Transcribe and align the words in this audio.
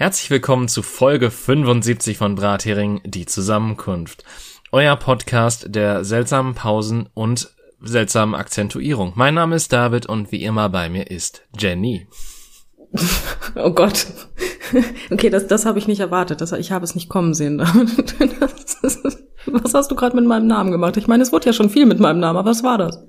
Herzlich 0.00 0.30
willkommen 0.30 0.66
zu 0.66 0.82
Folge 0.82 1.30
75 1.30 2.16
von 2.16 2.34
Brathering, 2.34 3.02
die 3.04 3.26
Zusammenkunft. 3.26 4.24
Euer 4.72 4.96
Podcast 4.96 5.74
der 5.74 6.06
seltsamen 6.06 6.54
Pausen 6.54 7.10
und 7.12 7.50
seltsamen 7.82 8.34
Akzentuierung. 8.34 9.12
Mein 9.14 9.34
Name 9.34 9.56
ist 9.56 9.74
David 9.74 10.06
und 10.06 10.32
wie 10.32 10.42
immer 10.42 10.70
bei 10.70 10.88
mir 10.88 11.10
ist 11.10 11.42
Jenny. 11.58 12.06
Oh 13.54 13.72
Gott. 13.72 14.06
Okay, 15.10 15.28
das, 15.28 15.48
das 15.48 15.66
habe 15.66 15.78
ich 15.78 15.86
nicht 15.86 16.00
erwartet. 16.00 16.40
Das, 16.40 16.52
ich 16.52 16.72
habe 16.72 16.84
es 16.84 16.94
nicht 16.94 17.10
kommen 17.10 17.34
sehen. 17.34 17.58
was 19.48 19.74
hast 19.74 19.90
du 19.90 19.96
gerade 19.96 20.16
mit 20.16 20.24
meinem 20.24 20.46
Namen 20.46 20.70
gemacht? 20.70 20.96
Ich 20.96 21.08
meine, 21.08 21.22
es 21.22 21.30
wurde 21.30 21.44
ja 21.44 21.52
schon 21.52 21.68
viel 21.68 21.84
mit 21.84 22.00
meinem 22.00 22.20
Namen, 22.20 22.38
aber 22.38 22.48
was 22.48 22.62
war 22.62 22.78
das? 22.78 23.04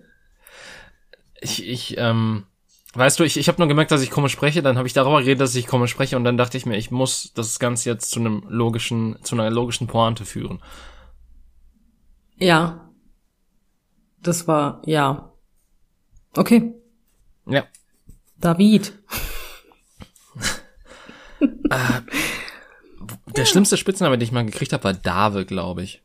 Ich, 1.40 1.66
ich, 1.66 1.96
ähm, 1.98 2.44
Weißt 2.94 3.20
du, 3.20 3.24
ich, 3.24 3.38
ich 3.38 3.48
habe 3.48 3.60
nur 3.60 3.70
gemerkt, 3.70 3.92
dass 3.92 4.02
ich 4.02 4.12
komisch 4.12 4.34
spreche, 4.34 4.62
dann 4.62 4.78
habe 4.78 4.88
ich 4.88 4.94
darüber 4.94 5.20
geredet, 5.20 5.40
dass 5.40 5.56
ich 5.56 5.66
komisch 5.66 5.92
spreche 5.92 6.18
und 6.18 6.26
dann 6.26 6.38
dachte 6.38 6.58
ich 6.58 6.66
mir, 6.66 6.78
ich 6.78 6.92
muss 6.92 7.32
das 7.34 7.58
Ganze 7.58 7.90
jetzt 7.90 8.12
zu 8.12 8.20
einem 8.20 8.44
logischen, 8.50 9.18
zu 9.24 9.36
einer 9.36 9.50
logischen 9.50 9.88
Pointe 9.88 10.26
führen. 10.26 10.62
Ja. 12.38 12.90
Das 14.22 14.48
war, 14.48 14.82
ja. 14.86 15.32
Okay. 16.36 16.74
Ja. 17.46 17.64
David. 18.38 18.94
äh, 21.40 22.02
der 23.36 23.46
schlimmste 23.46 23.78
Spitzname, 23.78 24.18
den 24.18 24.26
ich 24.26 24.34
mal 24.34 24.46
gekriegt 24.46 24.74
habe, 24.74 24.84
war 24.84 24.94
Dave, 24.94 25.46
glaube 25.46 25.84
ich. 25.84 26.02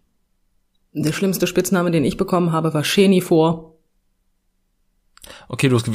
Der 0.93 1.13
schlimmste 1.13 1.47
Spitzname, 1.47 1.91
den 1.91 2.05
ich 2.05 2.17
bekommen 2.17 2.53
habe, 2.53 2.73
war 2.73 2.85
Sheni 2.85 3.21
vor. 3.21 3.75
Okay, 5.49 5.69
du 5.69 5.77
hast 5.77 5.91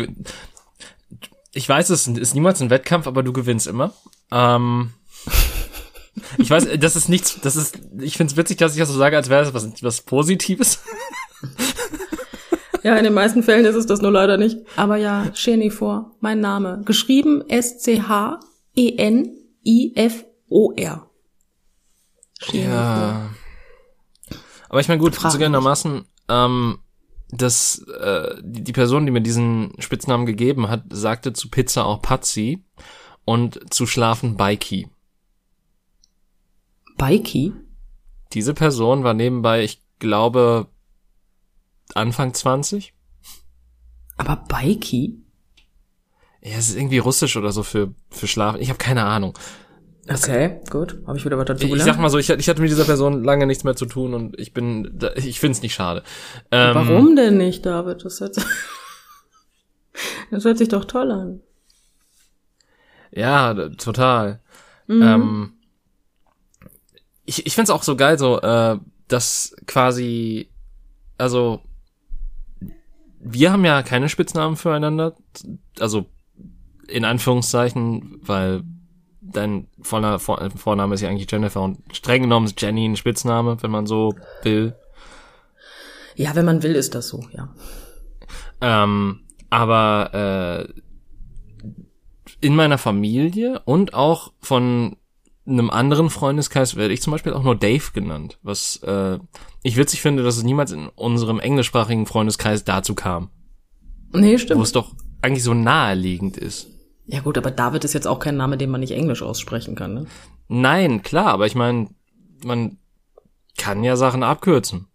ich 1.53 1.67
weiß, 1.67 1.89
es 1.89 2.07
ist 2.07 2.33
niemals 2.33 2.61
ein 2.61 2.69
Wettkampf, 2.69 3.07
aber 3.07 3.23
du 3.23 3.33
gewinnst 3.33 3.67
immer. 3.67 3.93
Ähm, 4.31 4.93
ich 6.37 6.49
weiß, 6.49 6.67
das 6.79 6.95
ist 6.95 7.09
nichts, 7.09 7.39
das 7.41 7.55
ist, 7.55 7.79
ich 7.99 8.17
finde 8.17 8.31
es 8.31 8.37
witzig, 8.37 8.57
dass 8.57 8.73
ich 8.73 8.79
das 8.79 8.89
so 8.89 8.97
sage, 8.97 9.17
als 9.17 9.29
wäre 9.29 9.43
es 9.43 9.53
was, 9.53 9.83
was 9.83 10.01
Positives. 10.01 10.79
Ja, 12.83 12.95
in 12.95 13.03
den 13.03 13.13
meisten 13.13 13.43
Fällen 13.43 13.65
ist 13.65 13.75
es 13.75 13.85
das 13.85 14.01
nur 14.01 14.09
leider 14.11 14.37
nicht. 14.37 14.57
Aber 14.75 14.95
ja, 14.97 15.29
Chenifor, 15.33 16.15
mein 16.19 16.39
Name. 16.39 16.81
Geschrieben 16.83 17.47
S-C-H-E-N-I-F-O-R. 17.47 18.37
Ja. 22.51 23.29
Aber 24.67 24.79
ich 24.79 24.87
meine, 24.87 24.99
gut, 24.99 25.13
zugegebenermaßen, 25.15 26.05
ähm, 26.29 26.79
dass 27.31 27.79
äh, 27.79 28.35
die, 28.41 28.63
die 28.63 28.73
Person, 28.73 29.05
die 29.05 29.11
mir 29.11 29.21
diesen 29.21 29.73
Spitznamen 29.79 30.25
gegeben 30.25 30.69
hat, 30.69 30.83
sagte 30.89 31.33
zu 31.33 31.49
Pizza 31.49 31.85
auch 31.85 32.01
Pazzi 32.01 32.63
und 33.25 33.73
zu 33.73 33.85
Schlafen 33.87 34.35
Bikey. 34.35 34.89
Bikey? 36.97 37.53
Diese 38.33 38.53
Person 38.53 39.03
war 39.03 39.13
nebenbei, 39.13 39.63
ich 39.63 39.81
glaube, 39.99 40.67
Anfang 41.93 42.33
20. 42.33 42.93
Aber 44.17 44.35
Bikey? 44.35 45.17
Ja, 46.41 46.57
es 46.57 46.69
ist 46.69 46.75
irgendwie 46.75 46.97
russisch 46.97 47.37
oder 47.37 47.51
so 47.51 47.63
für, 47.63 47.93
für 48.09 48.27
Schlafen. 48.27 48.61
Ich 48.61 48.69
habe 48.69 48.77
keine 48.77 49.05
Ahnung. 49.05 49.37
Okay, 50.13 50.59
gut. 50.69 50.99
Habe 51.05 51.17
ich 51.17 51.25
wieder 51.25 51.37
was 51.37 51.45
dazu 51.45 51.67
gelernt? 51.67 51.79
Ich 51.79 51.85
sag 51.85 51.99
mal 51.99 52.09
so, 52.09 52.17
ich, 52.17 52.29
ich, 52.29 52.49
hatte 52.49 52.61
mit 52.61 52.69
dieser 52.69 52.85
Person 52.85 53.23
lange 53.23 53.45
nichts 53.45 53.63
mehr 53.63 53.75
zu 53.75 53.85
tun 53.85 54.13
und 54.13 54.39
ich 54.39 54.53
bin, 54.53 54.99
ich 55.15 55.39
finde 55.39 55.53
es 55.53 55.61
nicht 55.61 55.73
schade. 55.73 56.03
Ähm, 56.51 56.75
Warum 56.75 57.15
denn 57.15 57.37
nicht, 57.37 57.65
David? 57.65 58.03
Das 58.03 58.19
hört, 58.19 58.35
das 60.31 60.45
hört 60.45 60.57
sich 60.57 60.69
doch 60.69 60.85
toll 60.85 61.11
an. 61.11 61.41
Ja, 63.11 63.53
total. 63.69 64.41
Mhm. 64.87 65.01
Ähm, 65.01 65.53
ich 67.25 67.45
ich 67.45 67.55
finde 67.55 67.65
es 67.65 67.69
auch 67.69 67.83
so 67.83 67.95
geil, 67.95 68.17
so, 68.17 68.39
äh, 68.41 68.77
dass 69.07 69.55
quasi, 69.67 70.49
also, 71.17 71.61
wir 73.19 73.51
haben 73.51 73.65
ja 73.65 73.83
keine 73.83 74.09
Spitznamen 74.09 74.55
füreinander, 74.55 75.15
also 75.79 76.05
in 76.87 77.05
Anführungszeichen, 77.05 78.19
weil 78.21 78.63
dein 79.21 79.67
voller 79.81 80.19
Vorname 80.19 80.95
ist 80.95 81.01
ja 81.01 81.09
eigentlich 81.09 81.31
Jennifer 81.31 81.61
und 81.61 81.79
streng 81.93 82.23
genommen 82.23 82.47
ist 82.47 82.59
Jenny 82.59 82.85
ein 82.85 82.95
Spitzname, 82.95 83.61
wenn 83.61 83.71
man 83.71 83.85
so 83.85 84.15
will. 84.43 84.75
Ja, 86.15 86.35
wenn 86.35 86.45
man 86.45 86.63
will, 86.63 86.75
ist 86.75 86.95
das 86.95 87.07
so, 87.07 87.23
ja. 87.31 87.53
Ähm, 88.59 89.21
aber 89.49 90.67
äh, 90.67 90.81
in 92.41 92.55
meiner 92.55 92.77
Familie 92.77 93.61
und 93.65 93.93
auch 93.93 94.33
von 94.39 94.97
einem 95.45 95.69
anderen 95.69 96.09
Freundeskreis 96.09 96.75
werde 96.75 96.93
ich 96.93 97.01
zum 97.01 97.11
Beispiel 97.11 97.33
auch 97.33 97.43
nur 97.43 97.55
Dave 97.55 97.91
genannt, 97.93 98.39
was 98.43 98.77
äh, 98.83 99.19
ich 99.63 99.77
witzig 99.77 100.01
finde, 100.01 100.23
dass 100.23 100.37
es 100.37 100.43
niemals 100.43 100.71
in 100.71 100.87
unserem 100.87 101.39
englischsprachigen 101.39 102.05
Freundeskreis 102.05 102.63
dazu 102.63 102.95
kam. 102.95 103.29
Nee, 104.13 104.37
stimmt. 104.37 104.59
Wo 104.59 104.63
es 104.63 104.71
doch 104.71 104.93
eigentlich 105.21 105.43
so 105.43 105.53
naheliegend 105.53 106.37
ist. 106.37 106.67
Ja 107.05 107.19
gut, 107.21 107.37
aber 107.37 107.51
David 107.51 107.83
ist 107.83 107.93
jetzt 107.93 108.07
auch 108.07 108.19
kein 108.19 108.37
Name, 108.37 108.57
den 108.57 108.69
man 108.69 108.81
nicht 108.81 108.91
Englisch 108.91 109.21
aussprechen 109.21 109.75
kann, 109.75 109.93
ne? 109.93 110.05
Nein, 110.47 111.01
klar, 111.01 111.27
aber 111.27 111.45
ich 111.45 111.55
meine, 111.55 111.89
man 112.43 112.77
kann 113.57 113.83
ja 113.83 113.95
Sachen 113.95 114.23
abkürzen. 114.23 114.87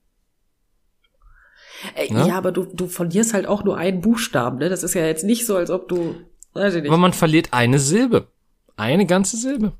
Äh, 1.94 2.12
ne? 2.12 2.28
Ja, 2.28 2.38
aber 2.38 2.52
du, 2.52 2.64
du 2.64 2.86
verlierst 2.86 3.34
halt 3.34 3.46
auch 3.46 3.64
nur 3.64 3.76
einen 3.76 4.00
Buchstaben, 4.00 4.58
ne? 4.58 4.68
Das 4.68 4.82
ist 4.82 4.94
ja 4.94 5.04
jetzt 5.04 5.24
nicht 5.24 5.46
so, 5.46 5.56
als 5.56 5.70
ob 5.70 5.88
du. 5.88 6.16
Weiß 6.52 6.74
ich 6.74 6.82
nicht. 6.82 6.90
Aber 6.90 6.98
man 6.98 7.12
verliert 7.12 7.52
eine 7.52 7.78
Silbe. 7.78 8.28
Eine 8.76 9.06
ganze 9.06 9.36
Silbe. 9.36 9.72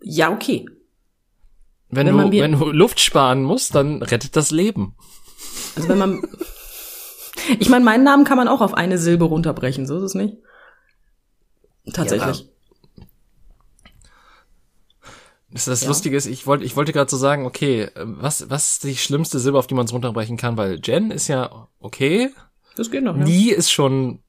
Ja, 0.00 0.32
okay. 0.32 0.66
Wenn, 1.88 2.06
wenn 2.06 2.30
du, 2.30 2.38
wenn 2.38 2.52
du 2.52 2.70
Luft 2.70 3.00
sparen 3.00 3.42
musst, 3.42 3.74
dann 3.74 4.02
rettet 4.02 4.36
das 4.36 4.50
Leben. 4.50 4.96
Also 5.76 5.88
wenn 5.88 5.98
man. 5.98 6.22
Ich 7.58 7.68
meine, 7.68 7.84
meinen 7.84 8.04
Namen 8.04 8.24
kann 8.24 8.36
man 8.36 8.48
auch 8.48 8.60
auf 8.60 8.74
eine 8.74 8.98
Silbe 8.98 9.24
runterbrechen, 9.24 9.86
so 9.86 9.96
ist 9.98 10.02
es 10.02 10.14
nicht? 10.14 10.36
Tatsächlich. 11.92 12.40
Ja, 12.40 12.46
das, 15.64 15.82
ja. 15.82 15.88
Lustige 15.88 16.16
ist, 16.16 16.26
ich 16.26 16.46
wollte, 16.46 16.64
ich 16.64 16.76
wollte 16.76 16.92
gerade 16.92 17.10
so 17.10 17.16
sagen, 17.16 17.46
okay, 17.46 17.88
was, 17.94 18.50
was 18.50 18.72
ist 18.72 18.84
die 18.84 18.96
schlimmste 18.96 19.38
Silbe, 19.38 19.58
auf 19.58 19.66
die 19.66 19.74
man 19.74 19.86
es 19.86 19.92
runterbrechen 19.92 20.36
kann? 20.36 20.56
Weil 20.56 20.80
Jen 20.82 21.10
ist 21.10 21.28
ja 21.28 21.68
okay. 21.78 22.30
Das 22.76 22.90
geht 22.90 23.04
noch. 23.04 23.16
Ja. 23.16 23.24
Nie 23.24 23.50
ist 23.50 23.70
schon 23.70 24.20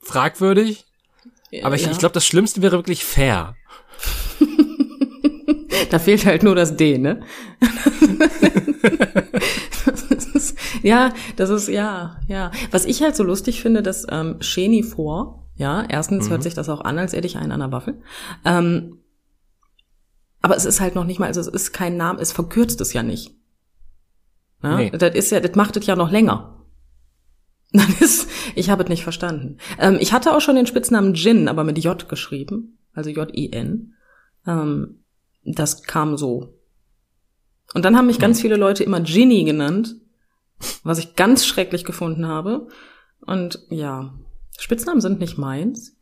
fragwürdig. 0.00 0.84
Ja, 1.50 1.64
aber 1.64 1.76
ich, 1.76 1.86
ich 1.86 1.98
glaube, 1.98 2.12
das 2.12 2.26
Schlimmste 2.26 2.60
wäre 2.60 2.76
wirklich 2.76 3.04
fair. 3.04 3.56
da 5.90 5.98
fehlt 5.98 6.26
halt 6.26 6.42
nur 6.42 6.54
das 6.54 6.76
D, 6.76 6.98
ne? 6.98 7.22
ist, 10.36 10.56
ja, 10.82 11.12
das 11.36 11.50
ist, 11.50 11.68
ja, 11.68 12.20
ja. 12.28 12.52
Was 12.70 12.84
ich 12.84 13.02
halt 13.02 13.16
so 13.16 13.24
lustig 13.24 13.60
finde, 13.60 13.82
dass 13.82 14.06
ähm, 14.08 14.36
Sheni 14.40 14.82
vor, 14.82 15.48
ja, 15.56 15.84
erstens 15.88 16.26
mhm. 16.26 16.30
hört 16.30 16.42
sich 16.42 16.54
das 16.54 16.68
auch 16.68 16.82
an, 16.82 16.98
als 16.98 17.12
hätte 17.12 17.26
ich 17.26 17.36
einen 17.36 17.52
an 17.52 17.60
der 17.60 17.72
Waffel. 17.72 18.00
Ähm, 18.44 18.98
aber 20.42 20.56
es 20.56 20.64
ist 20.64 20.80
halt 20.80 20.94
noch 20.94 21.04
nicht 21.04 21.18
mal, 21.18 21.26
also 21.26 21.40
es 21.40 21.48
ist 21.48 21.72
kein 21.72 21.96
Name, 21.96 22.20
es 22.20 22.32
verkürzt 22.32 22.80
es 22.80 22.92
ja 22.92 23.02
nicht. 23.02 23.34
Ja? 24.62 24.76
Nee. 24.76 24.90
Das 24.90 25.14
ist 25.14 25.30
ja, 25.30 25.40
das 25.40 25.56
macht 25.56 25.76
es 25.76 25.86
ja 25.86 25.96
noch 25.96 26.10
länger. 26.10 26.64
Dann 27.72 27.92
ist, 28.00 28.28
ich 28.54 28.70
habe 28.70 28.84
es 28.84 28.88
nicht 28.88 29.02
verstanden. 29.02 29.58
Ähm, 29.78 29.98
ich 30.00 30.12
hatte 30.12 30.34
auch 30.34 30.40
schon 30.40 30.56
den 30.56 30.66
Spitznamen 30.66 31.14
Jin, 31.14 31.48
aber 31.48 31.64
mit 31.64 31.78
J 31.78 32.08
geschrieben, 32.08 32.78
also 32.92 33.10
J-I-N. 33.10 33.94
Ähm, 34.46 35.04
das 35.44 35.82
kam 35.82 36.16
so. 36.16 36.54
Und 37.74 37.84
dann 37.84 37.96
haben 37.96 38.06
mich 38.06 38.18
ganz 38.18 38.38
hm. 38.38 38.42
viele 38.42 38.56
Leute 38.56 38.84
immer 38.84 39.00
Ginny 39.00 39.44
genannt, 39.44 39.96
was 40.84 40.98
ich 40.98 41.16
ganz 41.16 41.46
schrecklich 41.46 41.84
gefunden 41.84 42.26
habe. 42.26 42.68
Und 43.20 43.60
ja, 43.70 44.14
Spitznamen 44.58 45.00
sind 45.00 45.20
nicht 45.20 45.38
meins. 45.38 45.96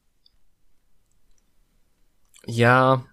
Ja, 2.47 3.05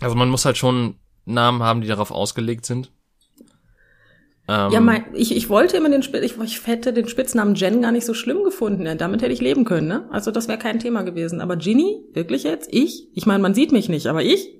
also 0.00 0.14
man 0.14 0.28
muss 0.28 0.44
halt 0.44 0.56
schon 0.56 0.96
Namen 1.24 1.62
haben, 1.62 1.80
die 1.80 1.88
darauf 1.88 2.10
ausgelegt 2.10 2.66
sind. 2.66 2.92
Ähm, 4.48 4.72
ja, 4.72 4.80
mein, 4.80 5.14
ich, 5.14 5.36
ich 5.36 5.48
wollte 5.48 5.76
immer 5.76 5.90
den 5.90 6.02
Spitz, 6.02 6.24
ich, 6.24 6.36
ich 6.38 6.66
hätte 6.66 6.92
den 6.92 7.08
Spitznamen 7.08 7.54
Jen 7.54 7.82
gar 7.82 7.92
nicht 7.92 8.04
so 8.04 8.14
schlimm 8.14 8.42
gefunden. 8.42 8.84
Ja, 8.84 8.94
damit 8.94 9.22
hätte 9.22 9.32
ich 9.32 9.40
leben 9.40 9.64
können, 9.64 9.86
ne? 9.86 10.08
Also 10.10 10.30
das 10.30 10.48
wäre 10.48 10.58
kein 10.58 10.80
Thema 10.80 11.02
gewesen. 11.02 11.40
Aber 11.40 11.56
Ginny, 11.56 12.04
wirklich 12.12 12.42
jetzt? 12.42 12.68
Ich? 12.72 13.08
Ich 13.14 13.26
meine, 13.26 13.42
man 13.42 13.54
sieht 13.54 13.72
mich 13.72 13.88
nicht, 13.88 14.06
aber 14.06 14.22
ich? 14.22 14.56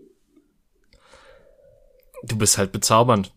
Du 2.22 2.36
bist 2.36 2.56
halt 2.56 2.72
bezaubernd. 2.72 3.32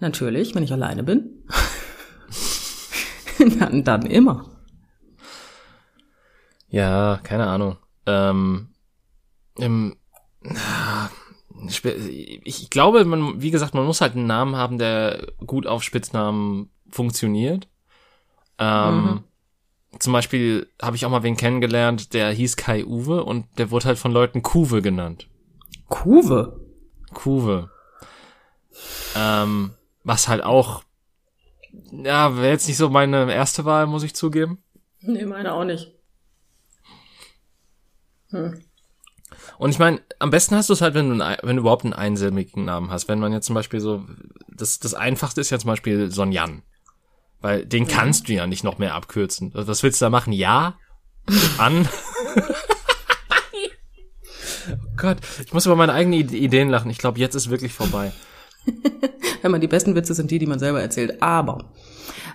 Natürlich, 0.00 0.54
wenn 0.54 0.62
ich 0.62 0.72
alleine 0.72 1.02
bin. 1.02 1.44
dann, 3.58 3.84
dann 3.84 4.06
immer. 4.06 4.50
Ja, 6.68 7.20
keine 7.22 7.46
Ahnung. 7.46 7.76
Ähm, 8.06 8.68
im, 9.56 9.96
ich 12.44 12.70
glaube, 12.70 13.04
man, 13.04 13.42
wie 13.42 13.50
gesagt, 13.50 13.74
man 13.74 13.84
muss 13.84 14.00
halt 14.00 14.16
einen 14.16 14.26
Namen 14.26 14.56
haben, 14.56 14.78
der 14.78 15.26
gut 15.46 15.66
auf 15.66 15.82
Spitznamen 15.82 16.70
funktioniert. 16.88 17.68
Ähm, 18.58 18.94
mhm. 19.02 19.24
zum 19.98 20.12
Beispiel 20.12 20.68
habe 20.80 20.96
ich 20.96 21.04
auch 21.04 21.10
mal 21.10 21.22
wen 21.22 21.36
kennengelernt, 21.36 22.14
der 22.14 22.30
hieß 22.30 22.56
Kai 22.56 22.84
Uwe 22.84 23.24
und 23.24 23.46
der 23.58 23.70
wurde 23.70 23.86
halt 23.86 23.98
von 23.98 24.12
Leuten 24.12 24.42
Kuwe 24.42 24.82
genannt. 24.82 25.28
Kuwe? 25.88 26.60
Kuwe. 27.12 27.70
Ähm, 29.16 29.72
was 30.04 30.28
halt 30.28 30.42
auch, 30.42 30.82
ja, 31.92 32.36
wäre 32.36 32.50
jetzt 32.50 32.68
nicht 32.68 32.76
so 32.76 32.88
meine 32.90 33.32
erste 33.32 33.64
Wahl, 33.64 33.86
muss 33.86 34.02
ich 34.02 34.14
zugeben. 34.14 34.62
Nee, 35.00 35.24
meine 35.24 35.54
auch 35.54 35.64
nicht. 35.64 35.92
Hm. 38.30 38.62
Und 39.58 39.70
ich 39.70 39.78
meine, 39.78 40.00
am 40.18 40.30
besten 40.30 40.56
hast 40.56 40.68
du 40.68 40.72
es 40.72 40.80
halt, 40.80 40.94
wenn 40.94 41.18
du, 41.18 41.38
wenn 41.42 41.56
du 41.56 41.60
überhaupt 41.60 41.84
einen 41.84 41.92
einsilbigen 41.92 42.64
Namen 42.64 42.90
hast. 42.90 43.08
Wenn 43.08 43.18
man 43.18 43.32
jetzt 43.32 43.46
zum 43.46 43.54
Beispiel 43.54 43.80
so, 43.80 44.06
das, 44.48 44.78
das 44.78 44.94
einfachste 44.94 45.40
ist 45.40 45.50
ja 45.50 45.58
zum 45.58 45.68
Beispiel 45.68 46.10
Sonjan. 46.10 46.62
Weil 47.40 47.64
den 47.64 47.86
kannst 47.86 48.28
du 48.28 48.32
ja 48.34 48.46
nicht 48.46 48.64
noch 48.64 48.78
mehr 48.78 48.94
abkürzen. 48.94 49.50
Was 49.54 49.82
willst 49.82 50.00
du 50.00 50.06
da 50.06 50.10
machen? 50.10 50.32
Ja? 50.32 50.78
An? 51.58 51.88
oh 54.72 54.76
Gott, 54.96 55.18
ich 55.44 55.52
muss 55.52 55.66
über 55.66 55.76
meine 55.76 55.92
eigenen 55.92 56.20
Ideen 56.20 56.68
lachen. 56.68 56.90
Ich 56.90 56.98
glaube, 56.98 57.18
jetzt 57.18 57.34
ist 57.34 57.50
wirklich 57.50 57.72
vorbei. 57.72 58.12
Wenn 59.42 59.50
man 59.50 59.60
die 59.60 59.66
besten 59.66 59.94
Witze 59.94 60.14
sind 60.14 60.30
die, 60.30 60.38
die 60.38 60.46
man 60.46 60.58
selber 60.58 60.80
erzählt. 60.80 61.22
Aber 61.22 61.72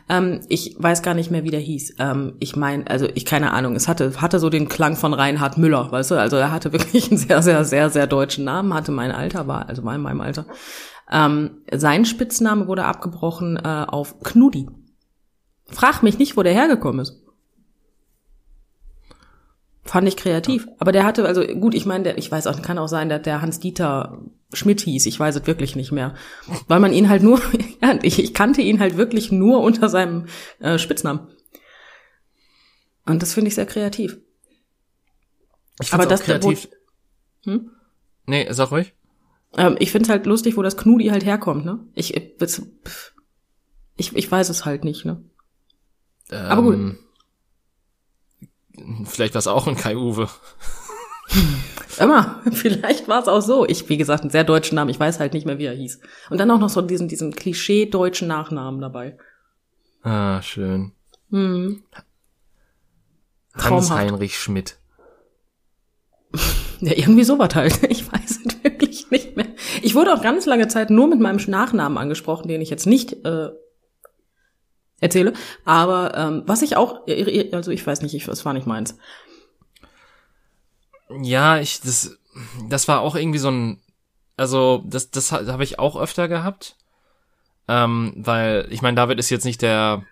ähm, 0.09 0.41
ich 0.49 0.75
weiß 0.77 1.01
gar 1.01 1.13
nicht 1.13 1.31
mehr, 1.31 1.43
wie 1.43 1.51
der 1.51 1.59
hieß. 1.59 1.95
Ähm, 1.99 2.33
ich 2.39 2.55
meine, 2.55 2.87
also 2.87 3.07
ich 3.13 3.25
keine 3.25 3.51
Ahnung. 3.51 3.75
Es 3.75 3.87
hatte 3.87 4.21
hatte 4.21 4.39
so 4.39 4.49
den 4.49 4.67
Klang 4.67 4.95
von 4.95 5.13
Reinhard 5.13 5.57
Müller, 5.57 5.91
weißt 5.91 6.11
du? 6.11 6.15
Also 6.15 6.37
er 6.37 6.51
hatte 6.51 6.71
wirklich 6.73 7.09
einen 7.09 7.17
sehr 7.17 7.41
sehr 7.41 7.63
sehr 7.65 7.89
sehr 7.89 8.07
deutschen 8.07 8.43
Namen. 8.43 8.73
Hatte 8.73 8.91
mein 8.91 9.11
Alter 9.11 9.47
war 9.47 9.67
also 9.69 9.83
war 9.83 9.95
in 9.95 10.01
meinem 10.01 10.21
Alter. 10.21 10.45
Ähm, 11.11 11.61
sein 11.71 12.05
Spitzname 12.05 12.67
wurde 12.67 12.85
abgebrochen 12.85 13.57
äh, 13.57 13.85
auf 13.87 14.19
Knudi. 14.21 14.67
Frag 15.67 16.03
mich 16.03 16.19
nicht, 16.19 16.37
wo 16.37 16.43
der 16.43 16.53
hergekommen 16.53 17.01
ist. 17.01 17.24
Fand 19.85 20.07
ich 20.07 20.17
kreativ. 20.17 20.67
Aber 20.79 20.91
der 20.91 21.05
hatte, 21.05 21.25
also 21.25 21.45
gut, 21.45 21.75
ich 21.75 21.85
meine, 21.85 22.17
ich 22.17 22.31
weiß 22.31 22.47
auch, 22.47 22.59
kann 22.63 22.79
auch 22.79 22.87
sein, 22.87 23.07
dass 23.07 23.21
der 23.21 23.43
Hans-Dieter 23.43 24.19
Schmidt 24.51 24.81
hieß. 24.81 25.05
Ich 25.05 25.19
weiß 25.19 25.35
es 25.35 25.45
wirklich 25.45 25.75
nicht 25.75 25.91
mehr. 25.91 26.15
Weil 26.67 26.79
man 26.79 26.91
ihn 26.91 27.07
halt 27.07 27.21
nur, 27.21 27.39
ja, 27.83 27.99
ich, 28.01 28.17
ich 28.17 28.33
kannte 28.33 28.63
ihn 28.63 28.79
halt 28.79 28.97
wirklich 28.97 29.31
nur 29.31 29.61
unter 29.61 29.87
seinem 29.87 30.25
äh, 30.59 30.79
Spitznamen. 30.79 31.27
Und 33.05 33.21
das 33.21 33.35
finde 33.35 33.49
ich 33.49 33.55
sehr 33.55 33.67
kreativ. 33.67 34.17
Ich 35.79 35.93
Aber 35.93 36.07
das 36.07 36.23
kreativ. 36.23 36.67
Wo, 37.43 37.51
hm? 37.51 37.69
Nee, 38.25 38.47
sag 38.49 38.71
ruhig. 38.71 38.93
Ähm, 39.55 39.75
ich 39.77 39.91
finde 39.91 40.05
es 40.05 40.09
halt 40.09 40.25
lustig, 40.25 40.57
wo 40.57 40.63
das 40.63 40.77
Knudi 40.77 41.09
halt 41.09 41.25
herkommt, 41.25 41.63
ne? 41.63 41.85
Ich, 41.93 42.15
ich, 43.97 44.15
ich 44.15 44.31
weiß 44.31 44.49
es 44.49 44.65
halt 44.65 44.83
nicht, 44.83 45.05
ne? 45.05 45.23
Ähm, 46.31 46.45
Aber 46.45 46.61
gut. 46.63 46.97
Vielleicht 49.05 49.33
war 49.33 49.39
es 49.39 49.47
auch 49.47 49.67
ein 49.67 49.75
Kai 49.75 49.95
Uwe. 49.95 50.27
Immer, 51.99 52.41
vielleicht 52.51 53.07
war 53.07 53.21
es 53.21 53.27
auch 53.27 53.41
so. 53.41 53.65
Ich, 53.65 53.87
wie 53.89 53.97
gesagt, 53.97 54.21
einen 54.21 54.29
sehr 54.29 54.43
deutschen 54.43 54.75
Namen. 54.75 54.89
Ich 54.89 54.99
weiß 54.99 55.19
halt 55.19 55.33
nicht 55.33 55.45
mehr, 55.45 55.57
wie 55.57 55.65
er 55.65 55.73
hieß. 55.73 55.99
Und 56.29 56.37
dann 56.39 56.51
auch 56.51 56.59
noch 56.59 56.69
so 56.69 56.81
diesen, 56.81 57.07
diesen 57.07 57.33
Klischee-deutschen 57.33 58.27
Nachnamen 58.27 58.81
dabei. 58.81 59.17
Ah, 60.03 60.41
schön. 60.41 60.91
Hm. 61.31 61.83
Hans-Heinrich 63.55 64.37
Schmidt. 64.37 64.77
Ja, 66.81 66.91
irgendwie 66.93 67.23
sowas 67.23 67.55
halt. 67.55 67.89
Ich 67.89 68.11
weiß 68.11 68.41
es 68.45 68.63
wirklich 68.63 69.09
nicht 69.09 69.37
mehr. 69.37 69.47
Ich 69.81 69.95
wurde 69.95 70.13
auch 70.13 70.21
ganz 70.21 70.45
lange 70.45 70.67
Zeit 70.67 70.89
nur 70.89 71.07
mit 71.07 71.21
meinem 71.21 71.39
Nachnamen 71.47 71.97
angesprochen, 71.97 72.49
den 72.49 72.59
ich 72.59 72.69
jetzt 72.69 72.85
nicht 72.85 73.25
äh, 73.25 73.49
erzähle. 75.05 75.33
Aber 75.63 76.15
ähm, 76.17 76.43
was 76.45 76.61
ich 76.61 76.75
auch, 76.75 77.07
also 77.51 77.71
ich 77.71 77.85
weiß 77.85 78.01
nicht, 78.01 78.13
ich, 78.13 78.25
das 78.25 78.45
war 78.45 78.53
nicht 78.53 78.67
meins. 78.67 78.97
Ja, 81.21 81.59
ich, 81.59 81.81
das, 81.81 82.17
das 82.67 82.87
war 82.87 83.01
auch 83.01 83.15
irgendwie 83.15 83.39
so 83.39 83.49
ein, 83.49 83.81
also 84.37 84.83
das, 84.85 85.11
das 85.11 85.31
habe 85.31 85.63
ich 85.63 85.79
auch 85.79 85.95
öfter 85.95 86.27
gehabt. 86.27 86.75
Ähm, 87.67 88.13
weil, 88.17 88.67
ich 88.69 88.81
meine, 88.81 88.95
David 88.95 89.17
ist 89.17 89.29
jetzt 89.29 89.45
nicht 89.45 89.61
der 89.61 90.03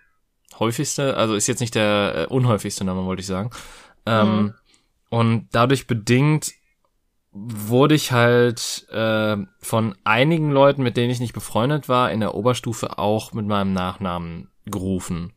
häufigste, 0.58 1.16
also 1.16 1.34
ist 1.34 1.46
jetzt 1.46 1.60
nicht 1.60 1.74
der 1.74 2.14
äh, 2.16 2.32
unhäufigste 2.32 2.84
Name, 2.84 3.04
wollte 3.04 3.20
ich 3.20 3.26
sagen. 3.26 3.50
Ähm, 4.06 4.36
mhm. 4.36 4.54
Und 5.10 5.48
dadurch 5.52 5.86
bedingt 5.86 6.52
wurde 7.32 7.94
ich 7.94 8.12
halt 8.12 8.86
äh, 8.90 9.36
von 9.58 9.94
einigen 10.04 10.50
Leuten, 10.50 10.82
mit 10.82 10.96
denen 10.96 11.10
ich 11.10 11.20
nicht 11.20 11.32
befreundet 11.32 11.88
war, 11.88 12.10
in 12.10 12.20
der 12.20 12.34
Oberstufe 12.34 12.98
auch 12.98 13.32
mit 13.32 13.46
meinem 13.46 13.72
Nachnamen 13.72 14.50
gerufen. 14.66 15.32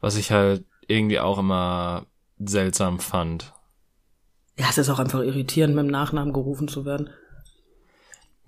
Was 0.00 0.16
ich 0.16 0.30
halt 0.30 0.64
irgendwie 0.86 1.20
auch 1.20 1.38
immer 1.38 2.06
seltsam 2.38 3.00
fand. 3.00 3.52
Ja, 4.58 4.66
es 4.70 4.78
ist 4.78 4.88
auch 4.88 4.98
einfach 4.98 5.20
irritierend, 5.20 5.74
mit 5.74 5.84
dem 5.84 5.90
Nachnamen 5.90 6.32
gerufen 6.32 6.68
zu 6.68 6.84
werden. 6.84 7.10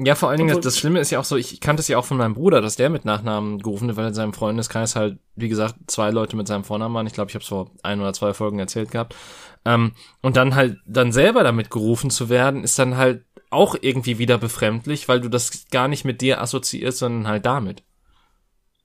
Ja, 0.00 0.14
vor 0.14 0.28
allen 0.28 0.38
Dingen, 0.38 0.50
Obwohl, 0.50 0.62
das 0.62 0.78
Schlimme 0.78 1.00
ist 1.00 1.10
ja 1.10 1.18
auch 1.18 1.24
so, 1.24 1.36
ich 1.36 1.60
kannte 1.60 1.80
es 1.80 1.88
ja 1.88 1.98
auch 1.98 2.04
von 2.04 2.16
meinem 2.18 2.34
Bruder, 2.34 2.60
dass 2.60 2.76
der 2.76 2.88
mit 2.88 3.04
Nachnamen 3.04 3.58
gerufen 3.58 3.88
wird, 3.88 3.96
weil 3.96 4.06
in 4.06 4.14
seinem 4.14 4.32
Freundeskreis 4.32 4.94
halt, 4.94 5.18
wie 5.34 5.48
gesagt, 5.48 5.74
zwei 5.88 6.10
Leute 6.10 6.36
mit 6.36 6.46
seinem 6.46 6.62
Vornamen 6.62 6.94
waren. 6.94 7.08
Ich 7.08 7.14
glaube, 7.14 7.30
ich 7.30 7.34
habe 7.34 7.42
es 7.42 7.48
vor 7.48 7.72
ein 7.82 8.00
oder 8.00 8.12
zwei 8.12 8.32
Folgen 8.32 8.60
erzählt 8.60 8.92
gehabt. 8.92 9.16
Ähm, 9.64 9.92
und 10.22 10.36
dann 10.36 10.54
halt, 10.54 10.78
dann 10.86 11.10
selber 11.10 11.42
damit 11.42 11.70
gerufen 11.70 12.10
zu 12.10 12.28
werden, 12.28 12.62
ist 12.62 12.78
dann 12.78 12.96
halt 12.96 13.24
auch 13.50 13.74
irgendwie 13.80 14.18
wieder 14.18 14.38
befremdlich, 14.38 15.08
weil 15.08 15.20
du 15.20 15.28
das 15.28 15.66
gar 15.70 15.88
nicht 15.88 16.04
mit 16.04 16.20
dir 16.20 16.40
assoziierst, 16.40 16.98
sondern 16.98 17.26
halt 17.26 17.44
damit. 17.44 17.82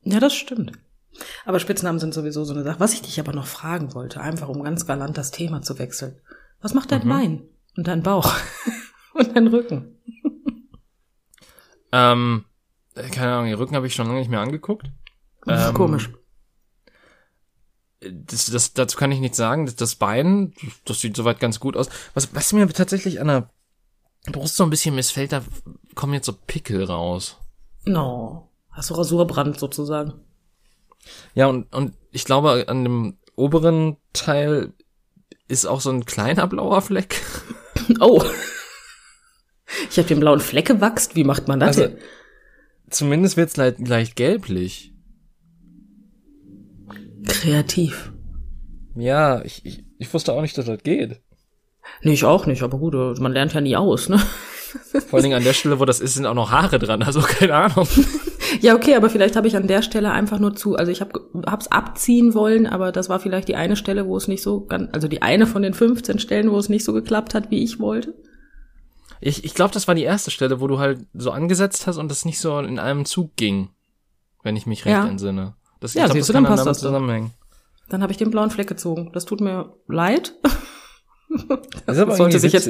Ja, 0.04 0.20
das 0.20 0.34
stimmt. 0.34 0.72
Aber 1.46 1.60
Spitznamen 1.60 2.00
sind 2.00 2.14
sowieso 2.14 2.44
so 2.44 2.54
eine 2.54 2.64
Sache. 2.64 2.80
Was 2.80 2.94
ich 2.94 3.02
dich 3.02 3.20
aber 3.20 3.34
noch 3.34 3.48
fragen 3.48 3.94
wollte, 3.94 4.22
einfach 4.22 4.50
um 4.50 4.64
ganz 4.64 4.86
galant 4.86 5.18
das 5.18 5.32
Thema 5.32 5.62
zu 5.62 5.80
wechseln. 5.80 6.20
Was 6.62 6.74
macht 6.74 6.92
dein 6.92 7.06
mhm. 7.06 7.10
Bein 7.10 7.44
und 7.78 7.88
dein 7.88 8.04
Bauch 8.04 8.34
und 9.14 9.36
dein 9.36 9.48
Rücken? 9.48 9.98
Ähm, 11.92 12.46
keine 13.12 13.34
Ahnung, 13.34 13.46
den 13.46 13.56
Rücken 13.56 13.76
habe 13.76 13.88
ich 13.88 13.94
schon 13.94 14.08
lange 14.08 14.20
nicht 14.20 14.30
mehr 14.32 14.40
angeguckt. 14.40 14.90
Ähm, 15.48 15.74
komisch. 15.74 16.10
Das, 18.00 18.48
das, 18.48 18.74
dazu 18.74 18.98
kann 18.98 19.12
ich 19.12 19.20
nichts 19.20 19.38
sagen. 19.38 19.66
Das, 19.66 19.76
das 19.76 19.96
Bein, 19.96 20.54
das 20.86 21.02
sieht 21.02 21.16
soweit 21.16 21.40
ganz 21.40 21.60
gut 21.60 21.78
aus. 21.78 21.90
Was, 22.14 22.34
was 22.34 22.52
mir 22.54 22.68
tatsächlich 22.68 23.22
an 23.22 23.28
der 23.28 23.50
Brust 24.32 24.56
so 24.56 24.64
ein 24.64 24.70
bisschen 24.70 24.96
missfällt, 24.96 25.32
da 25.32 25.44
kommen 25.96 26.14
jetzt 26.14 26.26
so 26.26 26.34
Pickel 26.34 26.84
raus. 26.84 27.38
No. 27.86 28.50
Hast 28.72 28.90
du 28.90 28.96
Rasurbrand 28.96 29.60
sozusagen? 29.60 30.14
Ja, 31.36 31.48
und, 31.48 31.74
und 31.74 31.94
ich 32.12 32.26
glaube, 32.26 32.66
an 32.68 32.84
dem 32.84 33.18
oberen 33.36 33.98
Teil 34.14 34.74
ist 35.48 35.66
auch 35.66 35.82
so 35.82 35.90
ein 35.90 36.06
kleiner 36.06 36.48
blauer 36.48 36.82
Fleck. 36.82 37.22
Oh. 38.00 38.24
Ich 39.90 39.98
habe 39.98 40.08
den 40.08 40.22
blauen 40.22 40.40
Fleck 40.40 40.68
gewachst. 40.68 41.18
Wie 41.18 41.26
macht 41.26 41.50
man 41.50 41.60
das 41.60 41.78
also, 41.78 41.90
denn? 41.90 41.98
Zumindest 42.90 43.36
wird's 43.36 43.58
leicht, 43.58 43.86
leicht 43.86 44.16
gelblich. 44.16 44.94
Kreativ. 47.28 48.14
Ja, 48.96 49.44
ich, 49.44 49.66
ich, 49.66 49.84
ich 49.98 50.14
wusste 50.14 50.32
auch 50.32 50.42
nicht, 50.42 50.58
dass 50.58 50.68
das 50.68 50.84
geht. 50.84 51.22
Nee, 52.02 52.14
ich 52.14 52.24
auch 52.24 52.46
nicht, 52.46 52.64
aber 52.64 52.78
gut, 52.78 52.94
man 53.20 53.34
lernt 53.34 53.54
ja 53.54 53.62
nie 53.62 53.76
aus, 53.76 54.08
ne? 54.08 54.20
Vor 54.20 55.14
allen 55.14 55.24
Dingen 55.24 55.36
an 55.36 55.44
der 55.44 55.54
Stelle, 55.54 55.80
wo 55.80 55.86
das 55.86 56.00
ist, 56.00 56.14
sind 56.14 56.26
auch 56.26 56.34
noch 56.34 56.52
Haare 56.52 56.80
dran, 56.80 57.04
also 57.04 57.22
keine 57.22 57.56
Ahnung. 57.56 57.88
Ja, 58.62 58.76
okay, 58.76 58.96
aber 58.96 59.10
vielleicht 59.10 59.36
habe 59.36 59.48
ich 59.48 59.56
an 59.56 59.68
der 59.68 59.82
Stelle 59.82 60.12
einfach 60.12 60.40
nur 60.40 60.56
zu, 60.56 60.76
also 60.76 60.92
ich 60.92 61.02
habe 61.02 61.22
hab's 61.46 61.68
abziehen 61.68 62.34
wollen, 62.34 62.68
aber 62.68 62.92
das 62.92 63.10
war 63.10 63.20
vielleicht 63.20 63.48
die 63.48 63.56
eine 63.56 63.76
Stelle, 63.76 64.08
wo 64.08 64.18
es 64.18 64.28
nicht 64.28 64.42
so, 64.42 64.68
also 64.70 65.08
die 65.08 65.22
eine 65.22 65.48
von 65.48 65.62
den 65.62 65.74
15 65.74 66.20
Stellen, 66.20 66.52
wo 66.52 66.58
es 66.58 66.70
nicht 66.70 66.84
so 66.84 66.94
geklappt 66.94 67.34
hat, 67.34 67.52
wie 67.52 67.64
ich 67.64 67.80
wollte. 67.80 68.14
Ich, 69.22 69.46
ich 69.46 69.54
glaube, 69.54 69.74
das 69.74 69.88
war 69.88 69.96
die 69.96 70.04
erste 70.04 70.32
Stelle, 70.32 70.60
wo 70.60 70.68
du 70.68 70.80
halt 70.80 71.06
so 71.14 71.32
angesetzt 71.32 71.88
hast 71.88 71.98
und 71.98 72.12
das 72.12 72.26
nicht 72.26 72.40
so 72.40 72.60
in 72.60 72.80
einem 72.80 73.06
Zug 73.06 73.36
ging, 73.36 73.70
wenn 74.44 74.56
ich 74.56 74.66
mich 74.66 74.86
recht 74.86 74.94
ja. 74.94 75.08
entsinne. 75.08 75.56
Das, 75.80 75.94
ja, 75.94 76.06
glaub, 76.06 76.14
siehst 76.14 76.30
das 76.30 76.34
du, 76.34 76.34
dann 76.34 76.46
passt 76.46 76.66
das 76.66 76.80
zusammenhängen. 76.80 77.32
Dann 77.90 78.02
habe 78.02 78.12
ich 78.12 78.18
den 78.18 78.32
blauen 78.32 78.50
Fleck 78.50 78.68
gezogen. 78.68 79.12
Das 79.14 79.26
tut 79.26 79.42
mir 79.42 79.76
leid. 79.88 80.34
Das, 81.86 81.98
ist 81.98 82.02
aber 82.02 82.16
sollte 82.18 82.40
sich 82.40 82.54
jetzt 82.54 82.70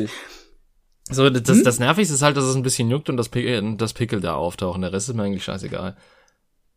so, 1.13 1.29
das, 1.29 1.57
hm? 1.57 1.63
das 1.63 1.79
Nervigste 1.79 2.13
ist 2.13 2.21
halt, 2.21 2.37
dass 2.37 2.45
es 2.45 2.55
ein 2.55 2.63
bisschen 2.63 2.89
juckt 2.89 3.09
und 3.09 3.17
das 3.17 3.29
Pickel, 3.29 3.75
das 3.77 3.93
Pickel 3.93 4.21
da 4.21 4.35
auftauchen. 4.35 4.81
Der 4.81 4.93
Rest 4.93 5.09
ist 5.09 5.15
mir 5.15 5.23
eigentlich 5.23 5.43
scheißegal. 5.43 5.95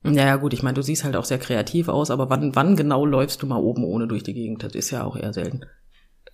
Ja, 0.05 0.27
ja, 0.27 0.37
gut, 0.37 0.53
ich 0.53 0.63
meine, 0.63 0.75
du 0.75 0.83
siehst 0.83 1.05
halt 1.05 1.17
auch 1.17 1.25
sehr 1.25 1.39
kreativ 1.39 1.89
aus, 1.89 2.11
aber 2.11 2.31
wann, 2.31 2.55
wann 2.55 2.77
genau 2.77 3.05
läufst 3.05 3.43
du 3.43 3.47
mal 3.47 3.59
oben 3.59 3.85
ohne 3.85 4.07
durch 4.07 4.23
die 4.23 4.35
Gegend? 4.35 4.63
Das 4.63 4.75
ist 4.75 4.91
ja 4.91 5.05
auch 5.05 5.17
eher 5.17 5.33
selten. 5.33 5.63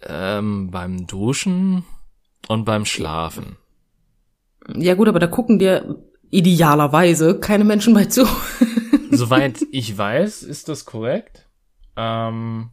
Ähm, 0.02 0.70
beim 0.70 1.06
Duschen 1.06 1.84
und 2.48 2.64
beim 2.64 2.84
Schlafen. 2.84 3.56
Ja 4.76 4.94
gut, 4.94 5.08
aber 5.08 5.18
da 5.18 5.26
gucken 5.26 5.58
dir 5.58 6.02
idealerweise 6.30 7.38
keine 7.38 7.64
Menschen 7.64 7.94
bei 7.94 8.06
zu. 8.06 8.26
Soweit 9.10 9.64
ich 9.70 9.96
weiß, 9.96 10.42
ist 10.42 10.68
das 10.68 10.84
korrekt. 10.84 11.48
Ähm, 11.96 12.70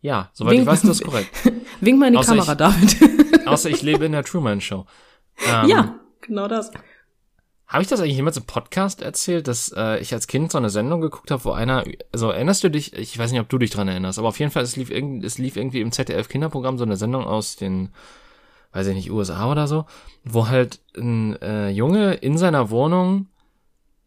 ja, 0.00 0.30
soweit 0.32 0.52
Wink, 0.52 0.62
ich 0.62 0.66
weiß, 0.66 0.84
ist 0.84 0.88
das 0.88 1.02
korrekt. 1.02 1.30
Wink 1.80 1.98
mal 1.98 2.06
in 2.06 2.12
die 2.12 2.18
außer 2.18 2.36
Kamera, 2.36 2.52
ich, 2.52 2.58
David. 2.98 3.46
außer 3.46 3.70
ich 3.70 3.82
lebe 3.82 4.04
in 4.04 4.12
der 4.12 4.24
Truman 4.24 4.60
Show. 4.60 4.86
Ähm, 5.46 5.68
ja, 5.68 5.98
genau 6.20 6.48
das. 6.48 6.70
habe 7.66 7.82
ich 7.82 7.88
das 7.88 8.00
eigentlich 8.00 8.16
jemals 8.16 8.36
im 8.36 8.44
Podcast 8.44 9.02
erzählt, 9.02 9.48
dass 9.48 9.72
äh, 9.76 9.98
ich 9.98 10.12
als 10.14 10.26
Kind 10.26 10.52
so 10.52 10.58
eine 10.58 10.70
Sendung 10.70 11.00
geguckt 11.00 11.30
habe, 11.30 11.44
wo 11.44 11.52
einer, 11.52 11.84
also 12.12 12.30
erinnerst 12.30 12.64
du 12.64 12.70
dich, 12.70 12.92
ich 12.94 13.18
weiß 13.18 13.32
nicht, 13.32 13.40
ob 13.40 13.48
du 13.48 13.58
dich 13.58 13.70
dran 13.70 13.88
erinnerst, 13.88 14.18
aber 14.18 14.28
auf 14.28 14.38
jeden 14.38 14.50
Fall, 14.50 14.62
es 14.62 14.76
lief, 14.76 14.90
irgend, 14.90 15.24
es 15.24 15.38
lief 15.38 15.56
irgendwie 15.56 15.80
im 15.80 15.92
ZDF 15.92 16.28
Kinderprogramm 16.28 16.78
so 16.78 16.84
eine 16.84 16.96
Sendung 16.96 17.24
aus 17.24 17.56
den, 17.56 17.90
weiß 18.72 18.86
ich 18.88 18.94
nicht, 18.94 19.10
USA 19.10 19.50
oder 19.50 19.66
so, 19.66 19.86
wo 20.24 20.48
halt 20.48 20.80
ein 20.96 21.40
äh, 21.42 21.70
Junge 21.70 22.14
in 22.14 22.38
seiner 22.38 22.70
Wohnung 22.70 23.28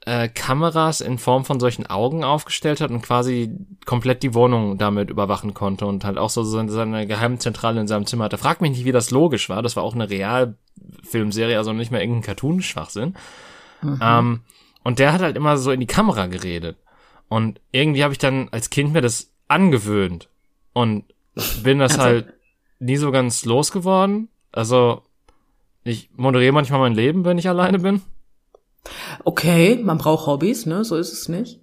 äh, 0.06 0.30
Kameras 0.30 1.02
in 1.02 1.18
Form 1.18 1.46
von 1.46 1.60
solchen 1.60 1.86
Augen 1.86 2.24
aufgestellt 2.24 2.82
hat 2.82 2.92
und 2.92 3.02
quasi 3.02 3.52
komplett 3.86 4.24
die 4.24 4.34
Wohnung 4.34 4.78
damit 4.78 5.10
überwachen 5.10 5.54
konnte 5.54 5.86
und 5.86 6.06
halt 6.06 6.18
auch 6.18 6.30
so 6.30 6.44
seine, 6.44 6.72
seine 6.72 7.06
Geheimzentrale 7.06 7.82
in 7.82 7.88
seinem 7.88 8.06
Zimmer 8.06 8.26
hatte. 8.26 8.38
Frag 8.38 8.62
mich 8.62 8.72
nicht, 8.72 8.86
wie 8.86 8.92
das 8.92 9.12
logisch 9.12 9.50
war. 9.50 9.62
Das 9.62 9.76
war 9.76 9.84
auch 9.84 9.96
eine 9.96 10.10
Realfilmserie, 10.10 11.58
also 11.58 11.74
nicht 11.74 11.92
mehr 11.92 12.02
irgendein 12.02 12.24
Cartoon-Schwachsinn. 12.24 13.16
Mhm. 13.82 14.00
Ähm, 14.02 14.40
und 14.84 15.00
der 15.00 15.14
hat 15.14 15.22
halt 15.22 15.36
immer 15.36 15.58
so 15.58 15.72
in 15.72 15.80
die 15.80 15.86
Kamera 15.86 16.28
geredet. 16.28 16.78
Und 17.28 17.60
irgendwie 17.72 18.04
habe 18.04 18.14
ich 18.14 18.20
dann 18.20 18.50
als 18.50 18.70
Kind 18.70 18.94
mir 18.94 19.02
das 19.02 19.32
angewöhnt 19.48 20.30
und 20.74 21.06
bin 21.64 21.80
das 21.80 21.94
also, 21.94 22.04
halt 22.04 22.34
nie 22.80 22.98
so 22.98 23.12
ganz 23.12 23.46
losgeworden. 23.46 24.30
Also 24.52 25.04
ich 25.84 26.10
moderiere 26.16 26.54
manchmal 26.54 26.80
mein 26.80 26.96
Leben, 26.96 27.26
wenn 27.26 27.38
ich 27.38 27.50
alleine 27.50 27.80
bin. 27.80 28.02
Okay, 29.24 29.80
man 29.84 29.98
braucht 29.98 30.28
Hobbys, 30.28 30.66
ne? 30.66 30.84
So 30.84 30.96
ist 30.96 31.14
es 31.14 31.30
nicht. 31.30 31.62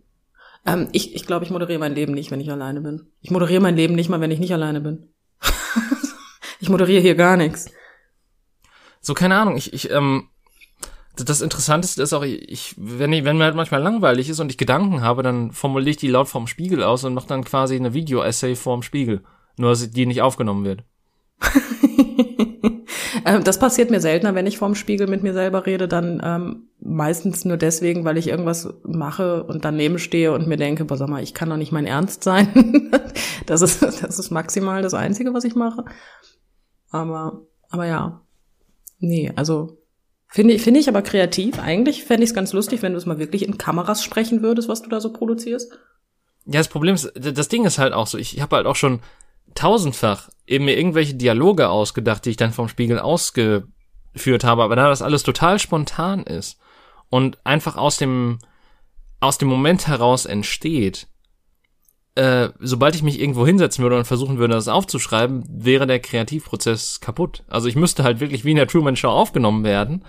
Ähm, 0.64 0.88
ich 0.92 1.14
ich 1.14 1.26
glaube, 1.26 1.44
ich 1.44 1.50
moderiere 1.50 1.78
mein 1.78 1.94
Leben 1.94 2.12
nicht, 2.12 2.30
wenn 2.30 2.40
ich 2.40 2.50
alleine 2.50 2.80
bin. 2.80 3.06
Ich 3.20 3.30
moderiere 3.30 3.62
mein 3.62 3.76
Leben 3.76 3.94
nicht 3.94 4.08
mal, 4.08 4.20
wenn 4.20 4.30
ich 4.30 4.40
nicht 4.40 4.52
alleine 4.52 4.80
bin. 4.80 5.08
ich 6.60 6.68
moderiere 6.68 7.02
hier 7.02 7.14
gar 7.14 7.36
nichts. 7.36 7.66
So, 9.00 9.14
keine 9.14 9.36
Ahnung. 9.36 9.56
Ich, 9.56 9.72
ich 9.72 9.90
ähm, 9.90 10.28
das 11.24 11.40
Interessanteste 11.40 12.02
ist 12.02 12.12
auch, 12.12 12.22
ich, 12.22 12.74
wenn, 12.76 13.12
ich, 13.12 13.24
wenn 13.24 13.38
mir 13.38 13.44
halt 13.44 13.54
manchmal 13.54 13.82
langweilig 13.82 14.28
ist 14.28 14.40
und 14.40 14.50
ich 14.50 14.58
Gedanken 14.58 15.00
habe, 15.00 15.22
dann 15.22 15.52
formuliere 15.52 15.90
ich 15.90 15.96
die 15.96 16.08
laut 16.08 16.28
vorm 16.28 16.46
Spiegel 16.46 16.82
aus 16.82 17.04
und 17.04 17.14
mache 17.14 17.28
dann 17.28 17.44
quasi 17.44 17.74
eine 17.76 17.94
Video-Essay 17.94 18.54
vorm 18.54 18.82
Spiegel. 18.82 19.22
Nur, 19.56 19.70
dass 19.70 19.90
die 19.90 20.06
nicht 20.06 20.22
aufgenommen 20.22 20.64
wird. 20.64 20.84
Ähm, 23.26 23.42
das 23.42 23.58
passiert 23.58 23.90
mir 23.90 24.00
seltener, 24.00 24.36
wenn 24.36 24.46
ich 24.46 24.56
vorm 24.56 24.76
Spiegel 24.76 25.08
mit 25.08 25.24
mir 25.24 25.32
selber 25.32 25.66
rede, 25.66 25.88
dann 25.88 26.20
ähm, 26.22 26.68
meistens 26.86 27.44
nur 27.44 27.56
deswegen, 27.56 28.04
weil 28.04 28.16
ich 28.16 28.28
irgendwas 28.28 28.72
mache 28.84 29.44
und 29.44 29.64
daneben 29.64 29.98
stehe 29.98 30.32
und 30.32 30.46
mir 30.46 30.56
denke, 30.56 30.84
boah, 30.84 30.96
sag 30.96 31.08
mal, 31.08 31.22
ich 31.22 31.34
kann 31.34 31.50
doch 31.50 31.56
nicht 31.56 31.72
mein 31.72 31.86
Ernst 31.86 32.22
sein. 32.22 32.90
das 33.46 33.62
ist, 33.62 33.82
das 33.82 34.18
ist 34.18 34.30
maximal 34.30 34.82
das 34.82 34.94
Einzige, 34.94 35.34
was 35.34 35.44
ich 35.44 35.54
mache. 35.54 35.84
Aber, 36.90 37.42
aber 37.70 37.86
ja. 37.86 38.20
Nee, 38.98 39.32
also 39.36 39.78
Finde 40.28 40.54
ich, 40.54 40.62
finde 40.62 40.80
ich 40.80 40.88
aber 40.88 41.02
kreativ. 41.02 41.58
Eigentlich 41.58 42.04
fände 42.04 42.24
ich 42.24 42.30
es 42.30 42.34
ganz 42.34 42.52
lustig, 42.52 42.82
wenn 42.82 42.92
du 42.92 42.98
es 42.98 43.06
mal 43.06 43.18
wirklich 43.18 43.46
in 43.46 43.58
Kameras 43.58 44.02
sprechen 44.02 44.42
würdest, 44.42 44.68
was 44.68 44.82
du 44.82 44.90
da 44.90 45.00
so 45.00 45.12
produzierst. 45.12 45.72
Ja, 46.46 46.58
das 46.58 46.68
Problem 46.68 46.94
ist, 46.94 47.12
das 47.14 47.48
Ding 47.48 47.64
ist 47.64 47.78
halt 47.78 47.92
auch 47.92 48.06
so, 48.06 48.18
ich 48.18 48.40
habe 48.40 48.56
halt 48.56 48.66
auch 48.66 48.76
schon 48.76 49.00
tausendfach 49.54 50.28
eben 50.46 50.64
mir 50.64 50.76
irgendwelche 50.76 51.14
Dialoge 51.14 51.68
ausgedacht, 51.68 52.24
die 52.24 52.30
ich 52.30 52.36
dann 52.36 52.52
vom 52.52 52.68
Spiegel 52.68 52.98
ausgeführt 52.98 54.44
habe, 54.44 54.62
aber 54.62 54.76
da 54.76 54.88
das 54.88 55.02
alles 55.02 55.22
total 55.22 55.58
spontan 55.58 56.22
ist 56.24 56.58
und 57.10 57.44
einfach 57.44 57.76
aus 57.76 57.96
dem, 57.96 58.38
aus 59.20 59.38
dem 59.38 59.48
Moment 59.48 59.86
heraus 59.86 60.26
entsteht, 60.26 61.08
äh, 62.16 62.50
sobald 62.60 62.94
ich 62.94 63.02
mich 63.02 63.20
irgendwo 63.20 63.46
hinsetzen 63.46 63.82
würde 63.82 63.98
und 63.98 64.06
versuchen 64.06 64.38
würde, 64.38 64.54
das 64.54 64.68
aufzuschreiben, 64.68 65.44
wäre 65.48 65.86
der 65.86 66.00
Kreativprozess 66.00 67.00
kaputt. 67.00 67.44
Also 67.46 67.68
ich 67.68 67.76
müsste 67.76 68.04
halt 68.04 68.20
wirklich 68.20 68.44
wie 68.44 68.52
in 68.52 68.56
der 68.56 68.66
Truman 68.66 68.96
Show 68.96 69.08
aufgenommen 69.08 69.64
werden, 69.64 70.04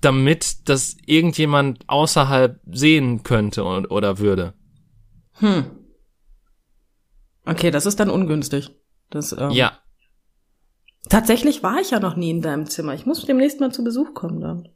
damit 0.00 0.68
das 0.68 0.96
irgendjemand 1.06 1.88
außerhalb 1.88 2.60
sehen 2.70 3.22
könnte 3.22 3.62
oder 3.62 4.18
würde. 4.18 4.54
Hm. 5.34 5.66
Okay, 7.44 7.70
das 7.70 7.86
ist 7.86 8.00
dann 8.00 8.10
ungünstig. 8.10 8.70
Das, 9.10 9.32
ähm, 9.32 9.50
ja. 9.50 9.78
Tatsächlich 11.08 11.62
war 11.62 11.80
ich 11.80 11.90
ja 11.90 12.00
noch 12.00 12.16
nie 12.16 12.30
in 12.30 12.42
deinem 12.42 12.66
Zimmer. 12.66 12.94
Ich 12.94 13.04
muss 13.04 13.24
demnächst 13.26 13.60
mal 13.60 13.72
zu 13.72 13.84
Besuch 13.84 14.14
kommen 14.14 14.40
dann. 14.40 14.68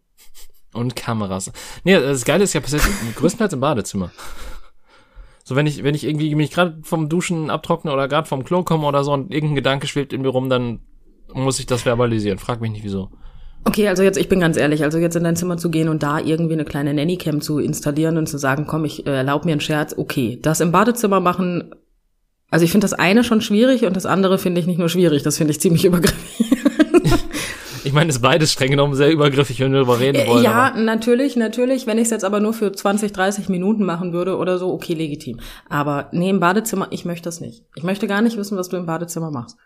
Und 0.77 0.95
Kameras. 0.95 1.51
Nee, 1.85 1.95
das 1.95 2.25
Geile 2.25 2.45
ist 2.45 2.53
ja 2.53 2.61
passiert 2.61 2.83
größtenteils 3.17 3.55
im 3.55 3.61
Badezimmer. 3.61 4.11
So, 5.45 5.57
wenn 5.57 5.67
ich, 5.67 5.85
wenn 5.85 5.95
ich 5.95 6.05
irgendwie 6.05 6.35
mich 6.35 6.51
gerade 6.51 6.79
vom 6.83 7.09
Duschen 7.09 7.51
abtrockne 7.51 7.93
oder 7.93 8.09
gerade 8.09 8.29
vom 8.29 8.45
Klo 8.45 8.65
komme 8.65 8.87
oder 8.87 9.05
so 9.05 9.13
und 9.13 9.33
irgendein 9.33 9.55
Gedanke 9.55 9.87
schwebt 9.87 10.13
in 10.13 10.23
mir 10.23 10.29
rum, 10.29 10.51
dann 10.51 10.81
muss 11.33 11.61
ich 11.61 11.67
das 11.67 11.83
verbalisieren. 11.83 12.39
Frag 12.39 12.61
mich 12.61 12.73
nicht 12.73 12.85
wieso. 12.85 13.11
Okay, 13.65 13.89
also 13.89 14.03
jetzt, 14.03 14.17
ich 14.17 14.29
bin 14.29 14.41
ganz 14.41 14.57
ehrlich, 14.57 14.85
also 14.85 14.99
jetzt 14.99 15.17
in 15.17 15.25
dein 15.25 15.35
Zimmer 15.35 15.57
zu 15.57 15.71
gehen 15.71 15.89
und 15.89 16.03
da 16.03 16.21
irgendwie 16.21 16.55
eine 16.55 16.65
kleine 16.65 16.95
Nannycam 16.95 17.41
zu 17.41 17.59
installieren 17.59 18.17
und 18.17 18.29
zu 18.29 18.39
sagen, 18.39 18.67
komm, 18.69 18.85
ich 18.85 19.07
äh, 19.07 19.11
erlaub 19.11 19.45
mir 19.45 19.53
einen 19.53 19.61
Scherz, 19.61 19.95
okay. 19.97 20.39
Das 20.41 20.61
im 20.61 20.71
Badezimmer 20.71 21.19
machen, 21.19 21.75
also 22.49 22.65
ich 22.65 22.71
finde 22.71 22.85
das 22.85 22.93
eine 22.93 23.25
schon 23.25 23.41
schwierig 23.41 23.85
und 23.85 23.97
das 23.97 24.07
andere 24.07 24.39
finde 24.39 24.61
ich 24.61 24.69
nicht 24.69 24.79
nur 24.79 24.89
schwierig, 24.89 25.25
das 25.25 25.37
finde 25.37 25.51
ich 25.51 25.61
ziemlich 25.61 25.85
übergriffig. 25.85 26.46
Ich 27.97 27.99
meine, 27.99 28.11
ist 28.11 28.21
beides 28.21 28.53
streng 28.53 28.73
genommen 28.73 28.95
sehr 28.95 29.11
übergriffig, 29.11 29.59
wenn 29.59 29.73
wir 29.73 29.79
darüber 29.79 29.99
reden 29.99 30.27
wollen. 30.27 30.45
Ja, 30.45 30.67
aber. 30.67 30.79
natürlich, 30.79 31.35
natürlich. 31.35 31.87
Wenn 31.87 31.97
ich 31.97 32.05
es 32.05 32.11
jetzt 32.11 32.27
aber 32.27 32.41
nur 32.41 32.53
für 32.53 32.71
20, 32.71 33.11
30 33.11 33.49
Minuten 33.49 33.87
machen 33.87 34.13
würde 34.13 34.37
oder 34.37 34.59
so, 34.59 34.71
okay, 34.71 34.93
legitim. 34.93 35.41
Aber 35.71 36.11
nee, 36.13 36.29
im 36.29 36.39
Badezimmer, 36.39 36.89
ich 36.91 37.07
möchte 37.07 37.25
das 37.25 37.41
nicht. 37.41 37.65
Ich 37.75 37.85
möchte 37.85 38.07
gar 38.07 38.21
nicht 38.21 38.37
wissen, 38.37 38.59
was 38.59 38.69
du 38.69 38.77
im 38.77 38.85
Badezimmer 38.85 39.31
machst. 39.31 39.57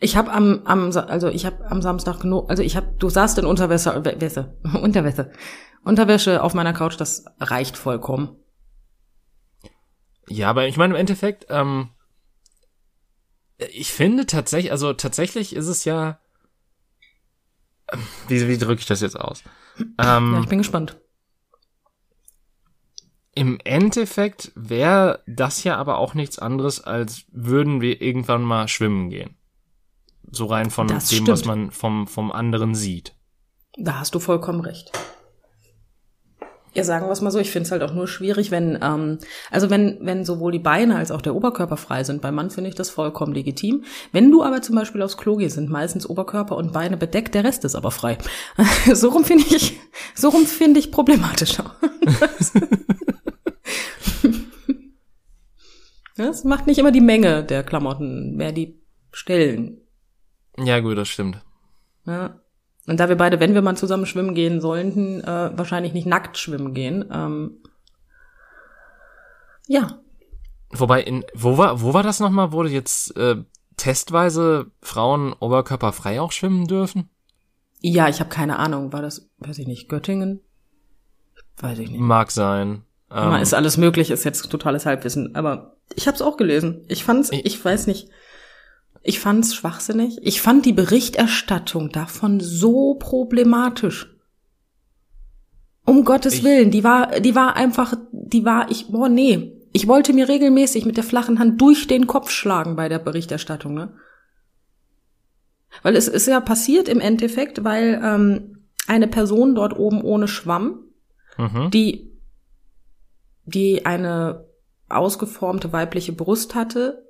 Ich 0.00 0.16
habe 0.16 0.32
am, 0.32 0.62
am, 0.64 0.90
also 0.96 1.28
ich 1.28 1.44
habe 1.44 1.70
am 1.70 1.82
Samstag 1.82 2.20
genug, 2.20 2.48
also 2.48 2.62
ich 2.62 2.78
habe, 2.78 2.94
du 2.98 3.10
saßt 3.10 3.36
in 3.36 3.44
Unterwäsche, 3.44 4.02
Wäsche, 4.02 4.56
Unterwäsche, 4.82 5.30
Unterwäsche 5.84 6.42
auf 6.42 6.54
meiner 6.54 6.72
Couch, 6.72 6.98
das 6.98 7.26
reicht 7.40 7.76
vollkommen. 7.76 8.36
Ja, 10.30 10.48
aber 10.48 10.66
ich 10.66 10.78
meine 10.78 10.94
im 10.94 11.00
Endeffekt, 11.00 11.48
ähm, 11.50 11.90
ich 13.58 13.92
finde 13.92 14.24
tatsächlich, 14.24 14.72
also 14.72 14.94
tatsächlich 14.94 15.54
ist 15.54 15.68
es 15.68 15.84
ja, 15.84 16.20
wie, 18.28 18.48
wie 18.48 18.58
drücke 18.58 18.80
ich 18.80 18.86
das 18.86 19.00
jetzt 19.00 19.18
aus? 19.18 19.42
Ähm, 19.98 20.34
ja, 20.34 20.40
ich 20.40 20.48
bin 20.48 20.58
gespannt. 20.58 20.96
Im 23.34 23.58
Endeffekt 23.64 24.52
wäre 24.54 25.22
das 25.26 25.64
ja 25.64 25.76
aber 25.76 25.98
auch 25.98 26.14
nichts 26.14 26.38
anderes, 26.38 26.80
als 26.82 27.24
würden 27.32 27.80
wir 27.80 28.00
irgendwann 28.00 28.42
mal 28.42 28.68
schwimmen 28.68 29.10
gehen. 29.10 29.36
So 30.30 30.46
rein 30.46 30.70
von 30.70 30.86
das 30.86 31.08
dem, 31.08 31.16
stimmt. 31.16 31.28
was 31.28 31.44
man 31.44 31.70
vom, 31.70 32.06
vom 32.06 32.30
anderen 32.30 32.74
sieht. 32.74 33.16
Da 33.76 33.98
hast 33.98 34.14
du 34.14 34.20
vollkommen 34.20 34.60
recht. 34.60 34.92
Ja, 36.74 36.82
sagen 36.82 37.06
wir 37.06 37.12
es 37.12 37.20
mal 37.20 37.30
so, 37.30 37.38
ich 37.38 37.52
finde 37.52 37.66
es 37.66 37.70
halt 37.70 37.82
auch 37.84 37.94
nur 37.94 38.08
schwierig, 38.08 38.50
wenn, 38.50 38.76
ähm, 38.82 39.18
also 39.52 39.70
wenn, 39.70 39.98
wenn 40.00 40.24
sowohl 40.24 40.50
die 40.50 40.58
Beine 40.58 40.96
als 40.96 41.12
auch 41.12 41.22
der 41.22 41.36
Oberkörper 41.36 41.76
frei 41.76 42.02
sind. 42.02 42.20
Beim 42.20 42.34
Mann 42.34 42.50
finde 42.50 42.68
ich 42.68 42.74
das 42.74 42.90
vollkommen 42.90 43.32
legitim. 43.32 43.84
Wenn 44.10 44.32
du 44.32 44.42
aber 44.42 44.60
zum 44.60 44.74
Beispiel 44.74 45.00
aufs 45.02 45.16
Klo 45.16 45.36
gehst, 45.36 45.54
sind 45.54 45.70
meistens 45.70 46.08
Oberkörper 46.08 46.56
und 46.56 46.72
Beine 46.72 46.96
bedeckt, 46.96 47.34
der 47.34 47.44
Rest 47.44 47.64
ist 47.64 47.76
aber 47.76 47.92
frei. 47.92 48.18
so 48.92 49.10
rum 49.10 49.24
finde 49.24 49.44
ich, 49.54 49.78
so 50.16 50.30
rum 50.30 50.46
finde 50.46 50.80
ich 50.80 50.90
problematischer. 50.90 51.76
das 56.16 56.42
macht 56.42 56.66
nicht 56.66 56.78
immer 56.78 56.90
die 56.90 57.00
Menge 57.00 57.44
der 57.44 57.62
Klamotten, 57.62 58.34
mehr 58.34 58.50
die 58.50 58.82
Stellen. 59.12 59.80
Ja, 60.58 60.80
gut, 60.80 60.98
das 60.98 61.08
stimmt. 61.08 61.40
Ja. 62.04 62.40
Und 62.86 63.00
da 63.00 63.08
wir 63.08 63.16
beide, 63.16 63.40
wenn 63.40 63.54
wir 63.54 63.62
mal 63.62 63.76
zusammen 63.76 64.06
schwimmen 64.06 64.34
gehen 64.34 64.60
sollten, 64.60 65.22
äh, 65.22 65.50
wahrscheinlich 65.56 65.94
nicht 65.94 66.06
nackt 66.06 66.36
schwimmen 66.36 66.74
gehen. 66.74 67.04
Ähm, 67.10 67.62
ja. 69.66 70.00
Wobei, 70.70 71.02
in, 71.02 71.24
wo 71.34 71.56
war, 71.56 71.80
wo 71.80 71.94
war 71.94 72.02
das 72.02 72.20
nochmal? 72.20 72.52
Wurde 72.52 72.68
jetzt 72.68 73.16
äh, 73.16 73.36
testweise 73.76 74.70
Frauen 74.82 75.32
oberkörperfrei 75.32 76.20
auch 76.20 76.32
schwimmen 76.32 76.66
dürfen? 76.66 77.08
Ja, 77.80 78.08
ich 78.08 78.20
habe 78.20 78.30
keine 78.30 78.58
Ahnung. 78.58 78.92
War 78.92 79.02
das, 79.02 79.30
weiß 79.38 79.58
ich 79.58 79.66
nicht, 79.66 79.88
Göttingen? 79.88 80.40
Weiß 81.58 81.78
ich 81.78 81.90
nicht. 81.90 82.00
Mag 82.00 82.30
sein. 82.30 82.82
Ähm, 83.10 83.34
ist 83.36 83.54
alles 83.54 83.76
möglich, 83.76 84.10
ist 84.10 84.24
jetzt 84.24 84.50
totales 84.50 84.86
Halbwissen. 84.86 85.34
Aber 85.34 85.76
ich 85.94 86.06
habe 86.06 86.16
es 86.16 86.22
auch 86.22 86.36
gelesen. 86.36 86.84
Ich 86.88 87.04
fand's, 87.04 87.30
ich, 87.30 87.46
ich 87.46 87.64
weiß 87.64 87.86
nicht. 87.86 88.08
Ich 89.06 89.20
fand's 89.20 89.54
schwachsinnig. 89.54 90.18
Ich 90.22 90.40
fand 90.40 90.64
die 90.64 90.72
Berichterstattung 90.72 91.90
davon 91.90 92.40
so 92.40 92.94
problematisch. 92.94 94.10
Um 95.84 96.04
Gottes 96.04 96.36
ich, 96.36 96.44
Willen, 96.44 96.70
die 96.70 96.82
war, 96.84 97.20
die 97.20 97.34
war 97.34 97.54
einfach, 97.54 97.94
die 98.12 98.46
war, 98.46 98.70
ich, 98.70 98.88
boah, 98.88 99.10
nee. 99.10 99.60
Ich 99.72 99.86
wollte 99.86 100.14
mir 100.14 100.28
regelmäßig 100.28 100.86
mit 100.86 100.96
der 100.96 101.04
flachen 101.04 101.38
Hand 101.38 101.60
durch 101.60 101.86
den 101.86 102.06
Kopf 102.06 102.30
schlagen 102.30 102.76
bei 102.76 102.88
der 102.88 102.98
Berichterstattung, 102.98 103.74
ne? 103.74 103.92
Weil 105.82 105.96
es 105.96 106.08
ist 106.08 106.26
ja 106.26 106.40
passiert 106.40 106.88
im 106.88 107.00
Endeffekt, 107.00 107.62
weil 107.62 108.00
ähm, 108.02 108.68
eine 108.86 109.08
Person 109.08 109.54
dort 109.54 109.78
oben 109.78 110.00
ohne 110.00 110.28
Schwamm, 110.28 110.84
mhm. 111.36 111.70
die, 111.70 112.10
die 113.44 113.84
eine 113.84 114.46
ausgeformte 114.88 115.72
weibliche 115.74 116.12
Brust 116.12 116.54
hatte, 116.54 117.03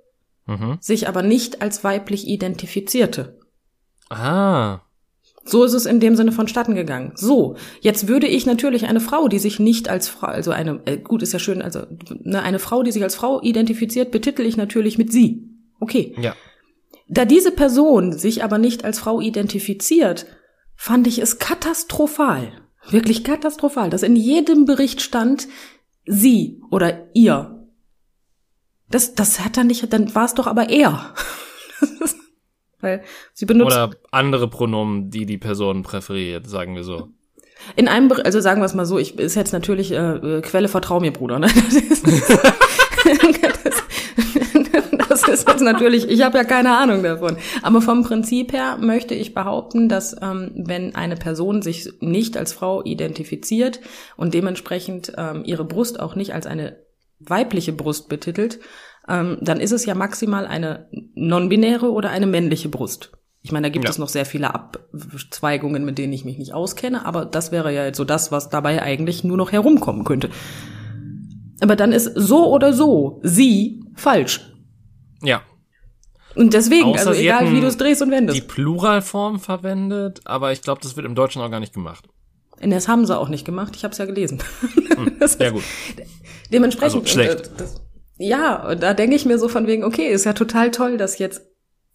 mhm. 0.47 0.79
sich 0.81 1.09
aber 1.09 1.23
nicht 1.23 1.63
als 1.63 1.85
weiblich 1.85 2.27
identifizierte. 2.27 3.39
Ah. 4.11 4.81
So 5.47 5.65
ist 5.65 5.75
es 5.75 5.85
in 5.85 6.01
dem 6.01 6.17
Sinne 6.17 6.33
vonstatten 6.33 6.75
gegangen. 6.75 7.13
So, 7.17 7.57
jetzt 7.81 8.09
würde 8.09 8.27
ich 8.27 8.47
natürlich 8.47 8.87
eine 8.87 9.01
Frau, 9.01 9.29
die 9.29 9.39
sich 9.39 9.59
nicht 9.59 9.89
als 9.91 10.09
Frau, 10.09 10.29
also 10.29 10.53
eine, 10.53 10.81
äh, 10.87 10.97
gut 10.97 11.23
ist 11.23 11.33
ja 11.33 11.39
schön, 11.39 11.61
also 11.61 11.81
ne, 12.23 12.43
eine 12.43 12.59
Frau, 12.59 12.83
die 12.83 12.93
sich 12.93 13.03
als 13.03 13.15
Frau 13.15 13.43
identifiziert, 13.43 14.11
betitel 14.11 14.43
ich 14.43 14.57
natürlich 14.57 14.97
mit 14.97 15.13
sie. 15.13 15.51
Okay. 15.81 16.15
Ja. 16.19 16.35
Da 17.09 17.27
diese 17.27 17.51
Person 17.51 18.13
sich 18.13 18.43
aber 18.43 18.57
nicht 18.57 18.85
als 18.85 18.99
Frau 18.99 19.21
identifiziert, 19.21 20.27
fand 20.77 21.07
ich 21.07 21.19
es 21.19 21.39
katastrophal, 21.39 22.53
wirklich 22.89 23.23
katastrophal, 23.23 23.91
dass 23.91 24.03
in 24.03 24.17
jedem 24.17 24.65
Bericht 24.65 25.03
stand 25.03 25.47
sie 26.07 26.63
oder 26.71 27.09
ihr. 27.15 27.54
Das, 28.91 29.15
das 29.15 29.41
hat 29.41 29.57
dann 29.57 29.67
nicht, 29.67 29.93
dann 29.93 30.15
war 30.15 30.25
es 30.25 30.35
doch 30.35 30.47
aber 30.47 30.69
er. 30.69 31.15
Weil 32.81 33.03
sie 33.33 33.47
benutzt. 33.47 33.77
Oder 33.77 33.91
andere 34.11 34.49
Pronomen, 34.49 35.11
die 35.11 35.27
die 35.27 35.39
Person 35.39 35.83
präferiert, 35.83 36.49
sagen 36.49 36.75
wir 36.77 36.85
so. 36.85 37.09
In 37.77 37.89
einem, 37.89 38.13
also 38.25 38.41
sagen 38.41 38.61
wir 38.61 38.67
es 38.67 38.75
mal 38.75 38.85
so, 38.85 38.99
ich 38.99 39.19
ist 39.19 39.37
jetzt 39.37 39.53
natürlich 39.53 39.91
äh, 39.93 40.43
Quelle 40.43 40.69
vertrau 40.69 41.01
mir, 41.01 41.13
Bruder. 41.13 41.39
Ne? 41.39 41.49
Das 43.05 43.23
ist, 43.63 43.85
das 45.09 45.29
ist 45.29 45.49
jetzt 45.49 45.63
natürlich, 45.63 46.09
ich 46.09 46.23
habe 46.23 46.39
ja 46.39 46.45
keine 46.45 46.77
Ahnung 46.77 47.03
davon. 47.03 47.37
Aber 47.63 47.81
vom 47.83 48.03
Prinzip 48.03 48.53
her 48.53 48.79
möchte 48.81 49.15
ich 49.15 49.35
behaupten, 49.35 49.89
dass 49.89 50.17
ähm, 50.23 50.53
wenn 50.55 50.95
eine 50.95 51.17
Person 51.17 51.63
sich 51.63 51.91
nicht 52.01 52.37
als 52.37 52.53
Frau 52.53 52.83
identifiziert 52.83 53.81
und 54.17 54.35
dementsprechend 54.35 55.13
ähm, 55.17 55.43
ihre 55.45 55.65
Brust 55.65 56.01
auch 56.01 56.15
nicht 56.17 56.35
als 56.35 56.47
eine 56.47 56.84
weibliche 57.27 57.73
Brust 57.73 58.09
betitelt, 58.09 58.61
ähm, 59.09 59.39
dann 59.41 59.61
ist 59.61 59.73
es 59.73 59.85
ja 59.87 59.95
maximal 59.95 60.47
eine 60.47 60.89
non-binäre 61.15 61.91
oder 61.91 62.11
eine 62.11 62.27
männliche 62.27 62.69
Brust. 62.69 63.13
Ich 63.43 63.53
meine, 63.53 63.67
da 63.67 63.73
gibt 63.73 63.85
ja. 63.85 63.91
es 63.91 63.99
noch 63.99 64.09
sehr 64.09 64.25
viele 64.25 64.55
Abzweigungen, 64.55 65.85
mit 65.85 65.99
denen 65.99 66.15
ich 66.15 66.25
mich 66.25 66.39
nicht 66.39 66.55
auskenne, 66.55 67.05
aber 67.05 67.27
das 67.27 67.53
wäre 67.53 67.75
ja 67.75 67.85
jetzt 67.85 67.99
so 67.99 68.05
das, 68.05 68.33
was 68.33 68.49
dabei 68.49 68.83
eigentlich 68.83 69.23
nur 69.23 69.37
noch 69.37 69.53
herumkommen 69.53 70.05
könnte. 70.05 70.31
Aber 71.61 71.77
dann 71.77 71.93
ist 71.93 72.11
so 72.15 72.51
oder 72.51 72.73
so 72.73 73.21
sie 73.23 73.85
falsch. 73.95 74.51
Ja. 75.23 75.43
Und 76.35 76.55
deswegen, 76.55 76.87
Außer 76.87 77.11
also 77.11 77.21
egal 77.21 77.53
wie 77.53 77.61
du 77.61 77.67
es 77.67 77.77
drehst 77.77 78.01
und 78.03 78.11
wendest. 78.11 78.39
Die 78.39 78.43
Pluralform 78.43 79.39
verwendet, 79.39 80.23
aber 80.25 80.53
ich 80.53 80.63
glaube, 80.63 80.81
das 80.83 80.97
wird 80.97 81.07
im 81.07 81.15
Deutschen 81.15 81.43
auch 81.43 81.51
gar 81.51 81.61
nicht 81.61 81.75
gemacht. 81.75 82.09
Das 82.61 82.89
haben 82.89 83.05
sie 83.05 83.17
auch 83.17 83.29
nicht 83.29 83.45
gemacht, 83.45 83.75
ich 83.77 83.85
habe 83.85 83.93
es 83.93 83.99
ja 83.99 84.07
gelesen. 84.07 84.39
Hm, 84.97 85.17
sehr 85.27 85.53
gut. 85.53 85.63
Dementsprechend. 86.53 87.03
Also 87.03 87.13
schlecht. 87.13 87.47
Äh, 87.47 87.51
das, 87.57 87.81
ja, 88.17 88.75
da 88.75 88.95
denke 88.95 89.17
ich 89.17 89.27
mir 89.27 89.39
so 89.39 89.49
von 89.49 89.67
wegen, 89.67 89.85
okay, 89.85 90.09
ist 90.09 90.25
ja 90.25 90.33
total 90.33 90.71
toll, 90.71 90.97
dass 90.97 91.19
jetzt 91.19 91.43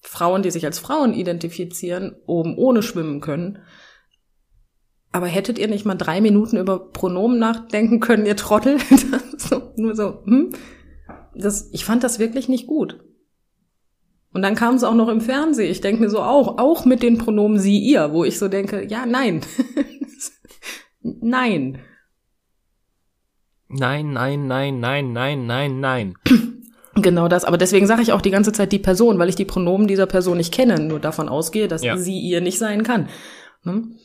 Frauen, 0.01 0.43
die 0.43 0.51
sich 0.51 0.65
als 0.65 0.79
Frauen 0.79 1.13
identifizieren, 1.13 2.15
oben 2.25 2.57
ohne 2.57 2.81
schwimmen 2.81 3.21
können. 3.21 3.59
Aber 5.11 5.27
hättet 5.27 5.57
ihr 5.57 5.67
nicht 5.67 5.85
mal 5.85 5.95
drei 5.95 6.21
Minuten 6.21 6.57
über 6.57 6.91
Pronomen 6.91 7.39
nachdenken 7.39 7.99
können, 7.99 8.25
ihr 8.25 8.35
Trottel? 8.35 8.77
so, 9.37 9.73
nur 9.75 9.95
so, 9.95 10.23
hm? 10.25 10.53
Das, 11.35 11.69
ich 11.71 11.85
fand 11.85 12.03
das 12.03 12.19
wirklich 12.19 12.47
nicht 12.49 12.67
gut. 12.67 12.99
Und 14.31 14.43
dann 14.43 14.55
kam 14.55 14.75
es 14.75 14.83
auch 14.83 14.93
noch 14.93 15.07
im 15.07 15.21
Fernsehen. 15.21 15.71
Ich 15.71 15.81
denke 15.81 16.01
mir 16.01 16.09
so 16.09 16.19
auch, 16.19 16.59
auch 16.59 16.85
mit 16.85 17.01
den 17.01 17.17
Pronomen 17.17 17.59
sie, 17.59 17.79
ihr, 17.79 18.13
wo 18.13 18.23
ich 18.23 18.37
so 18.37 18.47
denke, 18.47 18.85
ja, 18.87 19.05
nein. 19.05 19.41
nein. 21.01 21.79
Nein, 23.69 24.13
nein, 24.13 24.47
nein, 24.47 24.79
nein, 24.79 25.13
nein, 25.13 25.45
nein, 25.45 25.79
nein. 25.79 26.13
Genau 26.95 27.27
das. 27.27 27.45
Aber 27.45 27.57
deswegen 27.57 27.87
sage 27.87 28.01
ich 28.01 28.11
auch 28.11 28.21
die 28.21 28.31
ganze 28.31 28.51
Zeit 28.51 28.71
die 28.71 28.79
Person, 28.79 29.19
weil 29.19 29.29
ich 29.29 29.35
die 29.35 29.45
Pronomen 29.45 29.87
dieser 29.87 30.07
Person 30.07 30.37
nicht 30.37 30.53
kenne, 30.53 30.79
nur 30.79 30.99
davon 30.99 31.29
ausgehe, 31.29 31.69
dass 31.69 31.83
ja. 31.83 31.95
sie 31.95 32.19
ihr 32.19 32.41
nicht 32.41 32.57
sein 32.57 32.83
kann. 32.83 33.07
Hm? 33.63 33.95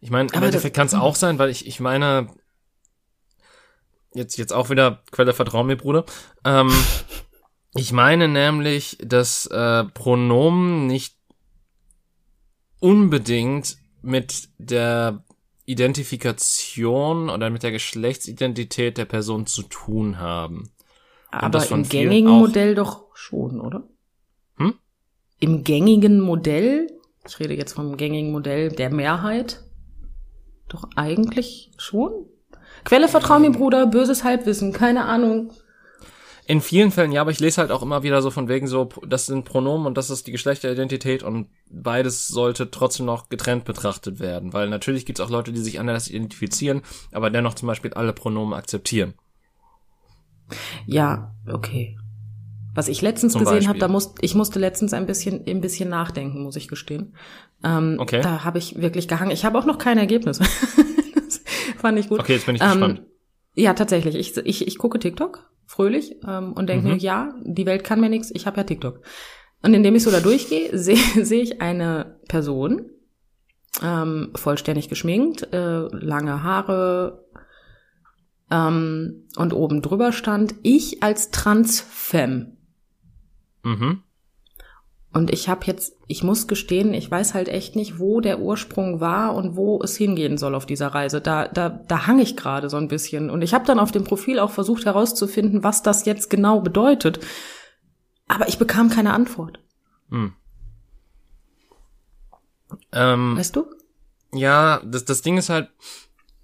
Ich 0.00 0.10
meine, 0.10 0.28
im 0.32 0.42
Endeffekt 0.42 0.76
kann 0.76 0.88
es 0.88 0.94
auch 0.94 1.14
sein, 1.14 1.38
weil 1.38 1.48
ich, 1.48 1.66
ich 1.66 1.80
meine, 1.80 2.28
jetzt, 4.14 4.36
jetzt 4.36 4.52
auch 4.52 4.68
wieder 4.68 5.02
Quelle 5.10 5.32
Vertrauen 5.32 5.66
mir, 5.66 5.76
Bruder. 5.76 6.04
Ähm, 6.44 6.70
ich 7.74 7.92
meine 7.92 8.28
nämlich, 8.28 8.98
dass 9.00 9.46
äh, 9.46 9.84
Pronomen 9.84 10.86
nicht 10.86 11.16
unbedingt 12.80 13.78
mit 14.02 14.48
der 14.58 15.24
Identifikation 15.66 17.30
oder 17.30 17.50
mit 17.50 17.62
der 17.62 17.72
Geschlechtsidentität 17.72 18.98
der 18.98 19.06
Person 19.06 19.46
zu 19.46 19.62
tun 19.62 20.18
haben. 20.18 20.70
Aber 21.30 21.68
im 21.70 21.88
gängigen 21.88 22.30
Modell 22.30 22.74
doch 22.74 23.06
schon, 23.14 23.60
oder? 23.60 23.88
Hm? 24.56 24.74
Im 25.40 25.64
gängigen 25.64 26.20
Modell, 26.20 26.88
ich 27.26 27.40
rede 27.40 27.54
jetzt 27.54 27.72
vom 27.72 27.96
gängigen 27.96 28.30
Modell 28.30 28.70
der 28.70 28.90
Mehrheit, 28.90 29.64
doch 30.68 30.84
eigentlich 30.96 31.72
schon? 31.76 32.26
Quelle 32.84 33.08
vertrau 33.08 33.38
mir, 33.38 33.50
Bruder, 33.50 33.86
böses 33.86 34.24
Halbwissen, 34.24 34.72
keine 34.72 35.06
Ahnung. 35.06 35.52
In 36.46 36.60
vielen 36.60 36.90
Fällen, 36.90 37.12
ja, 37.12 37.22
aber 37.22 37.30
ich 37.30 37.40
lese 37.40 37.60
halt 37.60 37.70
auch 37.70 37.82
immer 37.82 38.02
wieder 38.02 38.20
so 38.20 38.30
von 38.30 38.48
wegen 38.48 38.66
so, 38.66 38.90
das 39.06 39.26
sind 39.26 39.46
Pronomen 39.46 39.86
und 39.86 39.96
das 39.96 40.10
ist 40.10 40.26
die 40.26 40.32
Geschlechteridentität 40.32 41.22
und 41.22 41.48
beides 41.70 42.28
sollte 42.28 42.70
trotzdem 42.70 43.06
noch 43.06 43.30
getrennt 43.30 43.64
betrachtet 43.64 44.20
werden, 44.20 44.52
weil 44.52 44.68
natürlich 44.68 45.06
gibt 45.06 45.18
es 45.18 45.24
auch 45.24 45.30
Leute, 45.30 45.52
die 45.52 45.60
sich 45.60 45.80
anders 45.80 46.08
identifizieren, 46.08 46.82
aber 47.12 47.30
dennoch 47.30 47.54
zum 47.54 47.68
Beispiel 47.68 47.94
alle 47.94 48.12
Pronomen 48.12 48.52
akzeptieren. 48.52 49.14
Ja, 50.86 51.34
okay. 51.50 51.96
Was 52.74 52.88
ich 52.88 53.00
letztens 53.00 53.32
zum 53.32 53.44
gesehen 53.44 53.66
habe, 53.68 53.78
da 53.78 53.88
musste 53.88 54.14
ich 54.20 54.34
musste 54.34 54.58
letztens 54.58 54.92
ein 54.92 55.06
bisschen 55.06 55.46
ein 55.46 55.62
bisschen 55.62 55.88
nachdenken, 55.88 56.42
muss 56.42 56.56
ich 56.56 56.68
gestehen. 56.68 57.14
Ähm, 57.62 57.96
okay. 57.98 58.20
Da 58.20 58.44
habe 58.44 58.58
ich 58.58 58.80
wirklich 58.82 59.08
gehangen. 59.08 59.30
Ich 59.30 59.44
habe 59.46 59.58
auch 59.58 59.64
noch 59.64 59.78
kein 59.78 59.96
Ergebnis. 59.96 60.40
fand 61.78 61.98
ich 61.98 62.08
gut. 62.08 62.20
Okay, 62.20 62.34
jetzt 62.34 62.46
bin 62.46 62.56
ich 62.56 62.62
ähm, 62.62 62.68
gespannt. 62.68 63.02
Ja, 63.54 63.72
tatsächlich. 63.74 64.16
Ich, 64.16 64.36
ich, 64.36 64.66
ich 64.66 64.78
gucke 64.78 64.98
TikTok 64.98 65.48
fröhlich 65.66 66.16
ähm, 66.26 66.52
und 66.52 66.68
denke 66.68 66.86
mhm. 66.86 66.94
mir, 66.94 66.98
ja, 66.98 67.34
die 67.42 67.66
Welt 67.66 67.84
kann 67.84 68.00
mir 68.00 68.08
nichts, 68.08 68.30
ich 68.32 68.46
habe 68.46 68.58
ja 68.58 68.64
TikTok. 68.64 69.00
Und 69.62 69.74
indem 69.74 69.94
ich 69.94 70.02
so 70.02 70.10
da 70.10 70.20
durchgehe, 70.20 70.76
sehe 70.78 71.24
seh 71.24 71.40
ich 71.40 71.60
eine 71.60 72.20
Person, 72.28 72.90
ähm, 73.82 74.30
vollständig 74.34 74.88
geschminkt, 74.88 75.52
äh, 75.52 75.88
lange 75.90 76.42
Haare 76.42 77.24
ähm, 78.50 79.26
und 79.36 79.52
oben 79.52 79.82
drüber 79.82 80.12
stand, 80.12 80.54
ich 80.62 81.02
als 81.02 81.30
Transfem. 81.30 82.56
Mhm. 83.62 84.02
Und 85.14 85.32
ich 85.32 85.48
habe 85.48 85.64
jetzt, 85.66 85.96
ich 86.08 86.24
muss 86.24 86.48
gestehen, 86.48 86.92
ich 86.92 87.08
weiß 87.08 87.34
halt 87.34 87.48
echt 87.48 87.76
nicht, 87.76 88.00
wo 88.00 88.20
der 88.20 88.40
Ursprung 88.40 89.00
war 89.00 89.36
und 89.36 89.54
wo 89.54 89.80
es 89.80 89.96
hingehen 89.96 90.36
soll 90.38 90.56
auf 90.56 90.66
dieser 90.66 90.88
Reise. 90.88 91.20
Da, 91.20 91.46
da, 91.46 91.68
da 91.68 92.08
hang 92.08 92.18
ich 92.18 92.36
gerade 92.36 92.68
so 92.68 92.76
ein 92.76 92.88
bisschen. 92.88 93.30
Und 93.30 93.40
ich 93.40 93.54
habe 93.54 93.64
dann 93.64 93.78
auf 93.78 93.92
dem 93.92 94.02
Profil 94.02 94.40
auch 94.40 94.50
versucht 94.50 94.86
herauszufinden, 94.86 95.62
was 95.62 95.84
das 95.84 96.04
jetzt 96.04 96.30
genau 96.30 96.60
bedeutet. 96.60 97.20
Aber 98.26 98.48
ich 98.48 98.58
bekam 98.58 98.90
keine 98.90 99.12
Antwort. 99.12 99.60
Hm. 100.10 100.32
Ähm, 102.90 103.36
weißt 103.36 103.54
du? 103.54 103.66
Ja, 104.32 104.82
das, 104.84 105.04
das 105.04 105.22
Ding 105.22 105.38
ist 105.38 105.48
halt, 105.48 105.70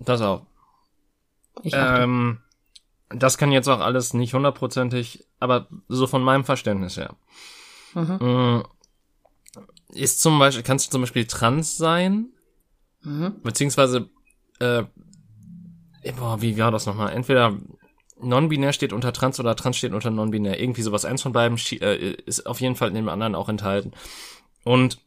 pass 0.04 0.20
auf. 0.20 0.42
Ich 1.62 1.72
ähm, 1.74 2.38
das 3.08 3.36
kann 3.36 3.50
jetzt 3.50 3.68
auch 3.68 3.80
alles 3.80 4.14
nicht 4.14 4.34
hundertprozentig, 4.34 5.26
aber 5.40 5.66
so 5.88 6.06
von 6.06 6.22
meinem 6.22 6.44
Verständnis 6.44 6.96
her. 6.96 7.16
Mhm. 7.94 8.64
Ist 9.92 10.20
zum 10.20 10.38
Beispiel, 10.38 10.62
kannst 10.62 10.86
du 10.86 10.90
zum 10.92 11.02
Beispiel 11.02 11.26
trans 11.26 11.76
sein? 11.76 12.32
Mhm. 13.02 13.40
Beziehungsweise, 13.42 14.08
äh, 14.60 14.84
boah, 16.16 16.40
wie 16.42 16.58
war 16.58 16.70
das 16.70 16.86
nochmal? 16.86 17.12
Entweder 17.12 17.58
non-binär 18.20 18.72
steht 18.72 18.92
unter 18.92 19.12
trans 19.12 19.40
oder 19.40 19.56
trans 19.56 19.76
steht 19.76 19.92
unter 19.92 20.10
non-binär. 20.10 20.60
Irgendwie 20.60 20.82
sowas. 20.82 21.04
Eins 21.04 21.22
von 21.22 21.32
beiden 21.32 21.58
äh, 21.80 22.12
ist 22.26 22.46
auf 22.46 22.60
jeden 22.60 22.76
Fall 22.76 22.88
in 22.88 22.94
dem 22.94 23.08
anderen 23.08 23.34
auch 23.34 23.48
enthalten. 23.48 23.92
Und 24.64 24.98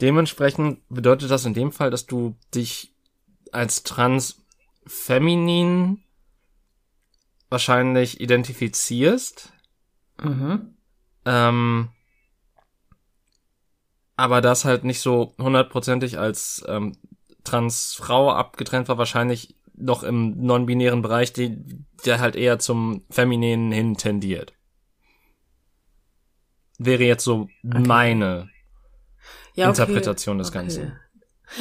dementsprechend 0.00 0.80
bedeutet 0.88 1.30
das 1.30 1.44
in 1.44 1.54
dem 1.54 1.72
Fall, 1.72 1.90
dass 1.90 2.06
du 2.06 2.36
dich 2.54 2.94
als 3.52 3.82
trans 3.82 4.42
feminin 4.86 6.02
wahrscheinlich 7.50 8.20
identifizierst. 8.20 9.52
Mhm. 10.22 10.74
Ähm, 11.24 11.90
aber 14.18 14.40
das 14.40 14.64
halt 14.64 14.82
nicht 14.82 15.00
so 15.00 15.32
hundertprozentig 15.38 16.18
als 16.18 16.64
ähm, 16.66 16.96
Transfrau 17.44 18.32
abgetrennt 18.32 18.88
war, 18.88 18.98
wahrscheinlich 18.98 19.54
noch 19.76 20.02
im 20.02 20.44
non-binären 20.44 21.02
Bereich, 21.02 21.32
die, 21.32 21.56
der 22.04 22.18
halt 22.18 22.34
eher 22.34 22.58
zum 22.58 23.04
Femininen 23.10 23.70
hin 23.70 23.96
tendiert. 23.96 24.54
Wäre 26.78 27.04
jetzt 27.04 27.22
so 27.22 27.42
okay. 27.64 27.78
meine 27.86 28.50
ja, 29.54 29.70
okay. 29.70 29.82
Interpretation 29.82 30.38
des 30.38 30.48
okay. 30.48 30.58
Ganzen. 30.58 30.92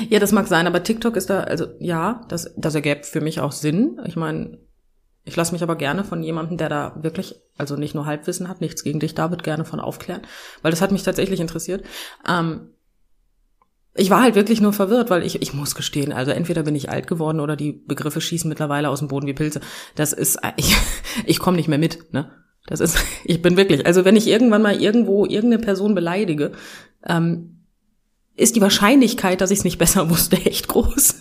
Ja, 0.09 0.17
das 0.17 0.31
mag 0.31 0.47
sein, 0.47 0.65
aber 0.65 0.81
TikTok 0.81 1.15
ist 1.15 1.29
da, 1.29 1.41
also 1.41 1.67
ja, 1.79 2.25
das, 2.27 2.51
das 2.57 2.73
ergäbe 2.73 3.03
für 3.03 3.21
mich 3.21 3.39
auch 3.39 3.51
Sinn. 3.51 4.01
Ich 4.07 4.15
meine, 4.15 4.57
ich 5.27 5.35
lasse 5.35 5.51
mich 5.51 5.61
aber 5.61 5.75
gerne 5.75 6.05
von 6.05 6.23
jemandem, 6.23 6.57
der 6.57 6.69
da 6.69 6.95
wirklich, 7.01 7.35
also 7.57 7.75
nicht 7.75 7.93
nur 7.93 8.05
Halbwissen 8.05 8.47
hat, 8.47 8.61
nichts 8.61 8.83
gegen 8.83 9.01
dich, 9.01 9.13
David, 9.13 9.43
gerne 9.43 9.65
von 9.65 9.81
aufklären, 9.81 10.21
weil 10.61 10.71
das 10.71 10.81
hat 10.81 10.93
mich 10.93 11.03
tatsächlich 11.03 11.41
interessiert. 11.41 11.83
Ähm, 12.27 12.69
ich 13.93 14.09
war 14.09 14.21
halt 14.21 14.35
wirklich 14.35 14.61
nur 14.61 14.71
verwirrt, 14.71 15.09
weil 15.09 15.23
ich, 15.23 15.41
ich 15.41 15.53
muss 15.53 15.75
gestehen, 15.75 16.13
also 16.13 16.31
entweder 16.31 16.63
bin 16.63 16.75
ich 16.75 16.89
alt 16.89 17.07
geworden 17.07 17.41
oder 17.41 17.57
die 17.57 17.73
Begriffe 17.73 18.21
schießen 18.21 18.47
mittlerweile 18.47 18.89
aus 18.89 18.99
dem 18.99 19.09
Boden 19.09 19.27
wie 19.27 19.33
Pilze. 19.33 19.59
Das 19.95 20.13
ist, 20.13 20.39
ich, 20.55 20.77
ich 21.25 21.39
komme 21.39 21.57
nicht 21.57 21.67
mehr 21.67 21.77
mit, 21.77 22.13
ne? 22.13 22.31
Das 22.65 22.79
ist, 22.79 22.97
ich 23.25 23.41
bin 23.41 23.57
wirklich, 23.57 23.85
also 23.85 24.05
wenn 24.05 24.15
ich 24.15 24.27
irgendwann 24.27 24.61
mal 24.61 24.81
irgendwo 24.81 25.25
irgendeine 25.25 25.61
Person 25.61 25.93
beleidige, 25.93 26.53
ähm, 27.05 27.65
ist 28.37 28.55
die 28.55 28.61
Wahrscheinlichkeit, 28.61 29.41
dass 29.41 29.51
ich 29.51 29.59
es 29.59 29.65
nicht 29.65 29.77
besser 29.77 30.09
wusste, 30.09 30.37
echt 30.37 30.69
groß. 30.69 31.15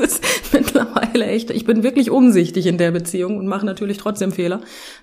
Ist 0.00 0.24
mittlerweile 0.52 1.26
echt. 1.26 1.50
Ich 1.50 1.64
bin 1.64 1.82
wirklich 1.82 2.10
umsichtig 2.10 2.66
in 2.66 2.78
der 2.78 2.90
Beziehung 2.90 3.36
und 3.38 3.46
mache 3.46 3.66
natürlich 3.66 3.98
trotzdem 3.98 4.32
Fehler. 4.32 4.60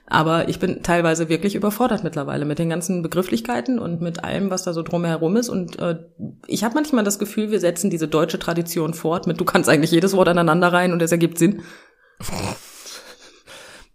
Aber 0.07 0.49
ich 0.49 0.59
bin 0.59 0.83
teilweise 0.83 1.29
wirklich 1.29 1.55
überfordert 1.55 2.03
mittlerweile 2.03 2.45
mit 2.45 2.59
den 2.59 2.69
ganzen 2.69 3.01
Begrifflichkeiten 3.01 3.79
und 3.79 4.01
mit 4.01 4.23
allem, 4.23 4.49
was 4.49 4.63
da 4.63 4.73
so 4.73 4.81
drumherum 4.81 5.35
ist. 5.37 5.49
Und 5.49 5.79
äh, 5.79 5.99
ich 6.47 6.63
habe 6.63 6.75
manchmal 6.75 7.03
das 7.03 7.19
Gefühl, 7.19 7.51
wir 7.51 7.59
setzen 7.59 7.89
diese 7.89 8.07
deutsche 8.07 8.39
Tradition 8.39 8.93
fort 8.93 9.27
mit, 9.27 9.39
du 9.39 9.45
kannst 9.45 9.69
eigentlich 9.69 9.91
jedes 9.91 10.13
Wort 10.15 10.27
aneinander 10.27 10.73
rein 10.73 10.91
und 10.93 11.01
es 11.01 11.11
ergibt 11.11 11.37
Sinn. 11.37 11.61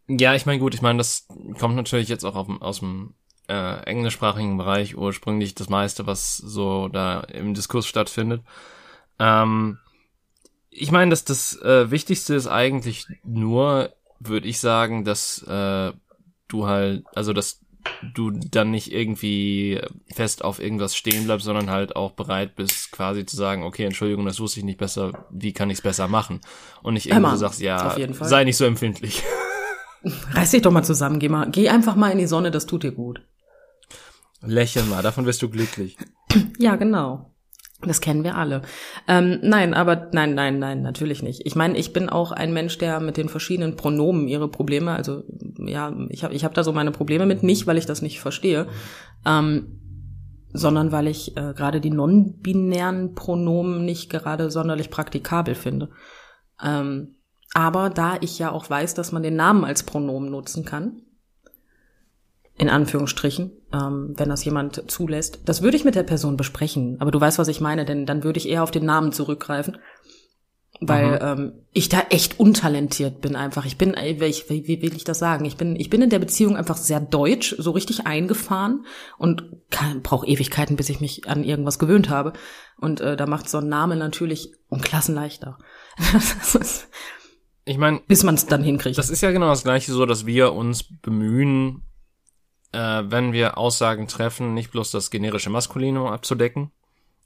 Ja, 0.09 0.35
ich 0.35 0.47
meine, 0.47 0.59
gut, 0.59 0.75
ich 0.75 0.83
meine, 0.83 0.99
das 0.99 1.27
kommt 1.59 1.77
natürlich 1.77 2.09
jetzt 2.09 2.25
auch 2.25 2.37
auf, 2.37 2.49
aus 2.61 2.81
dem 2.81 3.15
äh, 3.49 3.83
englischsprachigen 3.85 4.57
Bereich 4.57 4.97
ursprünglich 4.97 5.55
das 5.55 5.69
meiste, 5.69 6.07
was 6.07 6.37
so 6.37 6.89
da 6.89 7.21
im 7.21 7.55
Diskurs 7.55 7.87
stattfindet. 7.87 8.43
Ähm, 9.19 9.79
ich 10.73 10.91
meine, 10.91 11.11
dass 11.11 11.25
das 11.25 11.61
äh, 11.61 11.91
Wichtigste 11.91 12.35
ist 12.35 12.47
eigentlich 12.47 13.07
nur, 13.25 13.93
würde 14.19 14.49
ich 14.49 14.59
sagen, 14.59 15.05
dass 15.05 15.43
äh, 15.43 15.93
du 16.49 16.67
halt, 16.67 17.05
also 17.15 17.33
dass 17.33 17.61
du 18.15 18.31
dann 18.31 18.71
nicht 18.71 18.93
irgendwie 18.93 19.81
fest 20.13 20.45
auf 20.45 20.61
irgendwas 20.61 20.97
stehen 20.97 21.25
bleibst, 21.25 21.45
sondern 21.45 21.71
halt 21.71 21.95
auch 21.95 22.13
bereit 22.13 22.57
bist, 22.57 22.91
quasi 22.93 23.27
zu 23.27 23.37
sagen, 23.37 23.65
okay, 23.65 23.85
Entschuldigung, 23.85 24.25
das 24.25 24.41
wusste 24.41 24.61
ich 24.61 24.65
nicht 24.65 24.79
besser, 24.79 25.13
wie 25.31 25.53
kann 25.53 25.71
ich 25.71 25.79
es 25.79 25.83
besser 25.83 26.09
machen? 26.09 26.41
Und 26.83 26.95
nicht 26.95 27.09
irgendwie 27.09 27.37
sagst, 27.37 27.61
ja, 27.61 27.97
sei 28.13 28.45
nicht 28.45 28.57
so 28.57 28.65
empfindlich. 28.65 29.23
Reiß 30.33 30.51
dich 30.53 30.63
doch 30.63 30.73
mal 30.73 30.83
zusammen, 30.83 31.19
geh 31.19 31.29
mal, 31.29 31.51
geh 31.51 31.69
einfach 31.69 31.97
mal 31.97 32.11
in 32.11 32.19
die 32.19 32.27
Sonne, 32.27 32.51
das 32.51 32.67
tut 32.67 32.83
dir 32.83 32.93
gut. 32.93 33.21
Lächel 34.41 34.85
mal, 34.85 35.03
davon 35.03 35.27
wirst 35.27 35.43
du 35.43 35.49
glücklich. 35.49 35.97
Ja, 36.59 36.77
genau. 36.77 37.32
Das 37.85 38.01
kennen 38.01 38.23
wir 38.23 38.37
alle. 38.37 38.63
Ähm, 39.09 39.41
nein, 39.43 39.75
aber 39.75 40.09
nein, 40.13 40.35
nein, 40.35 40.59
nein, 40.59 40.83
natürlich 40.83 41.23
nicht. 41.23 41.45
Ich 41.45 41.57
meine, 41.57 41.77
ich 41.77 41.93
bin 41.93 42.09
auch 42.09 42.31
ein 42.31 42.53
Mensch, 42.53 42.79
der 42.79 43.01
mit 43.01 43.17
den 43.17 43.29
verschiedenen 43.29 43.77
Pronomen 43.77 44.29
ihre 44.29 44.49
Probleme, 44.49 44.93
also 44.93 45.25
ja, 45.59 45.93
ich 46.11 46.23
habe 46.23 46.35
ich 46.35 46.45
hab 46.45 46.55
da 46.55 46.63
so 46.63 46.73
meine 46.73 46.93
Probleme 46.93 47.27
mit, 47.27 47.43
nicht 47.43 47.67
weil 47.67 47.79
ich 47.79 47.87
das 47.87 48.01
nicht 48.01 48.21
verstehe, 48.21 48.69
ähm, 49.27 49.81
sondern 50.53 50.93
weil 50.93 51.09
ich 51.09 51.37
äh, 51.37 51.55
gerade 51.55 51.81
die 51.81 51.91
non-binären 51.91 53.15
Pronomen 53.15 53.85
nicht 53.85 54.11
gerade 54.11 54.51
sonderlich 54.51 54.91
praktikabel 54.91 55.55
finde. 55.55 55.91
Ähm, 56.63 57.17
aber 57.55 57.91
da 57.91 58.17
ich 58.21 58.39
ja 58.39 58.51
auch 58.53 58.71
weiß, 58.71 58.95
dass 58.95 59.13
man 59.13 59.23
den 59.23 59.37
Namen 59.37 59.65
als 59.65 59.83
Pronomen 59.83 60.31
nutzen 60.31 60.65
kann, 60.65 61.03
in 62.57 62.69
Anführungsstrichen, 62.69 63.51
ähm, 63.73 64.15
wenn 64.17 64.29
das 64.29 64.45
jemand 64.45 64.91
zulässt. 64.91 65.41
Das 65.47 65.63
würde 65.63 65.77
ich 65.77 65.85
mit 65.85 65.95
der 65.95 66.03
Person 66.03 66.37
besprechen, 66.37 66.97
aber 67.01 67.11
du 67.11 67.21
weißt, 67.21 67.39
was 67.39 67.49
ich 67.49 67.61
meine, 67.61 67.85
denn 67.85 68.07
dann 68.07 68.25
würde 68.25 68.39
ich 68.39 68.49
eher 68.49 68.63
auf 68.63 68.71
den 68.71 68.85
Namen 68.85 69.13
zurückgreifen. 69.13 69.79
Weil 70.85 71.21
ähm, 71.23 71.53
ich 71.73 71.89
da 71.89 72.01
echt 72.11 72.41
untalentiert 72.41 73.21
bin 73.21 73.37
einfach. 73.37 73.67
Ich 73.67 73.79
bin, 73.79 73.93
wie, 73.93 74.21
wie, 74.21 74.67
wie 74.67 74.83
will 74.83 74.97
ich 74.97 75.05
das 75.05 75.21
sagen? 75.21 75.45
Ich 75.45 75.57
bin, 75.57 75.77
ich 75.77 75.91
bin 75.91 76.03
in 76.03 76.11
der 76.11 76.19
Beziehung 76.19 76.57
einfach 76.57 76.77
sehr 76.77 76.99
deutsch, 76.99 77.55
so 77.57 77.71
richtig 77.71 78.07
eingefahren 78.07 78.85
und 79.17 79.45
brauche 80.03 80.27
Ewigkeiten, 80.27 80.75
bis 80.77 80.89
ich 80.89 81.01
mich 81.01 81.29
an 81.29 81.45
irgendwas 81.45 81.79
gewöhnt 81.79 82.09
habe. 82.09 82.33
Und 82.79 83.01
äh, 83.01 83.17
da 83.17 83.27
macht 83.27 83.49
so 83.49 83.59
ein 83.59 83.69
Name 83.69 83.95
natürlich 83.95 84.55
um 84.69 84.81
Klassen 84.81 85.15
leichter. 85.15 85.57
ich 87.65 87.79
meine, 87.79 88.01
bis 88.09 88.25
man 88.25 88.35
es 88.35 88.47
dann 88.47 88.65
hinkriegt. 88.65 88.99
Das 88.99 89.11
ist 89.11 89.21
ja 89.21 89.31
genau 89.31 89.51
das 89.51 89.63
gleiche 89.63 89.93
so, 89.93 90.05
dass 90.05 90.27
wir 90.27 90.53
uns 90.53 90.83
bemühen, 90.83 91.83
äh, 92.73 93.03
wenn 93.05 93.33
wir 93.33 93.59
Aussagen 93.59 94.09
treffen, 94.09 94.55
nicht 94.55 94.71
bloß 94.71 94.91
das 94.91 95.11
generische 95.11 95.51
Maskulinum 95.51 96.07
abzudecken. 96.07 96.73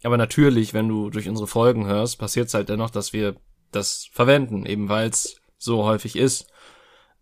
Aber 0.03 0.17
natürlich, 0.17 0.75
wenn 0.75 0.89
du 0.89 1.11
durch 1.11 1.29
unsere 1.29 1.47
Folgen 1.47 1.87
hörst, 1.87 2.19
passiert 2.19 2.49
es 2.49 2.55
halt 2.55 2.69
dennoch, 2.69 2.91
dass 2.91 3.13
wir 3.13 3.37
das 3.73 4.09
verwenden, 4.13 4.67
eben 4.67 4.89
weil 4.89 5.09
es 5.09 5.41
so 5.59 5.85
häufig 5.85 6.17
ist. 6.17 6.49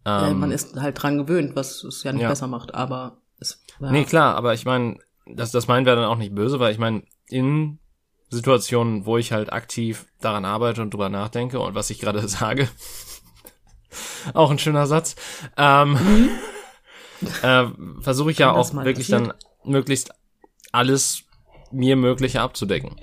Ähm, 0.04 0.22
ja, 0.22 0.34
man 0.34 0.50
ist 0.50 0.76
halt 0.76 1.02
dran 1.02 1.18
gewöhnt, 1.18 1.56
was 1.56 1.84
es 1.84 2.02
ja 2.02 2.12
nicht 2.12 2.22
ja. 2.22 2.28
besser 2.28 2.46
macht, 2.46 2.74
aber 2.74 3.18
es 3.38 3.62
ja. 3.80 3.90
Nee, 3.90 4.04
klar, 4.04 4.34
aber 4.36 4.54
ich 4.54 4.64
meine, 4.64 4.98
das, 5.26 5.50
das 5.50 5.68
meinen 5.68 5.86
wir 5.86 5.94
dann 5.94 6.04
auch 6.04 6.18
nicht 6.18 6.34
böse, 6.34 6.60
weil 6.60 6.72
ich 6.72 6.78
meine, 6.78 7.04
in 7.28 7.78
Situationen, 8.28 9.06
wo 9.06 9.16
ich 9.16 9.32
halt 9.32 9.52
aktiv 9.52 10.06
daran 10.20 10.44
arbeite 10.44 10.82
und 10.82 10.92
drüber 10.92 11.08
nachdenke 11.08 11.60
und 11.60 11.74
was 11.74 11.90
ich 11.90 12.00
gerade 12.00 12.26
sage, 12.28 12.68
auch 14.34 14.50
ein 14.50 14.58
schöner 14.58 14.86
Satz, 14.86 15.16
ähm, 15.56 15.92
mhm 15.92 16.30
äh, 17.42 17.66
versuche 18.00 18.30
ich 18.30 18.38
ja 18.38 18.52
auch 18.52 18.74
wirklich 18.84 19.08
dann 19.08 19.32
möglichst 19.64 20.10
alles 20.72 21.22
mir 21.70 21.96
Mögliche 21.96 22.40
abzudecken. 22.40 22.96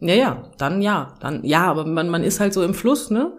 Ja, 0.00 0.14
ja, 0.14 0.50
dann 0.58 0.82
ja, 0.82 1.14
dann 1.20 1.44
ja, 1.44 1.64
aber 1.70 1.86
man, 1.86 2.08
man 2.08 2.24
ist 2.24 2.40
halt 2.40 2.52
so 2.52 2.62
im 2.64 2.74
Fluss, 2.74 3.10
ne? 3.10 3.36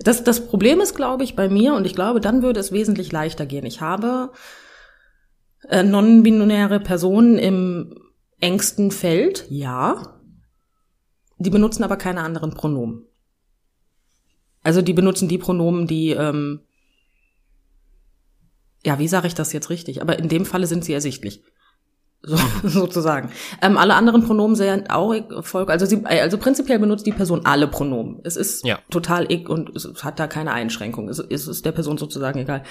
Das, 0.00 0.24
das 0.24 0.46
Problem 0.46 0.80
ist, 0.80 0.94
glaube 0.94 1.24
ich, 1.24 1.36
bei 1.36 1.48
mir, 1.48 1.74
und 1.74 1.86
ich 1.86 1.94
glaube, 1.94 2.20
dann 2.20 2.42
würde 2.42 2.60
es 2.60 2.72
wesentlich 2.72 3.12
leichter 3.12 3.46
gehen. 3.46 3.64
Ich 3.64 3.80
habe 3.80 4.32
äh, 5.68 5.82
non-binäre 5.82 6.80
Personen 6.80 7.38
im 7.38 7.94
engsten 8.40 8.90
Feld, 8.90 9.46
ja. 9.48 10.20
Die 11.38 11.50
benutzen 11.50 11.84
aber 11.84 11.96
keine 11.96 12.22
anderen 12.22 12.52
Pronomen. 12.52 13.06
Also 14.62 14.82
die 14.82 14.92
benutzen 14.92 15.28
die 15.28 15.38
Pronomen, 15.38 15.86
die 15.86 16.10
ähm, 16.10 16.65
ja, 18.86 19.00
wie 19.00 19.08
sage 19.08 19.26
ich 19.26 19.34
das 19.34 19.52
jetzt 19.52 19.68
richtig? 19.68 20.00
Aber 20.00 20.18
in 20.18 20.28
dem 20.28 20.46
Falle 20.46 20.68
sind 20.68 20.84
sie 20.84 20.92
ersichtlich. 20.92 21.42
So, 22.22 22.36
sozusagen. 22.62 23.30
Ähm, 23.60 23.76
alle 23.76 23.94
anderen 23.94 24.22
Pronomen 24.22 24.54
sehr 24.54 24.84
auch 24.88 25.14
Volk. 25.42 25.70
Also 25.70 25.86
sie, 25.86 26.04
also 26.06 26.38
prinzipiell 26.38 26.78
benutzt 26.78 27.04
die 27.04 27.12
Person 27.12 27.40
alle 27.44 27.66
Pronomen. 27.66 28.20
Es 28.22 28.36
ist 28.36 28.64
ja. 28.64 28.78
total 28.88 29.30
ich 29.30 29.48
und 29.48 29.74
es 29.74 30.04
hat 30.04 30.20
da 30.20 30.28
keine 30.28 30.52
Einschränkung. 30.52 31.08
Es, 31.08 31.18
es 31.18 31.48
ist 31.48 31.66
der 31.66 31.72
Person 31.72 31.98
sozusagen 31.98 32.38
egal. 32.38 32.62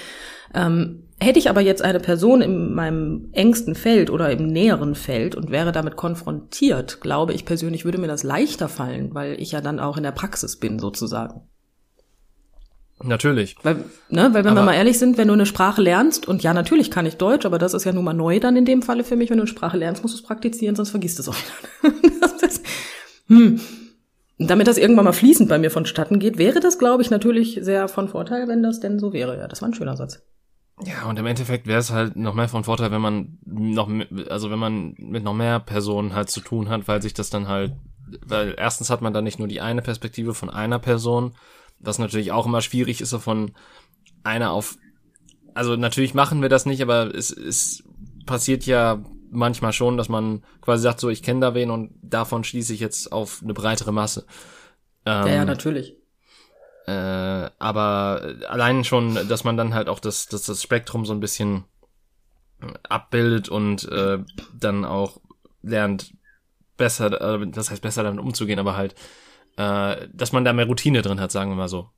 Ähm, 0.54 1.10
hätte 1.20 1.40
ich 1.40 1.50
aber 1.50 1.62
jetzt 1.62 1.82
eine 1.82 2.00
Person 2.00 2.42
in 2.42 2.74
meinem 2.74 3.30
engsten 3.34 3.76
Feld 3.76 4.10
oder 4.10 4.32
im 4.32 4.48
näheren 4.48 4.96
Feld 4.96 5.36
und 5.36 5.52
wäre 5.52 5.74
damit 5.74 5.98
konfrontiert, 5.98 7.02
glaube 7.02 7.34
ich 7.34 7.44
persönlich, 7.44 7.84
würde 7.84 7.98
mir 7.98 8.08
das 8.08 8.24
leichter 8.24 8.70
fallen, 8.70 9.14
weil 9.14 9.40
ich 9.42 9.52
ja 9.52 9.60
dann 9.60 9.82
auch 9.82 9.98
in 9.98 10.04
der 10.04 10.12
Praxis 10.12 10.58
bin 10.60 10.80
sozusagen. 10.80 11.42
Natürlich. 13.04 13.56
Weil, 13.64 13.84
ne, 14.10 14.30
weil 14.32 14.46
wenn 14.46 14.48
aber 14.48 14.62
wir 14.62 14.66
mal 14.66 14.74
ehrlich 14.74 14.98
sind, 14.98 15.18
wenn 15.18 15.28
du 15.28 15.34
eine 15.34 15.46
Sprache 15.46 15.82
lernst, 15.82 16.28
und 16.28 16.44
ja, 16.44 16.54
natürlich 16.54 16.90
kann 16.92 17.06
ich 17.06 17.18
Deutsch, 17.18 17.46
aber 17.46 17.58
das 17.58 17.74
ist 17.74 17.84
ja 17.84 17.92
nun 17.92 18.06
mal 18.06 18.14
neu 18.14 18.40
dann 18.40 18.56
in 18.56 18.66
dem 18.66 18.82
Falle 18.82 19.04
für 19.04 19.18
mich, 19.18 19.30
wenn 19.30 19.38
du 19.38 19.44
eine 19.44 19.50
Sprache 19.50 19.78
lernst, 19.78 20.02
musst 20.02 20.16
du 20.16 20.20
es 20.20 20.24
praktizieren, 20.24 20.76
sonst 20.76 20.92
vergisst 20.92 21.18
du 21.18 21.24
es 21.24 21.30
auch 21.30 21.36
wieder. 21.36 21.94
hm. 23.28 23.60
damit 24.38 24.68
das 24.68 24.78
irgendwann 24.78 25.06
mal 25.06 25.12
fließend 25.12 25.50
bei 25.50 25.58
mir 25.58 25.72
vonstatten 25.72 26.20
geht, 26.20 26.38
wäre 26.38 26.62
das, 26.62 26.80
glaube 26.80 27.04
ich, 27.04 27.10
natürlich 27.10 27.60
sehr 27.62 27.90
von 27.90 28.08
Vorteil, 28.08 28.48
wenn 28.48 28.64
das 28.64 28.80
denn 28.80 28.98
so 28.98 29.12
wäre. 29.12 29.38
Ja, 29.38 29.48
das 29.48 29.62
war 29.62 29.70
ein 29.70 29.74
schöner 29.74 29.98
Satz. 29.98 30.22
Ja, 30.84 31.06
und 31.10 31.18
im 31.20 31.26
Endeffekt 31.26 31.68
wäre 31.68 31.80
es 31.80 31.92
halt 31.92 32.16
noch 32.16 32.34
mehr 32.34 32.50
von 32.50 32.64
Vorteil, 32.64 32.92
wenn 32.92 33.02
man 33.02 33.38
noch, 33.46 33.90
also 34.30 34.52
wenn 34.52 34.60
man 34.60 34.94
mit 34.98 35.24
noch 35.24 35.34
mehr 35.34 35.60
Personen 35.60 36.14
halt 36.14 36.30
zu 36.30 36.42
tun 36.42 36.70
hat, 36.70 36.88
weil 36.88 37.02
sich 37.02 37.14
das 37.14 37.30
dann 37.30 37.48
halt, 37.48 37.74
weil 38.26 38.56
erstens 38.58 38.90
hat 38.90 39.02
man 39.02 39.14
dann 39.14 39.24
nicht 39.24 39.40
nur 39.40 39.48
die 39.48 39.62
eine 39.62 39.82
Perspektive 39.82 40.34
von 40.34 40.50
einer 40.50 40.80
Person, 40.80 41.34
was 41.80 42.00
natürlich 42.00 42.32
auch 42.32 42.46
immer 42.46 42.62
schwierig 42.62 43.02
ist, 43.02 43.10
so 43.10 43.20
von 43.20 43.52
einer 44.24 44.52
auf, 44.52 44.78
also 45.54 45.76
natürlich 45.76 46.14
machen 46.14 46.42
wir 46.42 46.50
das 46.50 46.66
nicht, 46.66 46.82
aber 46.82 47.14
es, 47.14 47.32
es 47.32 47.84
passiert 48.26 48.66
ja 48.66 49.04
manchmal 49.30 49.74
schon, 49.74 49.98
dass 49.98 50.10
man 50.10 50.44
quasi 50.62 50.84
sagt, 50.84 51.00
so 51.00 51.10
ich 51.10 51.24
kenne 51.24 51.42
da 51.42 51.54
wen 51.54 51.70
und 51.70 51.92
davon 52.02 52.44
schließe 52.44 52.74
ich 52.74 52.80
jetzt 52.80 53.12
auf 53.12 53.42
eine 53.44 53.54
breitere 53.54 53.92
Masse. 53.92 54.26
Ähm, 55.06 55.28
ja, 55.28 55.34
ja, 55.36 55.46
natürlich. 55.46 55.96
Äh, 56.88 57.50
aber 57.60 58.36
allein 58.48 58.84
schon, 58.84 59.28
dass 59.28 59.44
man 59.44 59.58
dann 59.58 59.74
halt 59.74 59.90
auch 59.90 60.00
das, 60.00 60.28
das, 60.28 60.44
das 60.44 60.62
Spektrum 60.62 61.06
so 61.06 61.14
ein 61.14 61.20
bisschen 61.20 61.66
abbildet 62.84 63.50
und 63.50 63.90
äh, 63.90 64.20
dann 64.54 64.86
auch 64.86 65.20
lernt, 65.62 66.14
besser, 66.78 67.42
äh, 67.42 67.48
das 67.48 67.72
heißt 67.72 67.82
besser 67.82 68.04
damit 68.04 68.20
umzugehen, 68.20 68.60
aber 68.60 68.76
halt 68.76 68.96
äh, 69.58 70.08
dass 70.14 70.32
man 70.32 70.46
da 70.46 70.54
mehr 70.54 70.66
Routine 70.66 71.02
drin 71.02 71.20
hat, 71.20 71.32
sagen 71.32 71.52
wir 71.52 71.56
mal 71.56 71.68
so. 71.68 71.90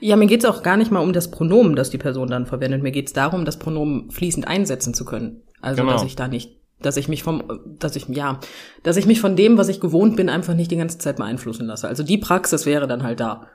Ja, 0.00 0.16
mir 0.16 0.26
geht's 0.26 0.44
auch 0.44 0.62
gar 0.62 0.76
nicht 0.76 0.90
mal 0.90 1.00
um 1.00 1.12
das 1.12 1.30
Pronomen, 1.30 1.76
das 1.76 1.90
die 1.90 1.98
Person 1.98 2.28
dann 2.28 2.46
verwendet. 2.46 2.82
Mir 2.82 2.92
geht's 2.92 3.12
darum, 3.12 3.44
das 3.44 3.58
Pronomen 3.58 4.10
fließend 4.10 4.48
einsetzen 4.48 4.94
zu 4.94 5.04
können. 5.04 5.42
Also, 5.60 5.82
genau. 5.82 5.92
dass 5.92 6.04
ich 6.04 6.16
da 6.16 6.28
nicht, 6.28 6.58
dass 6.80 6.96
ich 6.96 7.08
mich 7.08 7.22
vom, 7.22 7.42
dass 7.78 7.96
ich, 7.96 8.08
ja, 8.08 8.40
dass 8.82 8.96
ich 8.96 9.06
mich 9.06 9.20
von 9.20 9.36
dem, 9.36 9.58
was 9.58 9.68
ich 9.68 9.80
gewohnt 9.80 10.16
bin, 10.16 10.28
einfach 10.28 10.54
nicht 10.54 10.70
die 10.70 10.76
ganze 10.76 10.98
Zeit 10.98 11.16
beeinflussen 11.16 11.66
lasse. 11.66 11.88
Also 11.88 12.02
die 12.02 12.18
Praxis 12.18 12.66
wäre 12.66 12.86
dann 12.86 13.02
halt 13.02 13.20
da. 13.20 13.48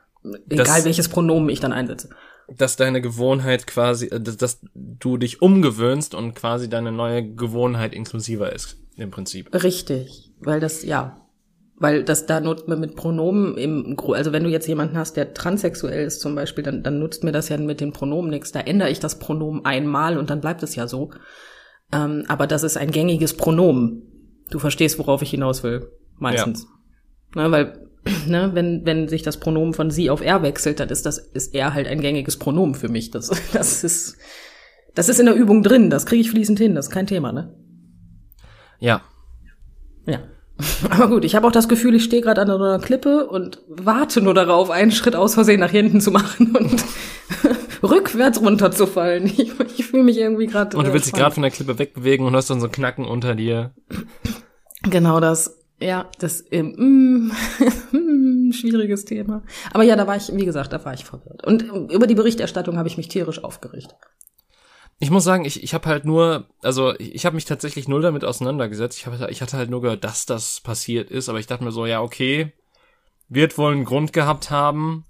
Egal 0.50 0.66
das, 0.66 0.86
welches 0.86 1.08
Pronomen 1.08 1.50
ich 1.50 1.60
dann 1.60 1.72
einsetze. 1.72 2.10
Dass 2.50 2.76
deine 2.76 3.02
Gewohnheit 3.02 3.68
quasi, 3.68 4.08
äh, 4.08 4.20
dass, 4.20 4.38
dass 4.38 4.60
du 4.74 5.18
dich 5.18 5.42
umgewöhnst 5.42 6.14
und 6.14 6.36
quasi 6.36 6.70
deine 6.70 6.92
neue 6.92 7.24
Gewohnheit 7.24 7.94
inklusiver 7.94 8.52
ist, 8.52 8.78
im 8.98 9.12
Prinzip. 9.12 9.54
Richtig. 9.64 10.32
Weil 10.40 10.60
das, 10.60 10.84
ja, 10.84 11.22
Weil 11.80 12.04
das 12.04 12.26
da 12.26 12.42
nutzt 12.42 12.68
man 12.68 12.82
mit 12.82 12.96
Pronomen 12.98 13.58
im 13.58 13.98
also 14.14 14.34
wenn 14.34 14.44
du 14.44 14.50
jetzt 14.50 14.68
jemanden 14.68 14.98
hast, 14.98 15.16
der 15.16 15.34
transsexuell 15.34 16.06
ist 16.06 16.20
zum 16.20 16.36
Beispiel, 16.36 16.64
dann, 16.64 16.84
dann 16.84 17.00
nutzt 17.00 17.24
mir 17.24 17.32
das 17.32 17.48
ja 17.48 17.58
mit 17.58 17.80
den 17.80 17.94
Pronomen 17.94 18.30
nichts. 18.30 18.52
Da 18.52 18.60
ändere 18.60 18.90
ich 18.90 19.00
das 19.00 19.18
Pronomen 19.18 19.64
einmal 19.64 20.18
und 20.18 20.30
dann 20.30 20.42
bleibt 20.42 20.62
es 20.62 20.76
ja 20.76 20.88
so. 20.88 21.12
Ähm, 21.94 22.26
aber 22.28 22.48
das 22.48 22.64
ist 22.64 22.78
ein 22.78 22.92
gängiges 22.92 23.34
Pronomen. 23.34 24.04
Du 24.52 24.60
verstehst, 24.60 25.00
worauf 25.00 25.22
ich 25.22 25.30
hinaus 25.30 25.64
will. 25.64 25.90
Meistens. 26.18 26.68
Ja. 27.36 27.44
Ne, 27.44 27.52
weil, 27.52 27.88
ne, 28.28 28.52
wenn, 28.54 28.86
wenn 28.86 29.08
sich 29.08 29.22
das 29.22 29.40
Pronomen 29.40 29.74
von 29.74 29.90
sie 29.90 30.10
auf 30.10 30.22
er 30.22 30.44
wechselt, 30.44 30.82
dann 30.82 30.90
ist 30.90 31.06
das, 31.06 31.18
ist 31.18 31.56
er 31.56 31.74
halt 31.74 31.88
ein 31.88 32.02
gängiges 32.02 32.38
Pronomen 32.38 32.76
für 32.76 32.90
mich. 32.90 33.10
Das, 33.12 33.30
das 33.54 33.86
ist, 33.86 34.18
das 34.96 35.08
ist 35.08 35.20
in 35.20 35.28
der 35.28 35.36
Übung 35.36 35.64
drin. 35.64 35.90
Das 35.90 36.06
kriege 36.06 36.22
ich 36.22 36.32
fließend 36.32 36.60
hin. 36.60 36.76
Das 36.76 36.88
ist 36.88 36.92
kein 36.92 37.08
Thema, 37.08 37.32
ne? 37.32 37.56
Ja. 38.80 39.02
Ja. 40.06 40.20
Aber 40.90 41.08
gut, 41.08 41.26
ich 41.26 41.36
habe 41.36 41.48
auch 41.48 41.52
das 41.52 41.70
Gefühl, 41.70 41.96
ich 41.96 42.04
stehe 42.04 42.22
gerade 42.22 42.42
an 42.42 42.50
einer 42.50 42.80
Klippe 42.80 43.28
und 43.28 43.62
warte 43.68 44.22
nur 44.22 44.34
darauf, 44.34 44.70
einen 44.70 44.92
Schritt 44.92 45.16
aus 45.16 45.34
Versehen 45.34 45.60
nach 45.60 45.72
hinten 45.72 46.02
zu 46.02 46.12
machen 46.12 46.56
und 46.56 46.84
rückwärts 47.84 48.42
runterzufallen. 48.42 49.26
Ich, 49.26 49.54
ich 49.78 49.86
fühle 49.86 50.04
mich 50.04 50.18
irgendwie 50.18 50.48
gerade. 50.48 50.78
Und 50.78 50.88
du 50.88 50.94
willst 50.94 51.08
dich 51.08 51.14
gerade 51.14 51.34
von 51.34 51.44
der 51.44 51.52
Klippe 51.52 51.80
wegbewegen 51.80 52.26
und 52.26 52.36
hast 52.36 52.50
dann 52.50 52.60
so 52.60 52.68
ein 52.68 52.72
Knacken 52.72 53.06
unter 53.06 53.36
dir. 53.36 53.72
Genau 54.84 55.20
das. 55.20 55.56
Ja, 55.82 56.10
das 56.20 56.44
ähm, 56.52 57.32
mm, 57.32 58.52
schwieriges 58.52 59.06
Thema. 59.06 59.44
Aber 59.72 59.84
ja, 59.84 59.96
da 59.96 60.08
war 60.08 60.18
ich, 60.18 60.30
wie 60.34 60.44
gesagt, 60.44 60.74
da 60.74 60.84
war 60.84 60.94
ich 60.94 61.06
verwirrt. 61.06 61.46
Und 61.46 61.62
über 61.92 62.06
die 62.06 62.16
Berichterstattung 62.16 62.78
habe 62.78 62.90
ich 62.90 62.98
mich 62.98 63.08
tierisch 63.08 63.42
aufgeregt. 63.42 63.96
Ich 65.02 65.12
muss 65.12 65.24
sagen, 65.24 65.46
ich, 65.46 65.64
ich 65.64 65.74
habe 65.74 65.88
halt 65.88 66.04
nur, 66.04 66.48
also 66.62 66.94
ich, 67.00 67.16
ich 67.16 67.26
habe 67.26 67.36
mich 67.36 67.46
tatsächlich 67.46 67.88
null 67.88 68.02
damit 68.02 68.26
auseinandergesetzt. 68.26 68.98
Ich, 68.98 69.08
hab, 69.08 69.30
ich 69.30 69.42
hatte 69.42 69.58
halt 69.58 69.70
nur 69.70 69.82
gehört, 69.82 70.04
dass 70.04 70.26
das 70.26 70.60
passiert 70.60 71.10
ist, 71.10 71.30
aber 71.30 71.40
ich 71.40 71.48
dachte 71.48 71.64
mir 71.64 71.72
so, 71.72 71.86
ja, 71.86 72.02
okay, 72.02 72.52
wird 73.30 73.58
wohl 73.58 73.72
einen 73.72 73.86
Grund 73.86 74.12
gehabt 74.12 74.52
haben. 74.52 75.06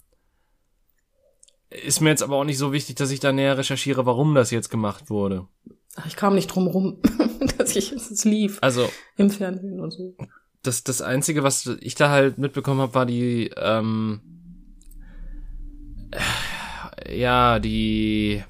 Ist 1.71 2.02
mir 2.02 2.10
jetzt 2.10 2.21
aber 2.21 2.36
auch 2.36 2.43
nicht 2.43 2.60
so 2.60 2.71
wichtig, 2.71 2.95
dass 2.95 3.10
ich 3.10 3.19
da 3.19 3.32
näher 3.32 3.58
recherchiere, 3.58 4.06
warum 4.06 4.36
das 4.36 4.52
jetzt 4.52 4.69
gemacht 4.69 5.10
wurde. 5.10 5.47
Ach, 5.95 6.06
ich 6.06 6.15
kam 6.15 6.36
nicht 6.36 6.47
drum 6.47 6.67
rum, 6.67 7.02
dass 7.58 7.75
ich 7.75 7.91
es 7.91 8.25
lief. 8.25 8.60
Also 8.62 8.89
im 9.17 9.32
Fernsehen 9.32 9.80
und 9.80 9.91
so. 9.91 10.15
Das, 10.62 10.84
das 10.84 11.02
Einzige, 11.02 11.41
was 11.41 11.65
ich 11.80 11.95
da 11.95 12.10
halt 12.10 12.38
mitbekommen 12.38 12.82
habe, 12.82 12.93
war 12.93 13.06
die, 13.06 13.49
ähm, 13.56 14.21
ja, 17.10 17.60
die 17.60 18.43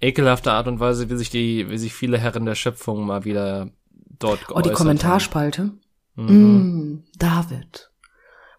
ekelhafte 0.00 0.52
Art 0.52 0.68
und 0.68 0.80
Weise, 0.80 1.10
wie 1.10 1.16
sich 1.16 1.30
die, 1.30 1.68
wie 1.70 1.78
sich 1.78 1.94
viele 1.94 2.18
Herren 2.18 2.44
der 2.44 2.54
Schöpfung 2.54 3.06
mal 3.06 3.24
wieder 3.24 3.70
dort 4.18 4.46
geäußert 4.46 4.66
Oh, 4.66 4.68
die 4.68 4.74
Kommentarspalte. 4.74 5.72
Mhm. 6.14 6.26
Mm, 6.26 7.04
David. 7.18 7.90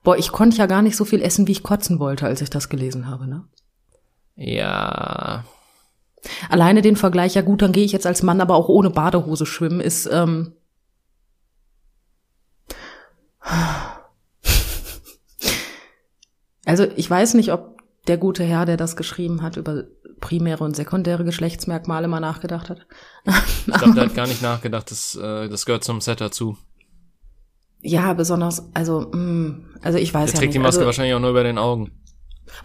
Boah, 0.04 0.18
ich 0.18 0.32
konnte 0.32 0.58
ja 0.58 0.66
gar 0.66 0.82
nicht 0.82 0.96
so 0.96 1.06
viel 1.06 1.22
essen, 1.22 1.48
wie 1.48 1.52
ich 1.52 1.64
kotzen 1.64 2.00
wollte, 2.00 2.26
als 2.26 2.42
ich 2.42 2.50
das 2.50 2.70
gelesen 2.70 3.08
habe, 3.08 3.28
ne? 3.28 3.46
Ja. 4.36 5.44
Alleine 6.50 6.82
den 6.82 6.96
Vergleich, 6.96 7.36
ja 7.36 7.42
gut, 7.42 7.62
dann 7.62 7.74
gehe 7.74 7.84
ich 7.84 7.92
jetzt 7.92 8.08
als 8.08 8.24
Mann 8.24 8.40
aber 8.42 8.56
auch 8.56 8.70
ohne 8.70 8.90
Badehose 8.90 9.46
schwimmen, 9.46 9.82
ist, 9.82 10.10
ähm, 10.12 10.54
also 16.66 16.86
ich 16.96 17.10
weiß 17.10 17.34
nicht, 17.34 17.52
ob 17.52 17.82
der 18.08 18.18
gute 18.18 18.44
Herr, 18.44 18.66
der 18.66 18.78
das 18.78 18.96
geschrieben 18.96 19.42
hat, 19.42 19.58
über 19.58 19.84
primäre 20.20 20.64
und 20.64 20.76
sekundäre 20.76 21.24
Geschlechtsmerkmale 21.24 22.08
mal 22.08 22.20
nachgedacht 22.20 22.70
hat. 22.70 22.86
ich 23.26 23.74
glaube, 23.74 23.94
der 23.94 24.06
hat 24.06 24.16
gar 24.16 24.28
nicht 24.28 24.42
nachgedacht, 24.42 24.92
das, 24.92 25.16
äh, 25.16 25.50
das 25.50 25.66
gehört 25.66 25.84
zum 25.84 26.02
Set 26.02 26.22
dazu. 26.22 26.58
Ja, 27.82 28.14
besonders, 28.14 28.70
also, 28.74 29.10
mh, 29.12 29.18
mm, 29.18 29.66
also 29.82 29.98
ich 29.98 30.14
weiß 30.14 30.32
der 30.32 30.34
ja 30.34 30.40
trägt 30.40 30.50
nicht. 30.50 30.56
die 30.56 30.60
Maske 30.60 30.80
also, 30.80 30.86
wahrscheinlich 30.88 31.14
auch 31.14 31.20
nur 31.20 31.30
über 31.30 31.44
den 31.44 31.58
Augen. 31.58 31.92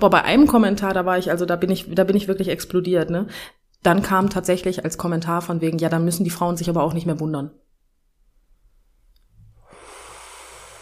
Boah, 0.01 0.11
bei 0.11 0.23
einem 0.23 0.47
Kommentar, 0.47 0.95
da 0.95 1.07
war 1.07 1.19
ich, 1.19 1.31
also 1.31 1.47
da 1.47 1.57
bin 1.57 1.71
ich, 1.71 1.87
da 1.95 2.05
bin 2.05 2.17
ich 2.17 2.27
wirklich 2.29 2.49
explodiert, 2.49 3.11
ne? 3.11 3.29
Dann 3.83 4.03
kam 4.03 4.31
tatsächlich 4.31 4.83
als 4.85 4.97
Kommentar 4.97 5.43
von 5.43 5.61
wegen, 5.61 5.79
ja, 5.79 5.89
dann 5.89 6.05
müssen 6.05 6.25
die 6.25 6.31
Frauen 6.31 6.57
sich 6.57 6.71
aber 6.71 6.83
auch 6.83 6.95
nicht 6.95 7.07
mehr 7.07 7.21
wundern. 7.21 7.51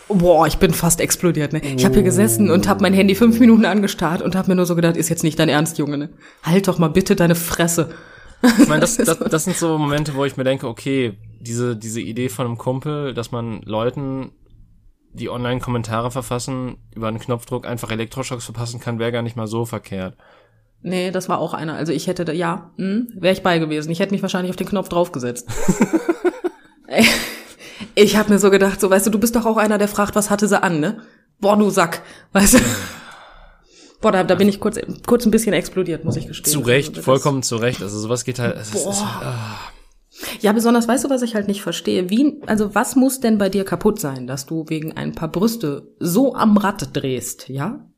Boah, 0.09 0.47
ich 0.47 0.59
bin 0.59 0.73
fast 0.73 1.01
explodiert, 1.01 1.53
ne? 1.53 1.61
Ich 1.61 1.85
habe 1.85 1.95
hier 1.95 2.03
gesessen 2.03 2.51
und 2.51 2.69
habe 2.69 2.83
mein 2.83 2.95
Handy 2.95 3.15
fünf 3.15 3.39
Minuten 3.41 3.65
angestarrt 3.65 4.23
und 4.23 4.35
habe 4.35 4.49
mir 4.49 4.57
nur 4.57 4.67
so 4.67 4.75
gedacht, 4.75 4.97
ist 4.97 5.09
jetzt 5.09 5.23
nicht 5.23 5.39
dein 5.39 5.49
Ernst, 5.49 5.79
Junge, 5.79 5.97
ne? 5.97 6.11
Halt 6.43 6.69
doch 6.69 6.79
mal 6.79 6.89
bitte 6.89 7.17
deine 7.17 7.35
Fresse. 7.35 7.91
Ich 8.59 8.69
meine, 8.69 8.81
das, 8.81 8.97
das, 8.97 9.19
das 9.19 9.45
sind 9.45 9.57
so 9.57 9.79
Momente, 9.79 10.15
wo 10.15 10.25
ich 10.25 10.37
mir 10.37 10.45
denke, 10.45 10.67
okay, 10.67 11.19
diese, 11.41 11.77
diese 11.77 12.01
Idee 12.01 12.29
von 12.29 12.47
einem 12.47 12.59
Kumpel, 12.59 13.15
dass 13.15 13.31
man 13.31 13.63
Leuten, 13.63 14.33
die 15.13 15.29
online 15.29 15.61
Kommentare 15.61 16.11
verfassen, 16.11 16.77
über 16.95 17.09
einen 17.09 17.21
Knopfdruck 17.21 17.67
einfach 17.67 17.91
Elektroschocks 17.91 18.45
verpassen 18.45 18.81
kann, 18.81 18.99
wäre 18.99 19.13
gar 19.13 19.23
nicht 19.23 19.37
mal 19.37 19.47
so 19.47 19.65
verkehrt. 19.65 20.17
Nee, 20.83 21.13
das 21.13 21.29
war 21.29 21.39
auch 21.39 21.55
einer. 21.55 21.75
Also 21.75 21.93
ich 21.93 22.09
hätte 22.09 22.25
da, 22.25 22.33
ja, 22.33 22.73
hm, 22.77 23.09
wäre 23.15 23.33
ich 23.33 23.43
bei 23.43 23.59
gewesen. 23.59 23.91
Ich 23.93 24.01
hätte 24.01 24.13
mich 24.13 24.23
wahrscheinlich 24.23 24.51
auf 24.51 24.57
den 24.57 24.69
Knopf 24.69 24.89
draufgesetzt. 24.89 25.49
Ich 27.95 28.17
habe 28.17 28.33
mir 28.33 28.39
so 28.39 28.51
gedacht, 28.51 28.81
so 28.81 28.91
weißt 28.91 29.07
du, 29.07 29.11
du 29.11 29.19
bist 29.19 29.37
doch 29.37 29.47
auch 29.47 29.57
einer, 29.57 29.79
der 29.79 29.89
fragt, 29.89 30.15
was 30.15 30.31
hatte 30.31 30.49
sie 30.49 30.63
an, 30.63 30.81
ne? 30.81 31.03
Boah, 31.41 31.57
du 31.57 31.71
Sack, 31.71 32.03
weißt 32.33 32.55
du? 32.55 32.59
Boah, 34.01 34.13
da, 34.13 34.25
da 34.25 34.35
bin 34.35 34.49
ich 34.49 34.61
kurz, 34.61 34.79
kurz 35.07 35.25
ein 35.25 35.31
bisschen 35.31 35.55
explodiert, 35.55 36.05
muss 36.05 36.17
ich 36.17 36.27
gestehen. 36.27 36.53
Zu 36.53 36.61
Recht, 36.61 36.91
also, 36.91 37.03
vollkommen 37.03 37.43
zu 37.43 37.57
Recht. 37.57 37.83
Also 37.83 37.99
sowas 37.99 38.25
geht 38.25 38.41
halt. 38.41 38.57
Boah. 38.73 38.91
Ist, 38.91 39.03
ah. 39.03 39.59
Ja, 40.41 40.53
besonders 40.53 40.89
weißt 40.89 41.05
du, 41.05 41.11
was 41.11 41.23
ich 41.23 41.35
halt 41.35 41.49
nicht 41.49 41.63
verstehe. 41.63 42.11
Wie, 42.11 42.43
also 42.47 42.75
was 42.75 42.97
muss 42.97 43.21
denn 43.21 43.39
bei 43.39 43.49
dir 43.49 43.65
kaputt 43.65 44.01
sein, 44.01 44.27
dass 44.27 44.45
du 44.47 44.65
wegen 44.69 44.93
ein 44.93 45.13
paar 45.13 45.31
Brüste 45.31 45.95
so 45.99 46.35
am 46.35 46.57
Rad 46.57 46.95
drehst, 46.95 47.49
ja? 47.49 47.89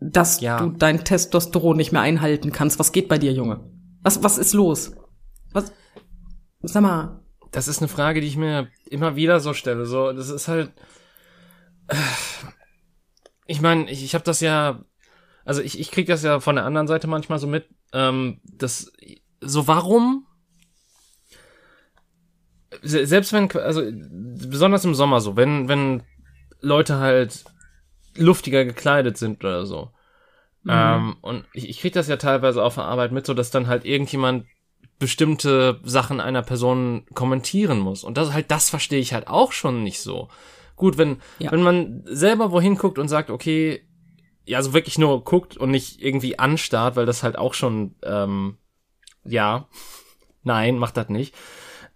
Dass 0.00 0.40
ja. 0.40 0.58
du 0.58 0.70
dein 0.70 1.04
Testosteron 1.04 1.76
nicht 1.76 1.92
mehr 1.92 2.00
einhalten 2.02 2.52
kannst. 2.52 2.78
Was 2.78 2.92
geht 2.92 3.08
bei 3.08 3.18
dir, 3.18 3.32
Junge? 3.32 3.68
Was, 4.02 4.22
was 4.22 4.38
ist 4.38 4.54
los? 4.54 4.92
Was, 5.52 5.72
sag 6.62 6.82
mal, 6.82 7.23
das 7.54 7.68
ist 7.68 7.78
eine 7.78 7.88
Frage, 7.88 8.20
die 8.20 8.26
ich 8.26 8.36
mir 8.36 8.68
immer 8.86 9.14
wieder 9.14 9.38
so 9.38 9.54
stelle. 9.54 9.86
So, 9.86 10.12
das 10.12 10.28
ist 10.28 10.48
halt. 10.48 10.72
Ich 13.46 13.60
meine, 13.60 13.88
ich, 13.90 14.02
ich 14.02 14.14
habe 14.14 14.24
das 14.24 14.40
ja, 14.40 14.84
also 15.44 15.62
ich, 15.62 15.78
ich 15.78 15.90
krieg 15.92 16.06
das 16.06 16.22
ja 16.24 16.40
von 16.40 16.56
der 16.56 16.64
anderen 16.64 16.88
Seite 16.88 17.06
manchmal 17.06 17.38
so 17.38 17.46
mit. 17.46 17.68
Ähm, 17.92 18.40
das, 18.42 18.92
so 19.40 19.68
warum? 19.68 20.26
Selbst 22.82 23.32
wenn, 23.32 23.50
also 23.52 23.82
besonders 23.92 24.84
im 24.84 24.94
Sommer 24.94 25.20
so, 25.20 25.36
wenn 25.36 25.68
wenn 25.68 26.02
Leute 26.60 26.98
halt 26.98 27.44
luftiger 28.16 28.64
gekleidet 28.64 29.16
sind 29.16 29.44
oder 29.44 29.64
so. 29.64 29.92
Mhm. 30.64 30.72
Ähm, 30.72 31.16
und 31.20 31.44
ich, 31.52 31.68
ich 31.68 31.80
krieg 31.80 31.92
das 31.92 32.08
ja 32.08 32.16
teilweise 32.16 32.64
auf 32.64 32.74
der 32.74 32.84
Arbeit 32.84 33.12
mit, 33.12 33.26
so 33.26 33.34
dass 33.34 33.52
dann 33.52 33.68
halt 33.68 33.84
irgendjemand 33.84 34.46
bestimmte 34.98 35.80
Sachen 35.84 36.20
einer 36.20 36.42
Person 36.42 37.04
kommentieren 37.14 37.78
muss. 37.78 38.04
Und 38.04 38.16
das 38.16 38.32
halt, 38.32 38.50
das 38.50 38.70
verstehe 38.70 39.00
ich 39.00 39.12
halt 39.12 39.28
auch 39.28 39.52
schon 39.52 39.82
nicht 39.82 40.00
so. 40.00 40.28
Gut, 40.76 40.98
wenn, 40.98 41.20
ja. 41.38 41.52
wenn 41.52 41.62
man 41.62 42.02
selber 42.06 42.50
wohin 42.50 42.76
guckt 42.76 42.98
und 42.98 43.08
sagt, 43.08 43.30
okay, 43.30 43.86
ja, 44.44 44.62
so 44.62 44.72
wirklich 44.74 44.98
nur 44.98 45.24
guckt 45.24 45.56
und 45.56 45.70
nicht 45.70 46.02
irgendwie 46.02 46.38
anstarrt, 46.38 46.96
weil 46.96 47.06
das 47.06 47.22
halt 47.22 47.36
auch 47.38 47.54
schon, 47.54 47.94
ähm, 48.02 48.58
ja, 49.24 49.68
nein, 50.42 50.78
macht 50.78 50.96
das 50.96 51.08
nicht 51.08 51.34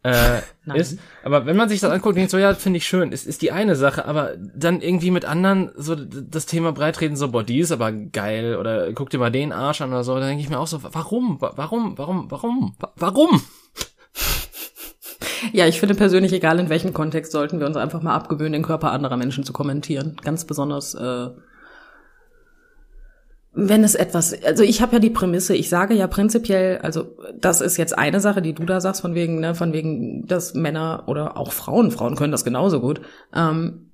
äh, 0.03 0.41
ist. 0.75 0.99
Aber 1.25 1.47
wenn 1.47 1.57
man 1.57 1.69
sich 1.69 1.81
das 1.81 1.91
anguckt, 1.91 2.17
denkt 2.17 2.31
so, 2.31 2.39
ja, 2.39 2.55
finde 2.55 2.79
ich 2.79 2.87
schön, 2.87 3.13
ist, 3.13 3.27
ist 3.27 3.43
die 3.43 3.53
eine 3.53 3.77
Sache, 3.77 4.05
aber 4.05 4.35
dann 4.55 4.81
irgendwie 4.81 5.11
mit 5.11 5.25
anderen 5.25 5.71
so 5.77 5.95
das 5.95 6.47
Thema 6.47 6.73
breitreden, 6.73 7.17
so, 7.17 7.31
boah, 7.31 7.45
die 7.45 7.61
ist 7.61 7.73
aber 7.73 7.93
geil, 7.93 8.57
oder 8.57 8.93
guck 8.93 9.11
dir 9.11 9.19
mal 9.19 9.31
den 9.31 9.53
Arsch 9.53 9.81
an 9.81 9.91
oder 9.91 10.05
so, 10.05 10.15
da 10.15 10.27
denke 10.27 10.43
ich 10.43 10.51
mir 10.51 10.59
auch 10.59 10.67
so, 10.67 10.83
warum, 10.83 11.39
warum, 11.41 11.99
warum, 11.99 12.31
warum, 12.31 12.77
warum? 12.97 13.43
Ja, 15.53 15.67
ich 15.67 15.79
finde 15.79 15.95
persönlich, 15.95 16.33
egal 16.33 16.59
in 16.59 16.69
welchem 16.69 16.93
Kontext, 16.93 17.33
sollten 17.33 17.61
wir 17.61 17.67
uns 17.67 17.77
einfach 17.77 18.03
mal 18.03 18.15
abgewöhnen, 18.15 18.55
den 18.55 18.63
Körper 18.63 18.93
anderer 18.93 19.17
Menschen 19.17 19.45
zu 19.45 19.53
kommentieren. 19.53 20.17
Ganz 20.23 20.45
besonders 20.45 20.95
äh, 20.95 21.29
wenn 23.61 23.83
es 23.83 23.97
etwas, 23.97 24.41
also 24.45 24.63
ich 24.63 24.81
habe 24.81 24.95
ja 24.95 24.99
die 25.01 25.11
Prämisse, 25.11 25.57
ich 25.57 25.69
sage 25.69 25.95
ja 25.95 26.07
prinzipiell, 26.07 26.79
also 26.79 27.17
das 27.37 27.61
ist 27.61 27.77
jetzt 27.77 27.99
eine 27.99 28.21
Sache, 28.21 28.41
die 28.41 28.53
du 28.53 28.65
da 28.65 28.81
sagst, 28.81 29.01
von 29.01 29.17
wegen, 29.17 29.41
ne, 29.41 29.57
von 29.57 29.73
wegen, 29.73 30.27
dass 30.27 30.55
Männer 30.55 31.05
oder 31.07 31.37
auch 31.37 31.53
Frauen, 31.53 31.91
Frauen 31.91 32.15
können 32.15 32.31
das 32.31 32.45
genauso 32.45 32.81
gut, 32.81 33.01
ähm, 33.35 33.91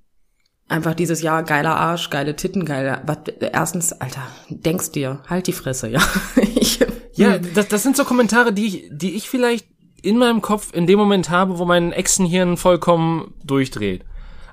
einfach 0.68 0.92
dieses 0.92 1.22
Jahr 1.22 1.44
geiler 1.44 1.77
Arsch, 1.77 2.11
geile 2.11 2.37
Titten, 2.37 2.66
geiler, 2.66 3.03
was, 3.07 3.18
erstens, 3.40 3.92
Alter, 3.92 4.27
denkst 4.50 4.92
dir, 4.92 5.22
halt 5.29 5.46
die 5.46 5.53
Fresse, 5.53 5.88
ja. 5.88 6.03
ich, 6.37 6.81
ja, 7.14 7.38
das, 7.38 7.68
das 7.68 7.83
sind 7.83 7.96
so 7.96 8.05
Kommentare, 8.05 8.53
die 8.53 8.66
ich, 8.66 8.88
die 8.92 9.14
ich 9.14 9.31
vielleicht 9.31 9.66
in 10.03 10.18
meinem 10.18 10.42
Kopf 10.42 10.74
in 10.74 10.87
dem 10.87 10.98
Moment 10.98 11.31
habe, 11.31 11.59
wo 11.59 11.64
mein 11.64 11.92
Echsenhirn 11.92 12.59
vollkommen 12.59 13.33
durchdreht. 13.42 14.05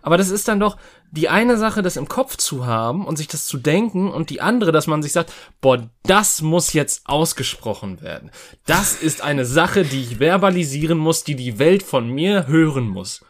Aber 0.02 0.18
das 0.18 0.30
ist 0.30 0.48
dann 0.48 0.62
doch 0.62 0.78
die 1.12 1.28
eine 1.28 1.58
Sache, 1.58 1.82
das 1.82 1.98
im 1.98 2.08
Kopf 2.08 2.38
zu 2.38 2.66
haben 2.66 3.06
und 3.06 3.18
sich 3.18 3.28
das 3.28 3.46
zu 3.46 3.58
denken 3.58 4.10
und 4.10 4.30
die 4.30 4.42
andere, 4.42 4.72
dass 4.72 4.88
man 4.88 5.04
sich 5.04 5.12
sagt, 5.12 5.32
boah, 5.60 5.90
das 6.04 6.42
muss 6.42 6.74
jetzt 6.74 7.04
ausgesprochen 7.06 8.02
werden. 8.02 8.32
Das 8.66 8.96
ist 8.96 9.22
eine 9.22 9.46
Sache, 9.46 9.84
die 9.84 10.02
ich 10.02 10.18
verbalisieren 10.18 10.98
muss, 10.98 11.24
die 11.24 11.36
die 11.36 11.60
Welt 11.60 11.84
von 11.84 12.10
mir 12.10 12.48
hören 12.48 12.88
muss. 12.88 13.26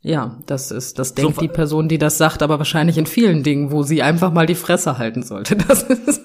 Ja, 0.00 0.38
das 0.46 0.70
ist, 0.70 0.98
das 0.98 1.14
denkt 1.14 1.36
so, 1.36 1.40
die 1.40 1.48
Person, 1.48 1.88
die 1.88 1.98
das 1.98 2.18
sagt, 2.18 2.42
aber 2.42 2.58
wahrscheinlich 2.58 2.98
in 2.98 3.06
vielen 3.06 3.42
Dingen, 3.42 3.72
wo 3.72 3.82
sie 3.82 4.02
einfach 4.02 4.32
mal 4.32 4.46
die 4.46 4.54
Fresse 4.54 4.98
halten 4.98 5.22
sollte. 5.22 5.56
Das 5.68 5.82
ist 5.82 6.22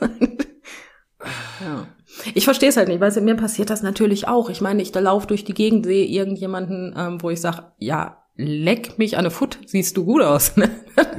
ja. 1.62 1.88
Ich 2.34 2.46
verstehe 2.46 2.70
es 2.70 2.78
halt 2.78 2.90
nicht, 2.90 3.00
weil 3.00 3.12
mir 3.22 3.36
passiert 3.36 3.70
das 3.70 3.82
natürlich 3.82 4.28
auch. 4.28 4.50
Ich 4.50 4.62
meine, 4.62 4.82
ich 4.82 4.92
da 4.92 5.00
laufe 5.00 5.28
durch 5.28 5.44
die 5.44 5.54
Gegend, 5.54 5.86
sehe 5.86 6.06
irgendjemanden, 6.06 6.94
ähm, 6.98 7.22
wo 7.22 7.30
ich 7.30 7.42
sage, 7.42 7.72
ja, 7.78 8.23
leck 8.36 8.98
mich 8.98 9.18
an 9.18 9.24
der 9.24 9.32
Foot, 9.32 9.60
siehst 9.66 9.98
du 9.98 10.06
gut 10.06 10.22
aus. 10.22 10.58
Ne? 10.58 10.70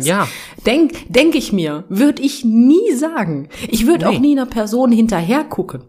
Ja. 0.01 0.29
Denk, 0.67 1.13
denk 1.13 1.35
ich 1.35 1.53
mir, 1.53 1.85
würde 1.89 2.23
ich 2.23 2.45
nie 2.45 2.93
sagen. 2.93 3.49
Ich 3.69 3.87
würde 3.87 4.07
nee. 4.07 4.17
auch 4.17 4.21
nie 4.21 4.33
einer 4.33 4.47
Person 4.47 4.93
hinterher 4.93 5.45
gucken. 5.45 5.85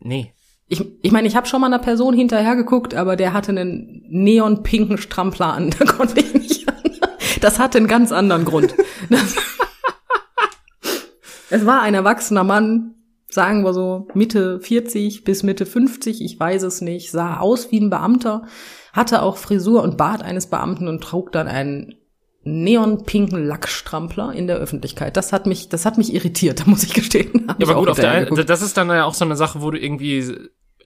Nee. 0.00 0.32
Ich, 0.68 0.84
ich 1.02 1.12
meine, 1.12 1.26
ich 1.26 1.34
habe 1.34 1.46
schon 1.46 1.60
mal 1.60 1.68
einer 1.68 1.78
Person 1.78 2.14
hinterher 2.14 2.54
geguckt, 2.54 2.94
aber 2.94 3.16
der 3.16 3.32
hatte 3.32 3.50
einen 3.50 4.04
neonpinken 4.08 4.98
Strampler 4.98 5.54
an. 5.54 5.70
Da 5.78 5.84
konnte 5.84 6.20
ich 6.20 6.34
nicht. 6.34 6.66
Das 7.40 7.58
hatte 7.58 7.78
einen 7.78 7.86
ganz 7.86 8.12
anderen 8.12 8.44
Grund. 8.44 8.74
Das, 9.08 9.36
es 11.50 11.64
war 11.64 11.82
ein 11.82 11.94
erwachsener 11.94 12.44
Mann, 12.44 12.94
sagen 13.28 13.64
wir 13.64 13.72
so 13.72 14.08
Mitte 14.14 14.60
40 14.60 15.24
bis 15.24 15.42
Mitte 15.42 15.66
50, 15.66 16.22
ich 16.22 16.38
weiß 16.38 16.62
es 16.64 16.80
nicht, 16.80 17.10
sah 17.10 17.38
aus 17.38 17.70
wie 17.70 17.80
ein 17.80 17.90
Beamter, 17.90 18.46
hatte 18.98 19.22
auch 19.22 19.38
Frisur 19.38 19.82
und 19.82 19.96
Bart 19.96 20.22
eines 20.22 20.48
Beamten 20.48 20.88
und 20.88 21.02
trug 21.02 21.32
dann 21.32 21.48
einen 21.48 21.94
neonpinken 22.44 23.44
Lackstrampler 23.44 24.32
in 24.32 24.46
der 24.46 24.56
Öffentlichkeit. 24.56 25.16
Das 25.16 25.32
hat 25.32 25.46
mich, 25.46 25.68
das 25.68 25.84
hat 25.84 25.98
mich 25.98 26.12
irritiert, 26.12 26.60
da 26.60 26.64
muss 26.66 26.82
ich 26.82 26.94
gestehen. 26.94 27.46
Ja, 27.58 27.68
aber 27.68 27.74
gut, 27.76 27.88
auf 27.88 28.00
der 28.00 28.10
einen, 28.10 28.46
das 28.46 28.62
ist 28.62 28.76
dann 28.76 28.88
ja 28.88 29.04
auch 29.04 29.14
so 29.14 29.24
eine 29.24 29.36
Sache, 29.36 29.60
wo 29.62 29.70
du 29.70 29.78
irgendwie, 29.78 30.34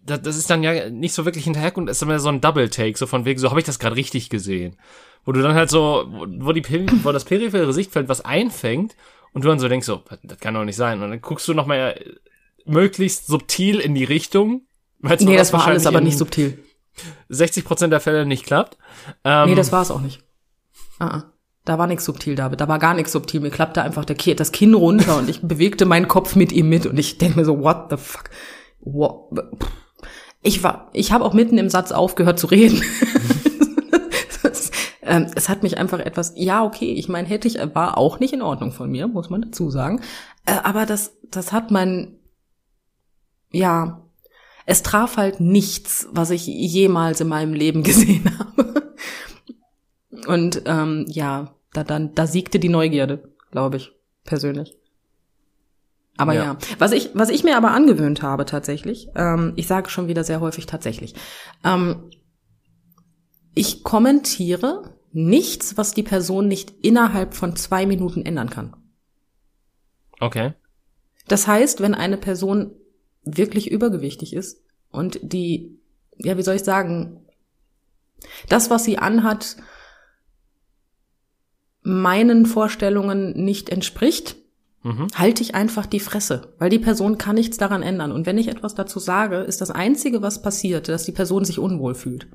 das, 0.05 0.37
ist 0.37 0.51
dann 0.51 0.63
ja 0.63 0.91
nicht 0.91 1.15
so 1.15 1.25
wirklich 1.25 1.45
hinterher 1.45 1.77
und 1.77 1.89
ist 1.89 2.03
immer 2.03 2.19
so 2.19 2.29
ein 2.29 2.41
Double 2.41 2.69
Take, 2.69 2.99
so 2.99 3.07
von 3.07 3.25
wegen, 3.25 3.39
so 3.39 3.51
habe 3.51 3.61
ich 3.61 3.67
das 3.67 3.79
gerade 3.79 3.97
richtig 3.97 4.31
gesehen. 4.31 4.77
Wo 5.25 5.33
du 5.33 5.41
dann 5.41 5.55
halt 5.55 5.71
so, 5.71 6.05
wo 6.39 6.53
die, 6.53 6.65
wo 7.05 7.13
das 7.13 7.25
periphere 7.25 7.73
Sichtfeld 7.73 8.09
was 8.09 8.25
einfängt 8.25 8.97
und 9.33 9.45
du 9.45 9.49
dann 9.49 9.61
so 9.61 9.69
denkst 9.69 9.87
so, 9.87 10.03
das 10.25 10.39
kann 10.39 10.55
doch 10.55 10.65
nicht 10.65 10.77
sein. 10.77 11.01
Und 11.01 11.11
dann 11.11 11.21
guckst 11.21 11.47
du 11.47 11.55
noch 11.55 11.67
mal 11.67 11.95
möglichst 12.65 13.29
subtil 13.29 13.79
in 13.79 13.95
die 13.95 14.05
Richtung. 14.05 14.63
Nee, 15.01 15.37
das 15.37 15.53
war 15.53 15.67
alles 15.67 15.87
aber 15.87 16.01
nicht 16.01 16.19
subtil. 16.19 16.59
60 17.29 17.65
Prozent 17.65 17.93
der 17.93 18.01
Fälle 18.01 18.27
nicht 18.27 18.45
klappt. 18.45 18.77
Ähm, 19.25 19.51
nee, 19.51 19.55
das 19.55 19.73
war 19.73 19.83
es 19.83 19.91
auch 19.91 20.01
nicht. 20.01 20.23
Ah, 20.99 21.07
ah. 21.07 21.25
Da 21.65 21.79
war 21.79 21.87
nichts 21.87 22.05
subtil, 22.05 22.35
David. 22.35 22.61
Da 22.61 22.67
war 22.67 22.81
gar 22.81 22.95
nichts 22.95 23.13
subtil. 23.13 23.41
Mir 23.41 23.51
klappte 23.51 23.83
einfach 23.83 24.05
der, 24.05 24.17
das 24.35 24.51
Kinn 24.51 24.75
runter 24.75 25.19
und 25.19 25.31
ich 25.31 25.43
bewegte 25.43 25.85
meinen 25.85 26.09
Kopf 26.09 26.35
mit 26.35 26.51
ihm 26.51 26.69
mit 26.69 26.87
und 26.87 26.99
ich 26.99 27.19
denke 27.19 27.39
mir 27.39 27.45
so, 27.45 27.61
what 27.61 27.87
the 27.91 27.97
fuck? 27.97 28.31
What? 28.81 29.31
Ich 30.43 30.65
war, 30.65 30.91
ich 30.93 31.13
habe 31.13 31.25
auch 31.25 31.35
mitten 31.35 31.59
im 31.59 31.69
Satz 31.69 31.93
aufgehört 31.93 32.41
zu 32.41 32.49
reden. 32.49 32.83
ähm, 35.03 35.31
es 35.37 35.49
hat 35.49 35.63
mich 35.63 35.79
einfach 35.79 36.01
etwas, 36.01 36.33
ja, 36.35 36.65
okay, 36.65 36.95
ich 36.95 37.09
meine, 37.09 37.29
hätte 37.29 37.47
ich, 37.47 37.59
war 37.75 37.97
auch 37.97 38.19
nicht 38.19 38.33
in 38.33 38.43
Ordnung 38.43 38.73
von 38.73 38.91
mir, 38.91 39.07
muss 39.07 39.31
man 39.31 39.43
dazu 39.43 39.71
sagen. 39.71 40.01
Äh, 40.47 40.57
aber 40.65 40.85
das, 40.85 41.17
das 41.31 41.53
hat 41.53 41.71
mein, 41.71 42.17
ja, 43.53 44.03
es 44.67 44.83
traf 44.83 45.17
halt 45.17 45.41
nichts, 45.41 46.09
was 46.13 46.31
ich 46.31 46.47
jemals 46.47 47.21
in 47.21 47.29
meinem 47.29 47.55
Leben 47.55 47.83
gesehen 47.85 48.39
habe. 48.39 48.95
Und 50.27 50.63
ähm, 50.67 51.07
ja, 51.09 51.55
da, 51.73 51.85
dann, 51.85 52.15
da 52.15 52.27
siegte 52.27 52.59
die 52.59 52.69
Neugierde, 52.69 53.33
glaube 53.51 53.77
ich, 53.77 53.93
persönlich. 54.25 54.77
Aber 56.17 56.35
ja. 56.35 56.45
ja. 56.45 56.59
was 56.79 56.93
ich, 56.93 57.11
was 57.15 57.31
ich 57.31 57.43
mir 57.43 57.57
aber 57.57 57.73
angewöhnt 57.73 58.23
habe 58.23 58.45
tatsächlich, 58.45 59.09
ähm, 59.15 59.55
ich 59.57 59.67
sage 59.67 59.89
schon 59.89 60.09
wieder 60.09 60.25
sehr 60.25 60.41
häufig 60.41 60.67
tatsächlich, 60.67 61.15
ähm, 61.65 62.11
ich 63.55 63.83
kommentiere 63.83 64.95
nichts, 65.13 65.77
was 65.77 65.93
die 65.95 66.03
Person 66.03 66.49
nicht 66.49 66.71
innerhalb 66.83 67.35
von 67.35 67.57
zwei 67.57 67.87
Minuten 67.87 68.25
ändern 68.25 68.51
kann. 68.51 68.77
Okay. 70.21 70.55
Das 71.29 71.47
heißt, 71.47 71.81
wenn 71.81 71.95
eine 71.95 72.17
Person 72.17 72.73
wirklich 73.25 73.71
übergewichtig 73.71 74.35
ist 74.35 74.63
und 74.91 75.19
die, 75.23 75.79
ja, 76.19 76.37
wie 76.37 76.43
soll 76.43 76.57
ich 76.57 76.65
sagen, 76.65 77.21
das, 78.49 78.71
was 78.71 78.85
sie 78.85 78.99
anhat, 78.99 79.57
meinen 81.83 82.47
Vorstellungen 82.47 83.45
nicht 83.45 83.69
entspricht, 83.69 84.37
mhm. 84.83 85.09
halte 85.15 85.43
ich 85.43 85.55
einfach 85.55 85.87
die 85.87 86.01
Fresse, 86.01 86.55
weil 86.59 86.71
die 86.71 86.79
Person 86.79 87.19
kann 87.19 87.35
nichts 87.35 87.57
daran 87.57 87.83
ändern. 87.83 88.13
Und 88.13 88.27
wenn 88.27 88.39
ich 88.39 88.49
etwas 88.49 88.75
dazu 88.75 88.99
sage, 88.99 89.39
ist 89.39 89.61
das 89.61 89.71
Einzige, 89.71 90.23
was 90.23 90.43
passiert, 90.43 90.89
dass 90.89 91.05
die 91.05 91.13
Person 91.13 91.45
sich 91.45 91.59
unwohl 91.59 91.95
fühlt. 91.95 92.29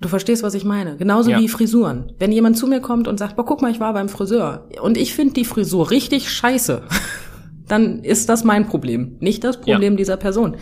Du 0.00 0.08
verstehst, 0.08 0.42
was 0.42 0.54
ich 0.54 0.64
meine. 0.64 0.96
Genauso 0.96 1.30
ja. 1.30 1.38
wie 1.38 1.48
Frisuren. 1.48 2.14
Wenn 2.18 2.32
jemand 2.32 2.56
zu 2.56 2.66
mir 2.66 2.80
kommt 2.80 3.06
und 3.06 3.18
sagt, 3.18 3.36
boah, 3.36 3.44
guck 3.44 3.60
mal, 3.60 3.70
ich 3.70 3.80
war 3.80 3.92
beim 3.92 4.08
Friseur 4.08 4.68
und 4.80 4.96
ich 4.96 5.14
finde 5.14 5.34
die 5.34 5.44
Frisur 5.44 5.90
richtig 5.90 6.30
scheiße, 6.30 6.82
dann 7.70 8.02
ist 8.02 8.28
das 8.28 8.44
mein 8.44 8.66
Problem, 8.66 9.16
nicht 9.20 9.44
das 9.44 9.60
Problem 9.60 9.92
ja. 9.94 9.96
dieser 9.96 10.16
Person. 10.16 10.56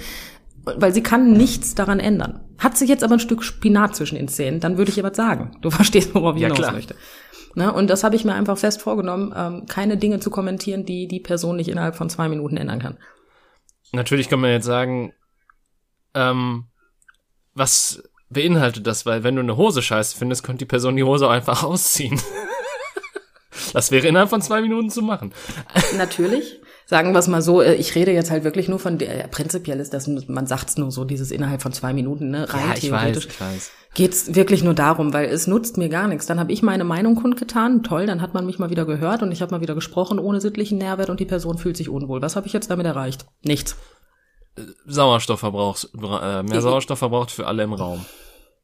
Weil 0.64 0.92
sie 0.92 1.02
kann 1.02 1.32
nichts 1.32 1.74
daran 1.74 1.98
ändern. 1.98 2.40
Hat 2.58 2.76
sie 2.76 2.86
jetzt 2.86 3.02
aber 3.02 3.14
ein 3.14 3.20
Stück 3.20 3.42
Spinat 3.42 3.96
zwischen 3.96 4.16
den 4.16 4.28
Zähnen, 4.28 4.60
dann 4.60 4.76
würde 4.76 4.90
ich 4.90 4.98
ihr 4.98 5.04
was 5.04 5.16
sagen. 5.16 5.56
Du 5.62 5.70
verstehst, 5.70 6.14
worauf 6.14 6.36
ich 6.36 6.42
ja, 6.42 6.48
hinaus 6.48 6.58
klar. 6.58 6.72
möchte. 6.72 6.94
Ne? 7.54 7.72
Und 7.72 7.88
das 7.88 8.04
habe 8.04 8.16
ich 8.16 8.24
mir 8.24 8.34
einfach 8.34 8.58
fest 8.58 8.82
vorgenommen, 8.82 9.32
ähm, 9.36 9.66
keine 9.66 9.96
Dinge 9.96 10.20
zu 10.20 10.30
kommentieren, 10.30 10.84
die 10.84 11.08
die 11.08 11.20
Person 11.20 11.56
nicht 11.56 11.68
innerhalb 11.68 11.96
von 11.96 12.10
zwei 12.10 12.28
Minuten 12.28 12.56
ändern 12.56 12.78
kann. 12.78 12.98
Natürlich 13.92 14.28
kann 14.28 14.40
man 14.40 14.50
jetzt 14.50 14.66
sagen, 14.66 15.12
ähm, 16.14 16.64
was 17.54 18.02
beinhaltet 18.28 18.86
das? 18.86 19.06
Weil 19.06 19.24
wenn 19.24 19.36
du 19.36 19.42
eine 19.42 19.56
Hose 19.56 19.82
scheiße 19.82 20.16
findest, 20.16 20.42
könnte 20.42 20.60
die 20.60 20.68
Person 20.68 20.96
die 20.96 21.04
Hose 21.04 21.28
einfach 21.28 21.62
ausziehen. 21.64 22.20
das 23.72 23.90
wäre 23.90 24.06
innerhalb 24.06 24.30
von 24.30 24.42
zwei 24.42 24.60
Minuten 24.60 24.90
zu 24.90 25.02
machen. 25.02 25.32
Natürlich 25.96 26.57
sagen 26.88 27.12
wir 27.12 27.18
es 27.18 27.28
mal 27.28 27.42
so, 27.42 27.60
äh, 27.60 27.74
ich 27.74 27.94
rede 27.94 28.12
jetzt 28.12 28.30
halt 28.30 28.44
wirklich 28.44 28.66
nur 28.66 28.78
von 28.78 28.96
der, 28.96 29.28
prinzipiell 29.28 29.78
ist 29.78 29.92
das, 29.92 30.06
man 30.06 30.46
sagt 30.46 30.70
es 30.70 30.78
nur 30.78 30.90
so, 30.90 31.04
dieses 31.04 31.30
innerhalb 31.30 31.60
von 31.60 31.72
zwei 31.72 31.92
Minuten, 31.92 32.30
ne, 32.30 32.52
rein 32.52 32.68
ja, 32.68 32.74
ich 32.74 32.80
theoretisch. 32.80 33.26
Weiß, 33.26 33.34
ich 33.34 33.40
weiß. 33.40 33.70
Geht's 33.94 34.34
wirklich 34.34 34.64
nur 34.64 34.72
darum, 34.72 35.12
weil 35.12 35.26
es 35.26 35.46
nutzt 35.46 35.76
mir 35.76 35.90
gar 35.90 36.08
nichts. 36.08 36.26
Dann 36.26 36.40
habe 36.40 36.52
ich 36.52 36.62
meine 36.62 36.84
Meinung 36.84 37.16
kundgetan, 37.16 37.82
toll, 37.82 38.06
dann 38.06 38.22
hat 38.22 38.32
man 38.32 38.46
mich 38.46 38.58
mal 38.58 38.70
wieder 38.70 38.86
gehört 38.86 39.22
und 39.22 39.32
ich 39.32 39.42
habe 39.42 39.54
mal 39.54 39.60
wieder 39.60 39.74
gesprochen 39.74 40.18
ohne 40.18 40.40
sittlichen 40.40 40.78
Nährwert 40.78 41.10
und 41.10 41.20
die 41.20 41.26
Person 41.26 41.58
fühlt 41.58 41.76
sich 41.76 41.90
unwohl. 41.90 42.22
Was 42.22 42.36
habe 42.36 42.46
ich 42.46 42.54
jetzt 42.54 42.70
damit 42.70 42.86
erreicht? 42.86 43.26
Nichts. 43.42 43.76
Sauerstoffverbrauch, 44.86 45.76
äh, 45.94 46.42
mehr 46.42 46.62
Sauerstoff 46.62 46.98
verbraucht 46.98 47.30
für 47.30 47.46
alle 47.46 47.64
im 47.64 47.74
Raum. 47.74 48.04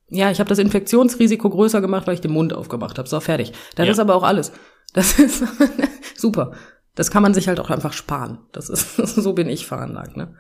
Ja, 0.09 0.31
ich 0.31 0.41
habe 0.41 0.49
das 0.49 0.59
Infektionsrisiko 0.59 1.51
größer 1.51 1.81
gemacht, 1.81 2.07
weil 2.07 2.15
ich 2.15 2.21
den 2.21 2.33
Mund 2.33 2.55
aufgemacht 2.55 2.99
habe. 2.99 3.09
So, 3.09 3.21
fertig. 3.21 3.53
Das 3.77 3.87
ja. 3.87 3.93
ist 3.93 3.99
aber 3.99 4.15
auch 4.15 4.23
alles. 4.23 4.53
Das 4.93 5.19
ist 5.19 5.45
super. 6.17 6.53
Das 6.95 7.11
kann 7.11 7.23
man 7.23 7.35
sich 7.35 7.49
halt 7.49 7.61
auch 7.61 7.71
einfach 7.71 7.93
sparen. 7.93 8.39
Das 8.53 8.69
ist, 8.69 8.97
so 8.97 9.33
bin 9.33 9.49
ich 9.49 9.67
veranlagt, 9.67 10.17
ne? 10.17 10.35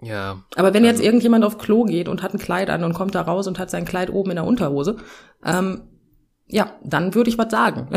Ja. 0.00 0.42
Aber 0.56 0.74
wenn 0.74 0.84
also, 0.84 0.96
jetzt 0.96 1.04
irgendjemand 1.04 1.44
auf 1.44 1.58
Klo 1.58 1.84
geht 1.84 2.08
und 2.08 2.22
hat 2.22 2.34
ein 2.34 2.38
Kleid 2.38 2.70
an 2.70 2.82
und 2.82 2.92
kommt 2.92 3.14
da 3.14 3.22
raus 3.22 3.46
und 3.46 3.58
hat 3.58 3.70
sein 3.70 3.84
Kleid 3.84 4.10
oben 4.10 4.30
in 4.30 4.36
der 4.36 4.44
Unterhose, 4.44 4.96
ähm, 5.44 5.82
ja, 6.48 6.72
dann 6.82 7.14
würde 7.14 7.30
ich 7.30 7.38
was 7.38 7.50
sagen. 7.50 7.88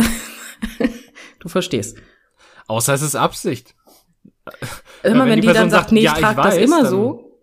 du 1.40 1.50
verstehst. 1.50 1.98
Außer 2.68 2.94
es 2.94 3.02
ist 3.02 3.16
Absicht. 3.16 3.76
Immer 5.04 5.24
wenn, 5.24 5.32
wenn 5.32 5.42
die, 5.42 5.48
die 5.48 5.54
dann 5.54 5.72
sagt, 5.72 5.92
nee, 5.92 6.00
ich 6.00 6.06
ja, 6.06 6.14
trage 6.14 6.42
das 6.42 6.58
immer 6.58 6.86
so, 6.86 7.40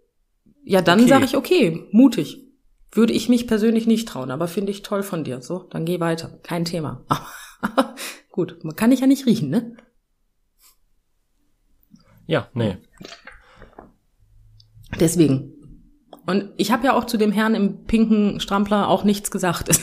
ja, 0.64 0.80
dann 0.80 1.00
okay. 1.00 1.08
sage 1.08 1.24
ich, 1.24 1.37
okay, 1.37 1.88
mutig. 1.90 2.38
Würde 2.92 3.14
ich 3.14 3.28
mich 3.28 3.47
persönlich 3.47 3.86
nicht 3.86 4.07
trauen, 4.07 4.30
aber 4.30 4.49
finde 4.49 4.70
ich 4.70 4.82
toll 4.82 5.03
von 5.03 5.24
dir. 5.24 5.40
So, 5.40 5.66
dann 5.70 5.86
geh 5.86 5.99
weiter. 5.99 6.38
Kein 6.42 6.64
Thema. 6.66 7.05
Gut, 8.30 8.62
man 8.64 8.76
kann 8.76 8.92
ich 8.92 9.01
ja 9.01 9.07
nicht 9.07 9.26
riechen, 9.26 9.49
ne? 9.49 9.76
Ja, 12.27 12.49
nee. 12.55 12.79
Deswegen. 14.99 15.53
Und 16.27 16.51
ich 16.57 16.70
habe 16.70 16.87
ja 16.87 16.95
auch 16.95 17.05
zu 17.05 17.16
dem 17.16 17.33
Herrn 17.33 17.55
im 17.55 17.85
pinken 17.85 18.41
Strampler 18.41 18.89
auch 18.89 19.05
nichts 19.05 19.31
gesagt. 19.31 19.70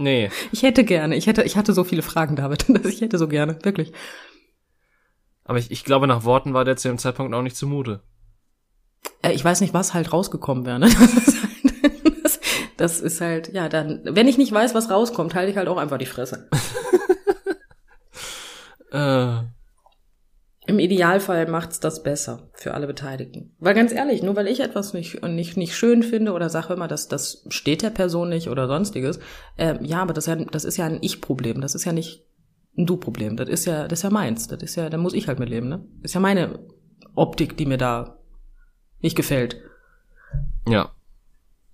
Nee. 0.00 0.30
Ich 0.50 0.62
hätte 0.62 0.82
gerne, 0.82 1.14
ich 1.14 1.26
hätte, 1.26 1.42
ich 1.42 1.58
hatte 1.58 1.74
so 1.74 1.84
viele 1.84 2.00
Fragen, 2.00 2.34
David, 2.34 2.64
dass 2.68 2.86
ich 2.86 3.02
hätte 3.02 3.18
so 3.18 3.28
gerne, 3.28 3.58
wirklich. 3.62 3.92
Aber 5.44 5.58
ich, 5.58 5.70
ich 5.70 5.84
glaube, 5.84 6.06
nach 6.06 6.24
Worten 6.24 6.54
war 6.54 6.64
der 6.64 6.78
zu 6.78 6.88
dem 6.88 6.96
Zeitpunkt 6.96 7.34
auch 7.34 7.42
nicht 7.42 7.54
zumute. 7.54 8.00
Äh, 9.20 9.32
ich 9.32 9.44
weiß 9.44 9.60
nicht, 9.60 9.74
was 9.74 9.92
halt 9.92 10.10
rausgekommen 10.12 10.64
wäre. 10.64 10.78
Ne? 10.78 10.88
Das, 12.22 12.40
das 12.76 13.00
ist 13.00 13.20
halt, 13.20 13.52
ja, 13.52 13.68
dann, 13.68 14.00
wenn 14.04 14.28
ich 14.28 14.38
nicht 14.38 14.52
weiß, 14.52 14.74
was 14.74 14.88
rauskommt, 14.90 15.34
halte 15.34 15.50
ich 15.50 15.56
halt 15.56 15.68
auch 15.68 15.76
einfach 15.76 15.98
die 15.98 16.06
Fresse. 16.06 16.48
äh. 18.90 19.42
Im 20.70 20.78
Idealfall 20.78 21.48
macht's 21.48 21.80
das 21.80 22.04
besser 22.04 22.48
für 22.52 22.74
alle 22.74 22.86
Beteiligten. 22.86 23.56
Weil 23.58 23.74
ganz 23.74 23.90
ehrlich, 23.90 24.22
nur 24.22 24.36
weil 24.36 24.46
ich 24.46 24.60
etwas 24.60 24.94
nicht, 24.94 25.20
nicht, 25.20 25.56
nicht 25.56 25.74
schön 25.74 26.04
finde 26.04 26.32
oder 26.32 26.48
sage 26.48 26.74
immer, 26.74 26.86
dass 26.86 27.08
das 27.08 27.44
steht 27.48 27.82
der 27.82 27.90
Person 27.90 28.28
nicht 28.28 28.48
oder 28.48 28.68
sonstiges, 28.68 29.18
äh, 29.56 29.84
ja, 29.84 30.00
aber 30.00 30.12
das, 30.12 30.26
ja, 30.26 30.36
das 30.36 30.64
ist 30.64 30.76
ja 30.76 30.86
ein 30.86 30.98
Ich-Problem. 31.00 31.60
Das 31.60 31.74
ist 31.74 31.86
ja 31.86 31.92
nicht 31.92 32.24
ein 32.78 32.86
Du-Problem. 32.86 33.36
Das 33.36 33.48
ist 33.48 33.64
ja, 33.64 33.88
das 33.88 33.98
ist 33.98 34.02
ja 34.04 34.10
meins. 34.10 34.46
Das 34.46 34.62
ist 34.62 34.76
ja, 34.76 34.88
da 34.88 34.96
muss 34.96 35.12
ich 35.12 35.26
halt 35.26 35.40
mit 35.40 35.48
leben, 35.48 35.68
ne? 35.68 35.84
Das 36.02 36.12
ist 36.12 36.14
ja 36.14 36.20
meine 36.20 36.60
Optik, 37.16 37.56
die 37.56 37.66
mir 37.66 37.76
da 37.76 38.20
nicht 39.00 39.16
gefällt. 39.16 39.60
Ja. 40.68 40.92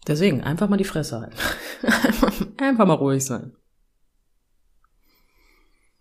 Deswegen, 0.07 0.41
einfach 0.41 0.71
mal 0.71 0.79
die 0.79 0.85
Fresse 0.85 1.21
halten. 1.21 1.37
einfach 2.63 2.87
mal 2.87 2.95
ruhig 2.95 3.27
sein. 3.27 3.53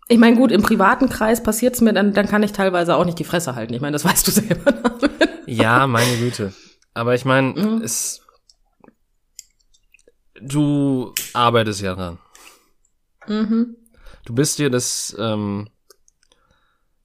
Ich 0.08 0.18
meine, 0.18 0.36
gut, 0.36 0.52
im 0.52 0.62
privaten 0.62 1.08
Kreis 1.08 1.42
passiert's 1.42 1.80
mir, 1.80 1.92
dann, 1.92 2.12
dann 2.12 2.28
kann 2.28 2.42
ich 2.42 2.52
teilweise 2.52 2.94
auch 2.94 3.04
nicht 3.04 3.18
die 3.18 3.24
Fresse 3.24 3.54
halten. 3.54 3.74
Ich 3.74 3.80
meine, 3.80 3.92
das 3.94 4.04
weißt 4.06 4.26
du 4.26 4.30
selber. 4.30 4.98
ja, 5.46 5.86
meine 5.86 6.16
Güte. 6.18 6.52
Aber 6.94 7.14
ich 7.14 7.24
meine, 7.24 7.48
mhm. 7.52 7.82
es. 7.82 8.22
Du 10.40 11.14
arbeitest 11.32 11.80
ja 11.80 11.94
dran. 11.94 12.18
Mhm. 13.26 13.76
Du 14.24 14.34
bist 14.34 14.58
dir 14.58 14.70
des, 14.70 15.16
ähm, 15.18 15.68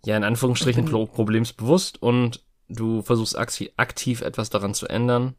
ja, 0.05 0.17
in 0.17 0.23
Anführungsstrichen 0.23 0.85
Problems 0.85 1.53
bewusst 1.53 2.01
und 2.01 2.43
du 2.67 3.01
versuchst 3.01 3.37
aktiv 3.37 4.21
etwas 4.21 4.49
daran 4.49 4.73
zu 4.73 4.87
ändern. 4.87 5.35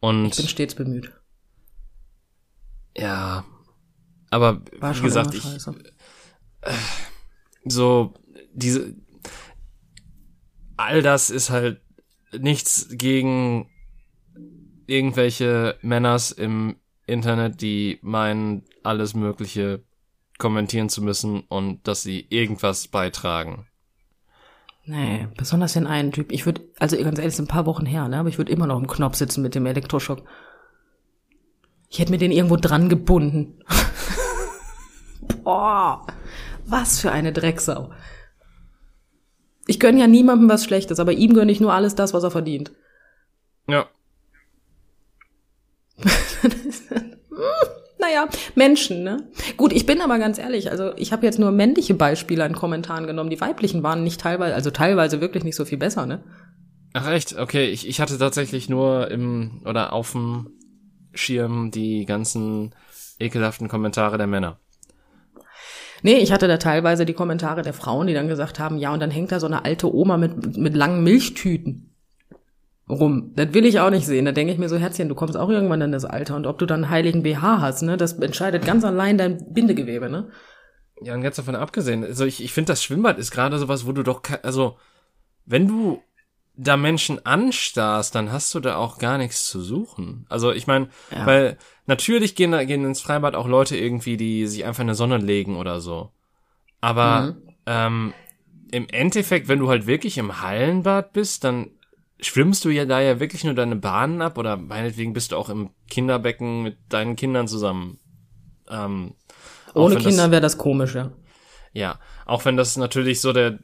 Und 0.00 0.26
ich 0.26 0.36
bin 0.36 0.48
stets 0.48 0.74
bemüht. 0.74 1.12
Ja, 2.96 3.44
aber 4.30 4.60
wie 4.80 5.00
gesagt, 5.00 5.34
ich 5.34 5.44
äh, 5.44 5.72
so 7.64 8.14
diese 8.52 8.94
all 10.76 11.02
das 11.02 11.30
ist 11.30 11.50
halt 11.50 11.80
nichts 12.32 12.88
gegen 12.90 13.68
irgendwelche 14.86 15.76
Männers 15.82 16.32
im 16.32 16.76
Internet, 17.06 17.60
die 17.60 17.98
meinen, 18.02 18.64
alles 18.82 19.14
Mögliche 19.14 19.82
kommentieren 20.38 20.88
zu 20.88 21.02
müssen 21.02 21.40
und 21.48 21.86
dass 21.86 22.02
sie 22.02 22.26
irgendwas 22.30 22.88
beitragen. 22.88 23.66
Nee, 24.84 25.28
besonders 25.36 25.74
den 25.74 25.86
einen 25.86 26.12
Typ. 26.12 26.32
Ich 26.32 26.46
würde, 26.46 26.62
also 26.78 26.96
ganz 26.96 27.18
ehrlich, 27.18 27.34
ist 27.34 27.40
ein 27.40 27.46
paar 27.46 27.66
Wochen 27.66 27.84
her, 27.84 28.08
ne? 28.08 28.18
Aber 28.18 28.28
ich 28.28 28.38
würde 28.38 28.52
immer 28.52 28.66
noch 28.66 28.78
im 28.78 28.86
Knopf 28.86 29.16
sitzen 29.16 29.42
mit 29.42 29.54
dem 29.54 29.66
Elektroschock. 29.66 30.22
Ich 31.90 31.98
hätte 31.98 32.10
mir 32.10 32.18
den 32.18 32.32
irgendwo 32.32 32.56
dran 32.56 32.88
gebunden. 32.88 33.62
Boah, 35.44 36.06
was 36.70 37.00
für 37.00 37.12
eine 37.12 37.32
Drecksau. 37.32 37.90
Ich 39.66 39.78
gönne 39.80 40.00
ja 40.00 40.06
niemandem 40.06 40.48
was 40.48 40.64
Schlechtes, 40.64 40.98
aber 40.98 41.12
ihm 41.12 41.34
gönne 41.34 41.52
ich 41.52 41.60
nur 41.60 41.72
alles 41.72 41.94
das, 41.94 42.14
was 42.14 42.24
er 42.24 42.30
verdient. 42.30 42.72
Ja. 43.68 43.86
naja, 47.98 48.28
Menschen, 48.54 49.02
ne? 49.02 49.28
Gut, 49.56 49.72
ich 49.72 49.84
bin 49.84 50.00
aber 50.00 50.18
ganz 50.18 50.38
ehrlich, 50.38 50.70
also 50.70 50.92
ich 50.96 51.12
habe 51.12 51.26
jetzt 51.26 51.38
nur 51.38 51.50
männliche 51.50 51.94
Beispiele 51.94 52.44
an 52.44 52.54
Kommentaren 52.54 53.06
genommen. 53.06 53.30
Die 53.30 53.40
weiblichen 53.40 53.82
waren 53.82 54.04
nicht 54.04 54.20
teilweise, 54.20 54.54
also 54.54 54.70
teilweise 54.70 55.20
wirklich 55.20 55.44
nicht 55.44 55.56
so 55.56 55.64
viel 55.64 55.78
besser, 55.78 56.06
ne? 56.06 56.24
Ach 56.94 57.10
echt? 57.10 57.38
Okay, 57.38 57.66
ich, 57.66 57.86
ich 57.86 58.00
hatte 58.00 58.16
tatsächlich 58.18 58.68
nur 58.68 59.10
im 59.10 59.62
oder 59.66 59.92
auf 59.92 60.12
dem 60.12 60.50
Schirm 61.12 61.70
die 61.70 62.06
ganzen 62.06 62.74
ekelhaften 63.18 63.68
Kommentare 63.68 64.16
der 64.16 64.26
Männer. 64.26 64.58
Nee, 66.02 66.18
ich 66.18 66.32
hatte 66.32 66.48
da 66.48 66.56
teilweise 66.58 67.04
die 67.04 67.14
Kommentare 67.14 67.62
der 67.62 67.72
Frauen, 67.72 68.06
die 68.06 68.14
dann 68.14 68.28
gesagt 68.28 68.58
haben, 68.58 68.78
ja, 68.78 68.92
und 68.92 69.00
dann 69.00 69.10
hängt 69.10 69.32
da 69.32 69.40
so 69.40 69.46
eine 69.46 69.64
alte 69.64 69.92
Oma 69.92 70.16
mit, 70.16 70.56
mit 70.56 70.76
langen 70.76 71.02
Milchtüten 71.02 71.94
rum. 72.88 73.32
Das 73.34 73.52
will 73.52 73.66
ich 73.66 73.80
auch 73.80 73.90
nicht 73.90 74.06
sehen. 74.06 74.24
Da 74.24 74.32
denke 74.32 74.52
ich 74.52 74.58
mir 74.58 74.68
so, 74.68 74.76
Herzchen, 74.76 75.08
du 75.08 75.14
kommst 75.14 75.36
auch 75.36 75.50
irgendwann 75.50 75.80
in 75.80 75.92
das 75.92 76.04
Alter 76.04 76.36
und 76.36 76.46
ob 76.46 76.58
du 76.58 76.66
dann 76.66 76.90
heiligen 76.90 77.22
BH 77.22 77.60
hast, 77.60 77.82
ne, 77.82 77.96
das 77.96 78.14
entscheidet 78.14 78.64
ganz 78.64 78.84
allein 78.84 79.18
dein 79.18 79.52
Bindegewebe, 79.52 80.08
ne? 80.08 80.30
Ja, 81.02 81.14
und 81.14 81.22
ganz 81.22 81.36
davon 81.36 81.54
abgesehen, 81.54 82.04
also 82.04 82.24
ich, 82.24 82.42
ich 82.42 82.52
finde, 82.52 82.72
das 82.72 82.82
Schwimmbad 82.82 83.18
ist 83.18 83.30
gerade 83.30 83.58
sowas, 83.58 83.86
wo 83.86 83.92
du 83.92 84.02
doch, 84.02 84.22
also, 84.42 84.76
wenn 85.46 85.68
du 85.68 86.02
da 86.58 86.76
Menschen 86.76 87.24
anstarrst, 87.24 88.14
dann 88.14 88.32
hast 88.32 88.52
du 88.54 88.60
da 88.60 88.76
auch 88.76 88.98
gar 88.98 89.16
nichts 89.16 89.46
zu 89.46 89.60
suchen. 89.60 90.26
Also 90.28 90.52
ich 90.52 90.66
meine, 90.66 90.88
ja. 91.10 91.24
weil 91.24 91.58
natürlich 91.86 92.34
gehen, 92.34 92.52
gehen 92.66 92.84
ins 92.84 93.00
Freibad 93.00 93.36
auch 93.36 93.46
Leute 93.46 93.76
irgendwie, 93.76 94.16
die 94.16 94.46
sich 94.48 94.64
einfach 94.64 94.80
in 94.80 94.88
der 94.88 94.96
Sonne 94.96 95.18
legen 95.18 95.56
oder 95.56 95.80
so. 95.80 96.10
Aber 96.80 97.20
mhm. 97.20 97.54
ähm, 97.66 98.14
im 98.72 98.88
Endeffekt, 98.88 99.46
wenn 99.46 99.60
du 99.60 99.68
halt 99.68 99.86
wirklich 99.86 100.18
im 100.18 100.42
Hallenbad 100.42 101.12
bist, 101.12 101.44
dann 101.44 101.70
schwimmst 102.20 102.64
du 102.64 102.70
ja 102.70 102.84
da 102.84 103.00
ja 103.00 103.20
wirklich 103.20 103.44
nur 103.44 103.54
deine 103.54 103.76
Bahnen 103.76 104.20
ab 104.20 104.36
oder 104.36 104.56
meinetwegen 104.56 105.12
bist 105.12 105.30
du 105.30 105.36
auch 105.36 105.50
im 105.50 105.70
Kinderbecken 105.88 106.64
mit 106.64 106.76
deinen 106.88 107.14
Kindern 107.14 107.46
zusammen. 107.46 108.00
Ähm, 108.68 109.14
Ohne 109.74 109.96
Kinder 109.96 110.32
wäre 110.32 110.42
das 110.42 110.58
komisch, 110.58 110.96
ja. 110.96 111.12
Ja, 111.72 112.00
auch 112.26 112.44
wenn 112.44 112.56
das 112.56 112.76
natürlich 112.76 113.20
so 113.20 113.32
der 113.32 113.60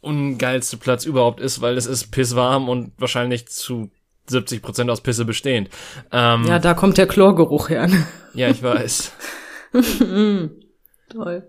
ungeilste 0.00 0.76
Platz 0.76 1.04
überhaupt 1.04 1.40
ist, 1.40 1.60
weil 1.60 1.76
es 1.76 1.86
ist 1.86 2.10
pisswarm 2.10 2.68
und 2.68 2.92
wahrscheinlich 2.98 3.48
zu 3.48 3.90
70 4.28 4.62
Prozent 4.62 4.90
aus 4.90 5.00
Pisse 5.00 5.24
bestehend. 5.24 5.68
Ähm, 6.12 6.44
ja, 6.46 6.58
da 6.58 6.74
kommt 6.74 6.98
der 6.98 7.06
Chlorgeruch 7.06 7.68
her. 7.68 7.86
Ne? 7.86 8.06
Ja, 8.34 8.48
ich 8.48 8.62
weiß. 8.62 9.12
Toll. 11.10 11.42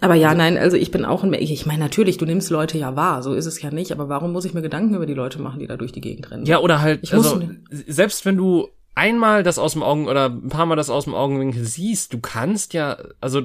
Aber 0.00 0.14
ja, 0.14 0.32
nein, 0.34 0.56
also 0.56 0.76
ich 0.76 0.92
bin 0.92 1.04
auch 1.04 1.24
ein, 1.24 1.34
ich 1.34 1.66
meine 1.66 1.80
natürlich, 1.80 2.18
du 2.18 2.24
nimmst 2.24 2.50
Leute 2.50 2.78
ja 2.78 2.94
wahr, 2.94 3.22
so 3.22 3.34
ist 3.34 3.46
es 3.46 3.60
ja 3.60 3.72
nicht, 3.72 3.90
aber 3.90 4.08
warum 4.08 4.32
muss 4.32 4.44
ich 4.44 4.54
mir 4.54 4.62
Gedanken 4.62 4.94
über 4.94 5.06
die 5.06 5.14
Leute 5.14 5.40
machen, 5.40 5.58
die 5.58 5.66
da 5.66 5.76
durch 5.76 5.90
die 5.90 6.00
Gegend 6.00 6.30
rennen? 6.30 6.46
Ja, 6.46 6.60
oder 6.60 6.80
halt, 6.80 7.00
ich 7.02 7.12
also, 7.12 7.42
selbst 7.70 8.24
wenn 8.24 8.36
du 8.36 8.68
einmal 8.94 9.42
das 9.42 9.58
aus 9.58 9.72
dem 9.72 9.82
Augen 9.82 10.06
oder 10.06 10.26
ein 10.26 10.48
paar 10.48 10.66
Mal 10.66 10.76
das 10.76 10.90
aus 10.90 11.04
dem 11.04 11.14
Augenwinkel 11.14 11.64
siehst, 11.64 12.12
du 12.12 12.20
kannst 12.20 12.74
ja, 12.74 12.96
also 13.20 13.42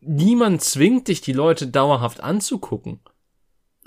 niemand 0.00 0.62
zwingt 0.62 1.08
dich, 1.08 1.20
die 1.20 1.34
Leute 1.34 1.66
dauerhaft 1.66 2.22
anzugucken. 2.22 3.00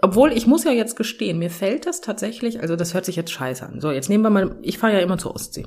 Obwohl, 0.04 0.34
ich 0.34 0.48
muss 0.48 0.66
ja 0.66 0.72
jetzt 0.72 0.98
gestehen, 0.98 1.40
mir 1.40 1.50
fällt 1.50 1.86
das 1.86 2.02
tatsächlich, 2.02 2.60
also 2.60 2.76
das 2.76 2.94
hört 2.94 3.06
sich 3.06 3.16
jetzt 3.16 3.32
scheiße 3.32 3.66
an. 3.66 3.80
So, 3.80 3.90
jetzt 3.90 4.10
nehmen 4.10 4.24
wir 4.24 4.30
mal, 4.30 4.58
ich 4.62 4.78
fahre 4.78 4.92
ja 4.92 5.00
immer 5.00 5.18
zur 5.18 5.34
Ostsee. 5.34 5.66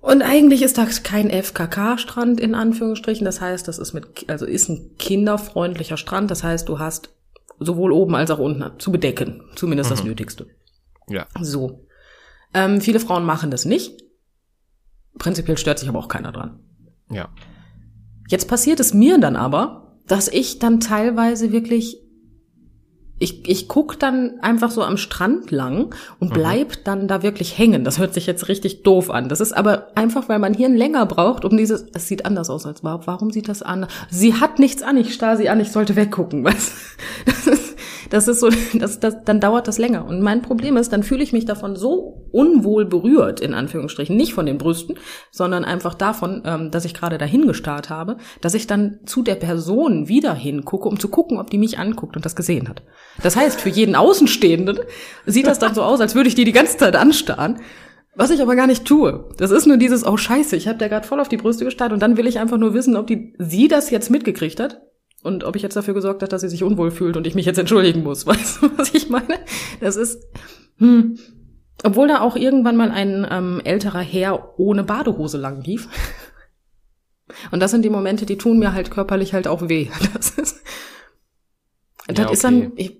Und 0.00 0.22
eigentlich 0.22 0.62
ist 0.62 0.78
das 0.78 1.02
kein 1.02 1.28
FKK-Strand 1.28 2.38
in 2.38 2.54
Anführungsstrichen. 2.54 3.24
Das 3.24 3.40
heißt, 3.40 3.66
das 3.66 3.80
ist 3.80 3.94
mit, 3.94 4.30
also 4.30 4.46
ist 4.46 4.68
ein 4.68 4.96
kinderfreundlicher 4.96 5.96
Strand. 5.96 6.30
Das 6.30 6.44
heißt, 6.44 6.68
du 6.68 6.78
hast 6.78 7.10
sowohl 7.58 7.90
oben 7.90 8.14
als 8.14 8.30
auch 8.30 8.38
unten 8.38 8.78
zu 8.78 8.92
bedecken. 8.92 9.42
Zumindest 9.56 9.90
mhm. 9.90 9.94
das 9.96 10.04
Nötigste. 10.04 10.46
Ja. 11.08 11.26
So. 11.40 11.88
Ähm, 12.54 12.80
viele 12.80 13.00
Frauen 13.00 13.24
machen 13.24 13.50
das 13.50 13.64
nicht. 13.64 14.04
Prinzipiell 15.18 15.58
stört 15.58 15.80
sich 15.80 15.88
aber 15.88 15.98
auch 15.98 16.08
keiner 16.08 16.30
dran. 16.30 16.60
Ja. 17.10 17.28
Jetzt 18.28 18.46
passiert 18.46 18.78
es 18.78 18.94
mir 18.94 19.18
dann 19.18 19.34
aber, 19.34 19.98
dass 20.06 20.28
ich 20.28 20.60
dann 20.60 20.78
teilweise 20.78 21.50
wirklich 21.50 22.00
ich, 23.20 23.46
ich 23.48 23.68
guck 23.68 23.98
dann 23.98 24.40
einfach 24.40 24.70
so 24.70 24.82
am 24.82 24.96
Strand 24.96 25.50
lang 25.50 25.94
und 26.18 26.30
mhm. 26.30 26.34
bleib 26.34 26.68
mhm. 26.70 26.80
dann 26.84 27.06
da 27.06 27.22
wirklich 27.22 27.56
hängen. 27.56 27.84
Das 27.84 27.98
hört 27.98 28.14
sich 28.14 28.26
jetzt 28.26 28.48
richtig 28.48 28.82
doof 28.82 29.10
an. 29.10 29.28
Das 29.28 29.40
ist 29.40 29.52
aber 29.52 29.88
einfach, 29.94 30.28
weil 30.30 30.38
man 30.38 30.54
Hirn 30.54 30.74
länger 30.74 31.04
braucht, 31.04 31.44
um 31.44 31.56
dieses, 31.56 31.84
es 31.92 32.08
sieht 32.08 32.24
anders 32.24 32.48
aus 32.48 32.64
als 32.64 32.82
war. 32.82 33.06
Warum 33.06 33.30
sieht 33.30 33.48
das 33.48 33.62
an? 33.62 33.86
Sie 34.08 34.34
hat 34.34 34.58
nichts 34.58 34.82
an, 34.82 34.96
ich 34.96 35.12
starr 35.12 35.36
sie 35.36 35.50
an, 35.50 35.60
ich 35.60 35.70
sollte 35.70 35.96
weggucken. 35.96 36.44
Was? 36.44 36.72
Das 37.26 37.46
ist, 37.46 37.76
das 38.10 38.28
ist 38.28 38.40
so, 38.40 38.50
das, 38.74 39.00
das, 39.00 39.24
dann 39.24 39.40
dauert 39.40 39.66
das 39.66 39.78
länger. 39.78 40.04
Und 40.04 40.20
mein 40.20 40.42
Problem 40.42 40.76
ist, 40.76 40.92
dann 40.92 41.02
fühle 41.02 41.22
ich 41.22 41.32
mich 41.32 41.46
davon 41.46 41.76
so 41.76 42.26
unwohl 42.32 42.84
berührt, 42.84 43.40
in 43.40 43.54
Anführungsstrichen, 43.54 44.16
nicht 44.16 44.34
von 44.34 44.46
den 44.46 44.58
Brüsten, 44.58 44.96
sondern 45.30 45.64
einfach 45.64 45.94
davon, 45.94 46.42
ähm, 46.44 46.70
dass 46.70 46.84
ich 46.84 46.94
gerade 46.94 47.18
dahin 47.18 47.46
gestarrt 47.46 47.88
habe, 47.88 48.18
dass 48.40 48.54
ich 48.54 48.66
dann 48.66 49.00
zu 49.06 49.22
der 49.22 49.36
Person 49.36 50.08
wieder 50.08 50.34
hingucke, 50.34 50.88
um 50.88 51.00
zu 51.00 51.08
gucken, 51.08 51.38
ob 51.38 51.50
die 51.50 51.58
mich 51.58 51.78
anguckt 51.78 52.16
und 52.16 52.24
das 52.24 52.36
gesehen 52.36 52.68
hat. 52.68 52.82
Das 53.22 53.36
heißt, 53.36 53.60
für 53.60 53.70
jeden 53.70 53.94
Außenstehenden 53.94 54.80
sieht 55.26 55.46
das 55.46 55.58
dann 55.58 55.74
so 55.74 55.82
aus, 55.82 56.00
als 56.00 56.14
würde 56.14 56.28
ich 56.28 56.34
die 56.34 56.44
die 56.44 56.52
ganze 56.52 56.76
Zeit 56.76 56.96
anstarren. 56.96 57.60
Was 58.16 58.30
ich 58.30 58.42
aber 58.42 58.56
gar 58.56 58.66
nicht 58.66 58.84
tue. 58.84 59.28
Das 59.38 59.52
ist 59.52 59.66
nur 59.66 59.76
dieses, 59.76 60.04
oh 60.04 60.16
scheiße, 60.16 60.56
ich 60.56 60.66
habe 60.66 60.78
der 60.78 60.88
gerade 60.88 61.06
voll 61.06 61.20
auf 61.20 61.28
die 61.28 61.36
Brüste 61.36 61.64
gestarrt 61.64 61.92
und 61.92 62.02
dann 62.02 62.16
will 62.16 62.26
ich 62.26 62.40
einfach 62.40 62.58
nur 62.58 62.74
wissen, 62.74 62.96
ob 62.96 63.06
die 63.06 63.34
sie 63.38 63.68
das 63.68 63.90
jetzt 63.90 64.10
mitgekriegt 64.10 64.58
hat 64.58 64.82
und 65.22 65.44
ob 65.44 65.56
ich 65.56 65.62
jetzt 65.62 65.76
dafür 65.76 65.94
gesorgt 65.94 66.22
habe, 66.22 66.30
dass 66.30 66.40
sie 66.40 66.48
sich 66.48 66.62
unwohl 66.62 66.90
fühlt 66.90 67.16
und 67.16 67.26
ich 67.26 67.34
mich 67.34 67.46
jetzt 67.46 67.58
entschuldigen 67.58 68.02
muss. 68.02 68.26
Weißt 68.26 68.62
du, 68.62 68.78
was 68.78 68.94
ich 68.94 69.08
meine? 69.08 69.38
Das 69.80 69.96
ist, 69.96 70.22
hm, 70.78 71.18
obwohl 71.82 72.08
da 72.08 72.20
auch 72.20 72.36
irgendwann 72.36 72.76
mal 72.76 72.90
ein 72.90 73.26
ähm, 73.30 73.60
älterer 73.64 74.00
Herr 74.00 74.58
ohne 74.58 74.84
Badehose 74.84 75.38
lang 75.38 75.62
lief. 75.62 75.88
Und 77.52 77.60
das 77.60 77.70
sind 77.70 77.84
die 77.84 77.90
Momente, 77.90 78.26
die 78.26 78.38
tun 78.38 78.58
mir 78.58 78.72
halt 78.72 78.90
körperlich 78.90 79.34
halt 79.34 79.46
auch 79.46 79.68
weh. 79.68 79.88
Das 80.14 80.30
ist, 80.30 80.62
das 82.06 82.18
ja, 82.18 82.24
okay. 82.24 82.32
ist 82.32 82.44
dann, 82.44 82.72
ich, 82.76 82.98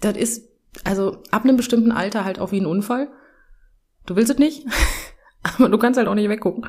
das 0.00 0.16
ist, 0.16 0.50
also 0.84 1.22
ab 1.30 1.44
einem 1.44 1.56
bestimmten 1.56 1.92
Alter 1.92 2.24
halt 2.24 2.38
auch 2.38 2.52
wie 2.52 2.60
ein 2.60 2.66
Unfall. 2.66 3.08
Du 4.06 4.16
willst 4.16 4.30
es 4.30 4.38
nicht, 4.38 4.66
aber 5.42 5.68
du 5.68 5.78
kannst 5.78 5.98
halt 5.98 6.08
auch 6.08 6.14
nicht 6.14 6.28
weggucken. 6.28 6.66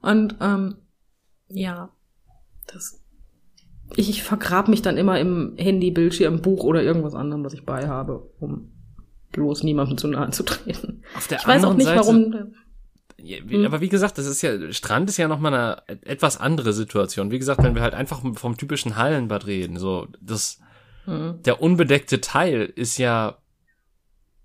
Und 0.00 0.36
ähm, 0.40 0.76
ja, 1.48 1.90
das 2.66 3.03
ich, 3.96 4.10
ich 4.10 4.22
vergrab 4.22 4.68
mich 4.68 4.82
dann 4.82 4.96
immer 4.96 5.18
im 5.18 5.54
Handy, 5.56 5.90
Bildschirm, 5.90 6.40
Buch 6.40 6.64
oder 6.64 6.82
irgendwas 6.82 7.14
anderem, 7.14 7.44
was 7.44 7.54
ich 7.54 7.64
bei 7.64 7.88
habe, 7.88 8.30
um 8.40 8.72
bloß 9.32 9.62
niemandem 9.62 9.98
zu 9.98 10.08
nahe 10.08 10.30
zu 10.30 10.42
treten. 10.44 11.02
Auf 11.16 11.26
der 11.28 11.38
ich 11.38 11.46
weiß 11.46 11.64
auch 11.64 11.74
nicht, 11.74 11.86
Seite, 11.86 12.00
warum. 12.00 12.54
Ja, 13.16 13.38
wie, 13.44 13.64
aber 13.64 13.80
wie 13.80 13.88
gesagt, 13.88 14.18
das 14.18 14.26
ist 14.26 14.42
ja, 14.42 14.72
Strand 14.72 15.08
ist 15.08 15.16
ja 15.16 15.28
nochmal 15.28 15.54
eine 15.54 16.02
etwas 16.04 16.38
andere 16.38 16.72
Situation. 16.72 17.30
Wie 17.30 17.38
gesagt, 17.38 17.62
wenn 17.62 17.74
wir 17.74 17.82
halt 17.82 17.94
einfach 17.94 18.22
vom 18.34 18.56
typischen 18.56 18.96
Hallenbad 18.96 19.46
reden, 19.46 19.78
so, 19.78 20.08
das, 20.20 20.60
mhm. 21.06 21.40
der 21.42 21.62
unbedeckte 21.62 22.20
Teil 22.20 22.70
ist 22.74 22.98
ja 22.98 23.38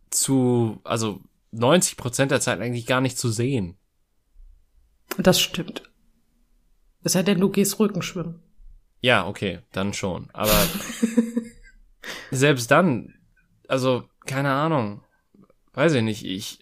zu, 0.09 0.79
also 0.83 1.21
90 1.51 1.97
Prozent 1.97 2.31
der 2.31 2.41
Zeit 2.41 2.59
eigentlich 2.59 2.85
gar 2.85 3.01
nicht 3.01 3.17
zu 3.17 3.29
sehen. 3.29 3.75
Das 5.17 5.39
stimmt. 5.41 5.83
Es 7.03 7.13
sei 7.13 7.23
denn, 7.23 7.39
du 7.39 7.49
gehst 7.49 7.79
Rückenschwimmen. 7.79 8.41
Ja, 9.01 9.27
okay, 9.27 9.59
dann 9.71 9.93
schon. 9.93 10.29
Aber 10.33 10.57
selbst 12.31 12.69
dann, 12.71 13.15
also, 13.67 14.03
keine 14.25 14.51
Ahnung, 14.51 15.01
weiß 15.73 15.93
ich 15.93 16.03
nicht, 16.03 16.25
ich, 16.25 16.59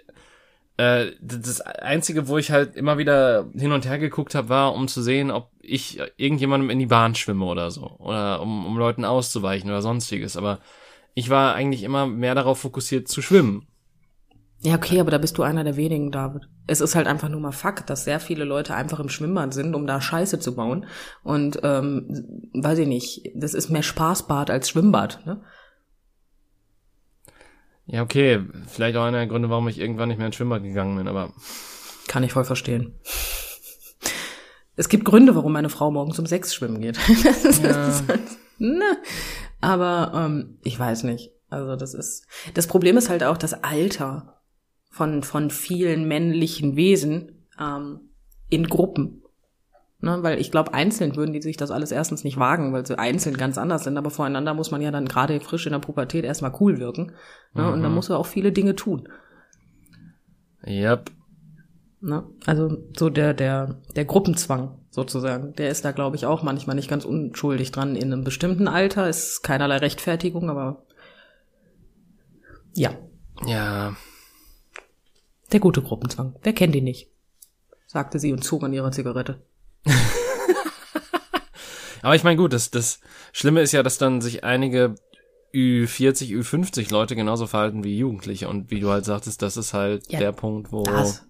äh, 0.77 1.11
das 1.19 1.61
Einzige, 1.61 2.27
wo 2.27 2.37
ich 2.37 2.51
halt 2.51 2.75
immer 2.75 2.97
wieder 2.97 3.49
hin 3.55 3.71
und 3.71 3.85
her 3.85 3.97
geguckt 3.97 4.35
habe, 4.35 4.49
war, 4.49 4.73
um 4.73 4.87
zu 4.87 5.01
sehen, 5.01 5.31
ob 5.31 5.51
ich 5.61 5.99
irgendjemandem 6.17 6.69
in 6.69 6.79
die 6.79 6.85
Bahn 6.85 7.15
schwimme 7.15 7.45
oder 7.45 7.71
so. 7.71 7.95
Oder 7.97 8.41
um, 8.41 8.65
um 8.65 8.77
Leuten 8.77 9.03
auszuweichen 9.03 9.69
oder 9.69 9.81
sonstiges. 9.81 10.37
Aber 10.37 10.59
ich 11.15 11.29
war 11.29 11.55
eigentlich 11.55 11.83
immer 11.83 12.05
mehr 12.05 12.35
darauf 12.35 12.59
fokussiert 12.59 13.07
zu 13.07 13.21
schwimmen. 13.21 13.67
Ja, 14.61 14.75
okay, 14.75 14.99
aber 14.99 15.11
da 15.11 15.19
bist 15.19 15.37
du 15.37 15.43
einer 15.43 15.63
der 15.63 15.77
wenigen, 15.77 16.11
David. 16.11 16.49
Es 16.65 16.81
ist 16.81 16.95
halt 16.95 17.05
einfach 17.07 17.29
nur 17.29 17.39
mal 17.39 17.51
Fakt, 17.51 17.89
dass 17.89 18.05
sehr 18.05 18.19
viele 18.19 18.43
Leute 18.43 18.73
einfach 18.73 18.99
im 18.99 19.09
Schwimmbad 19.09 19.53
sind, 19.53 19.75
um 19.75 19.85
da 19.85 20.01
Scheiße 20.01 20.39
zu 20.39 20.55
bauen. 20.55 20.87
Und 21.23 21.59
ähm, 21.63 22.49
weiß 22.53 22.79
ich 22.79 22.87
nicht, 22.87 23.31
das 23.35 23.53
ist 23.53 23.69
mehr 23.69 23.83
Spaßbad 23.83 24.49
als 24.49 24.69
Schwimmbad. 24.69 25.25
Ne? 25.25 25.41
Ja, 27.85 28.01
okay, 28.01 28.41
vielleicht 28.67 28.97
auch 28.97 29.03
einer 29.03 29.19
der 29.19 29.27
Gründe, 29.27 29.49
warum 29.49 29.67
ich 29.67 29.79
irgendwann 29.79 30.09
nicht 30.09 30.17
mehr 30.17 30.27
ins 30.27 30.35
Schwimmbad 30.35 30.63
gegangen 30.63 30.97
bin, 30.97 31.07
aber. 31.07 31.33
Kann 32.07 32.23
ich 32.23 32.33
voll 32.33 32.45
verstehen. 32.45 32.95
Es 34.75 34.89
gibt 34.89 35.05
Gründe, 35.05 35.35
warum 35.35 35.53
meine 35.53 35.69
Frau 35.69 35.91
morgens 35.91 36.19
um 36.19 36.25
sechs 36.25 36.53
schwimmen 36.53 36.81
geht. 36.81 36.97
Ja. 37.63 38.01
halt, 38.07 38.21
ne? 38.57 38.97
Aber 39.61 40.11
ähm, 40.15 40.59
ich 40.63 40.77
weiß 40.77 41.03
nicht. 41.03 41.31
Also 41.49 41.75
das 41.75 41.93
ist. 41.93 42.27
Das 42.53 42.67
Problem 42.67 42.97
ist 42.97 43.09
halt 43.09 43.23
auch 43.23 43.37
das 43.37 43.63
Alter 43.63 44.36
von, 44.97 45.23
von 45.23 45.49
vielen 45.51 46.07
männlichen 46.07 46.75
Wesen 46.75 47.45
ähm, 47.59 48.09
in 48.49 48.67
Gruppen. 48.67 49.21
Ne, 49.99 50.21
weil 50.21 50.39
ich 50.39 50.51
glaube, 50.51 50.75
einzeln 50.75 51.15
würden 51.15 51.33
die 51.33 51.41
sich 51.41 51.57
das 51.57 51.71
alles 51.71 51.91
erstens 51.91 52.23
nicht 52.23 52.37
wagen, 52.37 52.71
weil 52.71 52.85
sie 52.85 52.99
einzeln 52.99 53.35
ganz 53.35 53.57
anders 53.57 53.83
sind, 53.83 53.97
aber 53.97 54.11
voreinander 54.11 54.53
muss 54.53 54.69
man 54.69 54.79
ja 54.79 54.91
dann 54.91 55.07
gerade 55.07 55.39
frisch 55.39 55.65
in 55.65 55.71
der 55.71 55.79
Pubertät 55.79 56.23
erstmal 56.23 56.53
cool 56.59 56.79
wirken. 56.79 57.13
Ne, 57.55 57.63
mhm. 57.63 57.73
Und 57.73 57.83
dann 57.83 57.93
muss 57.93 58.09
er 58.09 58.19
auch 58.19 58.27
viele 58.27 58.51
Dinge 58.51 58.75
tun. 58.75 59.09
Yep. 60.67 61.11
Ne, 62.01 62.23
also 62.45 62.77
so 62.95 63.09
der, 63.09 63.33
der, 63.33 63.81
der 63.95 64.05
Gruppenzwang 64.05 64.77
sozusagen, 64.91 65.53
der 65.53 65.71
ist 65.71 65.83
da, 65.83 65.91
glaube 65.91 66.15
ich, 66.15 66.27
auch 66.27 66.43
manchmal 66.43 66.75
nicht 66.75 66.89
ganz 66.89 67.03
unschuldig 67.03 67.71
dran. 67.71 67.95
In 67.95 68.13
einem 68.13 68.23
bestimmten 68.23 68.67
Alter 68.67 69.09
ist 69.09 69.41
keinerlei 69.41 69.77
Rechtfertigung, 69.77 70.51
aber 70.51 70.83
ja. 72.73 72.91
Ja. 73.47 73.95
Der 75.51 75.59
gute 75.59 75.81
Gruppenzwang. 75.81 76.35
Wer 76.43 76.53
kennt 76.53 76.75
ihn 76.75 76.83
nicht? 76.83 77.09
sagte 77.87 78.19
sie 78.19 78.33
und 78.33 78.43
zog 78.43 78.63
an 78.63 78.73
ihrer 78.73 78.91
Zigarette. 78.91 79.41
Aber 82.01 82.15
ich 82.15 82.23
meine, 82.23 82.37
gut, 82.37 82.53
das, 82.53 82.69
das 82.69 82.99
Schlimme 83.31 83.61
ist 83.61 83.71
ja, 83.71 83.81
dass 83.81 83.97
dann 83.97 84.21
sich 84.21 84.43
einige 84.43 84.95
Ü40, 85.53 86.37
Ü50 86.37 86.91
Leute 86.91 87.15
genauso 87.15 87.47
verhalten 87.47 87.83
wie 87.83 87.97
Jugendliche. 87.97 88.49
Und 88.49 88.69
wie 88.69 88.79
du 88.79 88.89
halt 88.89 89.05
sagtest, 89.05 89.41
das 89.41 89.57
ist 89.57 89.73
halt 89.73 90.11
ja, 90.11 90.19
der 90.19 90.31
Punkt, 90.33 90.71
wo. 90.71 90.83
Das, 90.83 91.25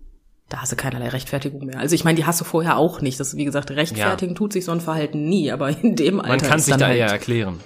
da 0.50 0.62
hast 0.62 0.72
du 0.72 0.76
keinerlei 0.76 1.10
Rechtfertigung 1.10 1.66
mehr. 1.66 1.80
Also 1.80 1.96
ich 1.96 2.04
meine, 2.04 2.16
die 2.16 2.26
hast 2.26 2.42
du 2.42 2.46
vorher 2.46 2.78
auch 2.78 3.02
nicht. 3.02 3.20
Das, 3.20 3.38
wie 3.38 3.46
gesagt, 3.46 3.72
rechtfertigen 3.72 4.34
ja. 4.34 4.38
tut 4.38 4.52
sich 4.52 4.66
so 4.66 4.72
ein 4.72 4.82
Verhalten 4.82 5.30
nie, 5.30 5.52
aber 5.52 5.70
in 5.70 5.96
dem 5.96 6.20
Alter. 6.20 6.30
Man 6.30 6.42
kann 6.42 6.60
sich 6.60 6.76
da 6.76 6.88
halt, 6.88 7.00
ja 7.00 7.08
erklären. 7.08 7.60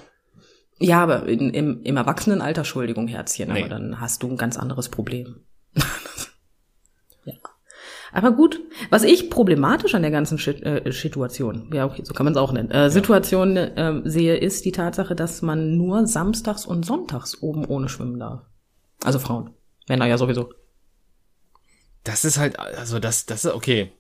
Ja, 0.79 1.01
aber 1.03 1.27
in, 1.27 1.51
im, 1.51 1.81
im 1.83 1.97
Erwachsenenalter, 1.97 2.61
Entschuldigung, 2.61 3.07
Herzchen, 3.07 3.53
nee. 3.53 3.61
aber 3.61 3.69
dann 3.69 3.99
hast 3.99 4.23
du 4.23 4.29
ein 4.29 4.37
ganz 4.37 4.57
anderes 4.57 4.89
Problem. 4.89 5.45
Aber 8.13 8.31
gut, 8.31 8.59
was 8.89 9.03
ich 9.03 9.29
problematisch 9.29 9.95
an 9.95 10.01
der 10.01 10.11
ganzen 10.11 10.37
äh, 10.37 10.91
Situation, 10.91 11.69
ja, 11.73 11.85
okay, 11.85 12.03
so 12.03 12.13
kann 12.13 12.25
man 12.25 12.33
es 12.33 12.39
auch 12.39 12.51
nennen, 12.51 12.71
äh, 12.71 12.89
Situation 12.89 13.55
äh, 13.55 14.01
sehe, 14.03 14.35
ist 14.35 14.65
die 14.65 14.71
Tatsache, 14.71 15.15
dass 15.15 15.41
man 15.41 15.77
nur 15.77 16.05
samstags 16.07 16.65
und 16.65 16.85
sonntags 16.85 17.41
oben 17.41 17.65
ohne 17.65 17.89
schwimmen 17.89 18.19
darf. 18.19 18.41
Also 19.03 19.19
Frauen. 19.19 19.51
Männer 19.87 20.05
ja 20.05 20.17
sowieso. 20.17 20.51
Das 22.03 22.25
ist 22.25 22.37
halt, 22.37 22.59
also 22.59 22.99
das, 22.99 23.25
das 23.25 23.45
ist 23.45 23.53
okay. 23.53 23.91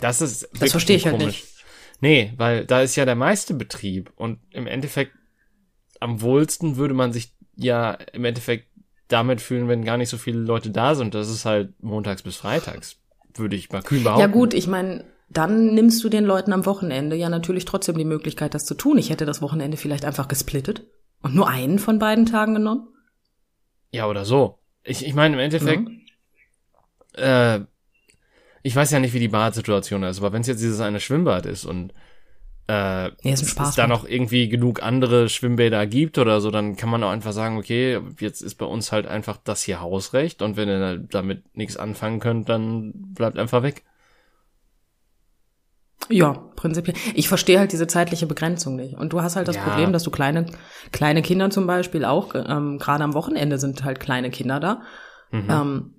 Das 0.00 0.20
ist. 0.20 0.48
Das 0.58 0.70
verstehe 0.70 0.96
ich 0.96 1.06
halt 1.06 1.18
nicht. 1.18 1.44
Nee, 2.00 2.32
weil 2.36 2.64
da 2.64 2.82
ist 2.82 2.96
ja 2.96 3.04
der 3.04 3.14
meiste 3.14 3.54
Betrieb 3.54 4.12
und 4.16 4.38
im 4.50 4.66
Endeffekt 4.66 5.12
am 6.00 6.20
wohlsten 6.20 6.76
würde 6.76 6.94
man 6.94 7.12
sich 7.12 7.34
ja 7.56 7.92
im 8.12 8.24
Endeffekt 8.24 8.66
damit 9.08 9.40
fühlen, 9.40 9.68
wenn 9.68 9.84
gar 9.84 9.96
nicht 9.96 10.08
so 10.08 10.18
viele 10.18 10.38
Leute 10.38 10.70
da 10.70 10.94
sind. 10.94 11.14
Das 11.14 11.28
ist 11.28 11.44
halt 11.44 11.72
montags 11.82 12.22
bis 12.22 12.36
freitags 12.36 12.96
würde 13.36 13.56
ich 13.56 13.70
mal 13.70 13.82
kühn 13.82 14.02
behaupten. 14.02 14.20
Ja 14.20 14.26
gut, 14.26 14.54
ich 14.54 14.66
meine, 14.66 15.04
dann 15.28 15.74
nimmst 15.74 16.02
du 16.04 16.08
den 16.08 16.24
Leuten 16.24 16.52
am 16.52 16.66
Wochenende 16.66 17.16
ja 17.16 17.28
natürlich 17.28 17.64
trotzdem 17.64 17.96
die 17.96 18.04
Möglichkeit, 18.04 18.54
das 18.54 18.64
zu 18.64 18.74
tun. 18.74 18.98
Ich 18.98 19.10
hätte 19.10 19.26
das 19.26 19.42
Wochenende 19.42 19.76
vielleicht 19.76 20.04
einfach 20.04 20.28
gesplittet 20.28 20.86
und 21.22 21.34
nur 21.34 21.48
einen 21.48 21.78
von 21.78 21.98
beiden 21.98 22.26
Tagen 22.26 22.54
genommen. 22.54 22.88
Ja, 23.90 24.06
oder 24.06 24.24
so. 24.24 24.58
Ich, 24.82 25.04
ich 25.06 25.14
meine, 25.14 25.34
im 25.34 25.40
Endeffekt, 25.40 25.88
ja. 27.16 27.56
äh, 27.56 27.64
ich 28.62 28.76
weiß 28.76 28.90
ja 28.90 29.00
nicht, 29.00 29.14
wie 29.14 29.20
die 29.20 29.28
Badsituation 29.28 30.02
ist, 30.02 30.18
aber 30.18 30.32
wenn 30.32 30.42
es 30.42 30.46
jetzt 30.46 30.62
dieses 30.62 30.80
eine 30.80 31.00
Schwimmbad 31.00 31.46
ist 31.46 31.64
und 31.64 31.92
äh, 32.66 32.72
ja, 32.72 33.12
ist 33.22 33.42
es 33.42 33.74
da 33.74 33.86
noch 33.86 34.08
irgendwie 34.08 34.48
genug 34.48 34.82
andere 34.82 35.28
Schwimmbäder 35.28 35.86
gibt 35.86 36.16
oder 36.18 36.40
so, 36.40 36.50
dann 36.50 36.76
kann 36.76 36.88
man 36.88 37.02
auch 37.02 37.10
einfach 37.10 37.32
sagen, 37.32 37.58
okay, 37.58 38.00
jetzt 38.20 38.40
ist 38.40 38.54
bei 38.54 38.66
uns 38.66 38.90
halt 38.90 39.06
einfach 39.06 39.36
das 39.42 39.62
hier 39.62 39.80
Hausrecht 39.80 40.40
und 40.40 40.56
wenn 40.56 40.68
ihr 40.68 40.98
damit 40.98 41.56
nichts 41.56 41.76
anfangen 41.76 42.20
könnt, 42.20 42.48
dann 42.48 42.92
bleibt 42.94 43.38
einfach 43.38 43.62
weg. 43.62 43.82
Ja, 46.10 46.32
prinzipiell. 46.56 46.96
Ich 47.14 47.28
verstehe 47.28 47.58
halt 47.58 47.72
diese 47.72 47.86
zeitliche 47.86 48.26
Begrenzung 48.26 48.76
nicht. 48.76 48.94
Und 48.94 49.12
du 49.14 49.22
hast 49.22 49.36
halt 49.36 49.48
das 49.48 49.56
ja. 49.56 49.62
Problem, 49.62 49.92
dass 49.92 50.02
du 50.02 50.10
kleine, 50.10 50.46
kleine 50.92 51.22
Kinder 51.22 51.48
zum 51.48 51.66
Beispiel 51.66 52.04
auch, 52.04 52.34
ähm, 52.34 52.78
gerade 52.78 53.04
am 53.04 53.14
Wochenende 53.14 53.58
sind 53.58 53.84
halt 53.84 54.00
kleine 54.00 54.30
Kinder 54.30 54.60
da. 54.60 54.82
Mhm. 55.30 55.50
Ähm, 55.50 55.94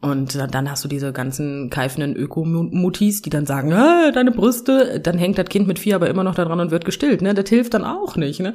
und 0.00 0.34
dann 0.34 0.70
hast 0.70 0.84
du 0.84 0.88
diese 0.88 1.12
ganzen 1.12 1.68
keifenden 1.68 2.16
Ökomutis, 2.16 3.20
die 3.20 3.30
dann 3.30 3.44
sagen, 3.44 3.72
ah, 3.72 4.10
deine 4.12 4.30
Brüste, 4.30 4.98
dann 5.00 5.18
hängt 5.18 5.36
das 5.36 5.48
Kind 5.48 5.66
mit 5.66 5.78
vier 5.78 5.96
aber 5.96 6.08
immer 6.08 6.24
noch 6.24 6.34
da 6.34 6.44
dran 6.44 6.60
und 6.60 6.70
wird 6.70 6.84
gestillt, 6.84 7.20
ne? 7.20 7.34
Das 7.34 7.48
hilft 7.48 7.74
dann 7.74 7.84
auch 7.84 8.16
nicht, 8.16 8.40
ne? 8.40 8.54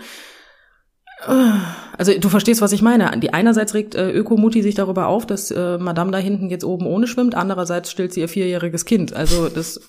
Also 1.97 2.17
du 2.19 2.29
verstehst, 2.29 2.61
was 2.61 2.71
ich 2.71 2.81
meine. 2.81 3.17
Die 3.19 3.33
einerseits 3.33 3.73
regt 3.73 3.95
äh, 3.95 4.11
Ökomutti 4.11 4.61
sich 4.61 4.75
darüber 4.75 5.07
auf, 5.07 5.25
dass 5.25 5.49
äh, 5.49 5.77
Madame 5.77 6.11
da 6.11 6.17
hinten 6.17 6.49
jetzt 6.49 6.65
oben 6.65 6.85
ohne 6.87 7.07
schwimmt, 7.07 7.35
andererseits 7.35 7.89
stillt 7.89 8.13
sie 8.13 8.19
ihr 8.19 8.27
vierjähriges 8.27 8.85
Kind. 8.85 9.13
Also 9.13 9.49
das 9.49 9.79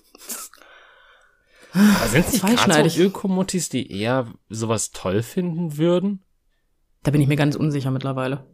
aber 1.76 2.08
sind 2.08 2.26
es 2.26 2.42
nicht 2.42 2.64
gerade 2.64 2.88
so 2.88 3.02
Ökomutis, 3.02 3.68
die 3.68 3.90
eher 3.90 4.26
sowas 4.48 4.92
toll 4.92 5.22
finden 5.22 5.76
würden? 5.76 6.22
Da 7.02 7.10
bin 7.10 7.20
ich 7.20 7.28
mir 7.28 7.36
ganz 7.36 7.54
unsicher 7.54 7.90
mittlerweile. 7.90 8.44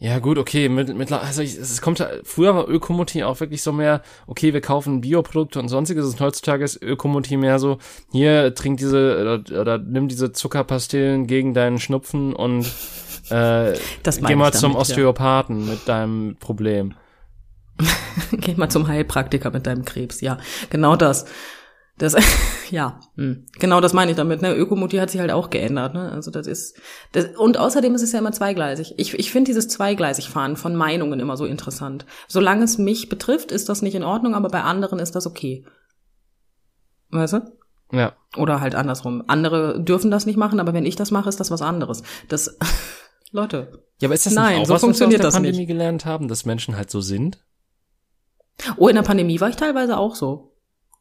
Ja, 0.00 0.20
gut, 0.20 0.38
okay, 0.38 0.68
mit, 0.68 0.96
mit, 0.96 1.10
also 1.10 1.42
ich, 1.42 1.56
es 1.58 1.80
kommt, 1.82 2.06
früher 2.22 2.54
war 2.54 2.68
Ökomotiv 2.68 3.24
auch 3.24 3.40
wirklich 3.40 3.62
so 3.62 3.72
mehr, 3.72 4.02
okay, 4.28 4.54
wir 4.54 4.60
kaufen 4.60 5.00
Bioprodukte 5.00 5.58
und 5.58 5.68
sonstiges, 5.68 6.06
und 6.06 6.20
heutzutage 6.20 6.62
ist 6.62 6.80
Ökomotiv 6.80 7.40
mehr 7.40 7.58
so, 7.58 7.78
hier, 8.12 8.54
trink 8.54 8.78
diese, 8.78 9.20
oder, 9.20 9.60
oder 9.60 9.78
nimm 9.78 10.06
diese 10.06 10.30
Zuckerpastillen 10.30 11.26
gegen 11.26 11.52
deinen 11.52 11.80
Schnupfen 11.80 12.32
und, 12.32 12.66
äh, 13.30 13.74
geh 14.04 14.36
mal 14.36 14.52
zum 14.52 14.72
damit, 14.72 14.82
Osteopathen 14.82 15.66
ja. 15.66 15.72
mit 15.72 15.88
deinem 15.88 16.36
Problem. 16.38 16.94
geh 18.30 18.54
mal 18.54 18.68
zum 18.68 18.86
Heilpraktiker 18.86 19.50
mit 19.50 19.66
deinem 19.66 19.84
Krebs, 19.84 20.20
ja, 20.20 20.38
genau 20.70 20.94
das. 20.94 21.24
Das, 21.98 22.16
ja, 22.70 23.00
hm. 23.16 23.46
genau 23.58 23.80
das 23.80 23.92
meine 23.92 24.12
ich 24.12 24.16
damit. 24.16 24.40
Ne? 24.40 24.54
Ökomotiv 24.54 25.00
hat 25.00 25.10
sich 25.10 25.20
halt 25.20 25.30
auch 25.30 25.50
geändert. 25.50 25.94
Ne? 25.94 26.10
Also 26.12 26.30
das 26.30 26.46
ist, 26.46 26.80
das, 27.12 27.36
und 27.36 27.58
außerdem 27.58 27.94
ist 27.94 28.02
es 28.02 28.12
ja 28.12 28.20
immer 28.20 28.32
zweigleisig. 28.32 28.94
Ich, 28.96 29.14
ich 29.14 29.30
finde 29.30 29.48
dieses 29.48 29.68
zweigleisig 29.68 30.28
Fahren 30.30 30.56
von 30.56 30.76
Meinungen 30.76 31.20
immer 31.20 31.36
so 31.36 31.44
interessant. 31.44 32.06
Solange 32.28 32.64
es 32.64 32.78
mich 32.78 33.08
betrifft, 33.08 33.52
ist 33.52 33.68
das 33.68 33.82
nicht 33.82 33.94
in 33.94 34.04
Ordnung, 34.04 34.34
aber 34.34 34.48
bei 34.48 34.62
anderen 34.62 34.98
ist 34.98 35.14
das 35.14 35.26
okay. 35.26 35.66
Weißt 37.10 37.34
du? 37.34 37.58
Ja. 37.92 38.14
Oder 38.36 38.60
halt 38.60 38.74
andersrum. 38.74 39.24
Andere 39.26 39.82
dürfen 39.82 40.10
das 40.10 40.26
nicht 40.26 40.36
machen, 40.36 40.60
aber 40.60 40.74
wenn 40.74 40.86
ich 40.86 40.96
das 40.96 41.10
mache, 41.10 41.28
ist 41.28 41.40
das 41.40 41.50
was 41.50 41.62
anderes. 41.62 42.02
Das, 42.28 42.58
Leute. 43.32 43.82
Ja, 44.00 44.08
aber 44.08 44.14
ist 44.14 44.26
das 44.26 44.34
Nein, 44.34 44.54
nicht 44.54 44.62
auch 44.62 44.66
so 44.66 44.74
was, 44.74 44.80
funktioniert 44.80 45.20
was 45.20 45.24
wir 45.24 45.28
aus 45.28 45.34
der 45.34 45.40
Pandemie 45.40 45.58
nicht. 45.58 45.68
gelernt 45.68 46.04
haben, 46.04 46.28
dass 46.28 46.44
Menschen 46.44 46.76
halt 46.76 46.90
so 46.90 47.00
sind? 47.00 47.44
Oh, 48.76 48.88
in 48.88 48.96
der 48.96 49.02
Pandemie 49.02 49.40
war 49.40 49.48
ich 49.48 49.56
teilweise 49.56 49.96
auch 49.96 50.14
so. 50.14 50.47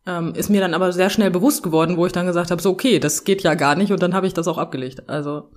Ähm, 0.07 0.33
ist 0.35 0.49
mir 0.49 0.61
dann 0.61 0.73
aber 0.73 0.93
sehr 0.93 1.09
schnell 1.09 1.29
bewusst 1.29 1.63
geworden, 1.63 1.97
wo 1.97 2.05
ich 2.05 2.13
dann 2.13 2.25
gesagt 2.25 2.49
habe, 2.49 2.61
so 2.61 2.71
okay, 2.71 2.97
das 2.97 3.25
geht 3.25 3.43
ja 3.43 3.55
gar 3.55 3.75
nicht 3.75 3.91
und 3.91 4.01
dann 4.01 4.13
habe 4.13 4.25
ich 4.25 4.33
das 4.33 4.47
auch 4.47 4.57
abgelegt. 4.57 5.09
Also 5.09 5.49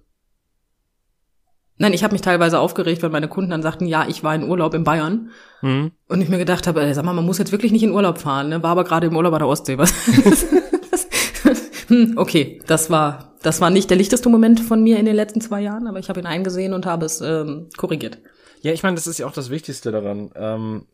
Nein, 1.80 1.94
ich 1.94 2.04
habe 2.04 2.12
mich 2.12 2.20
teilweise 2.20 2.58
aufgeregt, 2.58 3.02
wenn 3.02 3.10
meine 3.10 3.28
Kunden 3.28 3.52
dann 3.52 3.62
sagten, 3.62 3.86
ja, 3.86 4.06
ich 4.06 4.22
war 4.22 4.34
in 4.34 4.46
Urlaub 4.46 4.74
in 4.74 4.84
Bayern. 4.84 5.30
Mhm. 5.62 5.92
Und 6.08 6.20
ich 6.20 6.28
mir 6.28 6.36
gedacht 6.36 6.66
habe, 6.66 6.82
ey, 6.82 6.92
sag 6.92 7.06
mal, 7.06 7.14
man 7.14 7.24
muss 7.24 7.38
jetzt 7.38 7.52
wirklich 7.52 7.72
nicht 7.72 7.82
in 7.82 7.92
Urlaub 7.92 8.18
fahren, 8.18 8.50
ne? 8.50 8.62
War 8.62 8.72
aber 8.72 8.84
gerade 8.84 9.06
im 9.06 9.16
Urlaub 9.16 9.32
bei 9.32 9.38
der 9.38 9.48
Ostsee. 9.48 9.78
Was? 9.78 9.90
hm, 11.88 12.18
okay, 12.18 12.60
das 12.66 12.90
war, 12.90 13.32
das 13.40 13.62
war 13.62 13.70
nicht 13.70 13.88
der 13.88 13.96
lichteste 13.96 14.28
Moment 14.28 14.60
von 14.60 14.82
mir 14.82 14.98
in 14.98 15.06
den 15.06 15.16
letzten 15.16 15.40
zwei 15.40 15.62
Jahren, 15.62 15.86
aber 15.86 15.98
ich 15.98 16.10
habe 16.10 16.20
ihn 16.20 16.26
eingesehen 16.26 16.74
und 16.74 16.84
habe 16.84 17.06
es 17.06 17.22
ähm, 17.22 17.70
korrigiert. 17.78 18.18
Ja, 18.60 18.72
ich 18.72 18.82
meine, 18.82 18.96
das 18.96 19.06
ist 19.06 19.16
ja 19.16 19.26
auch 19.26 19.32
das 19.32 19.48
Wichtigste 19.48 19.90
daran. 19.90 20.32
Ähm, 20.34 20.86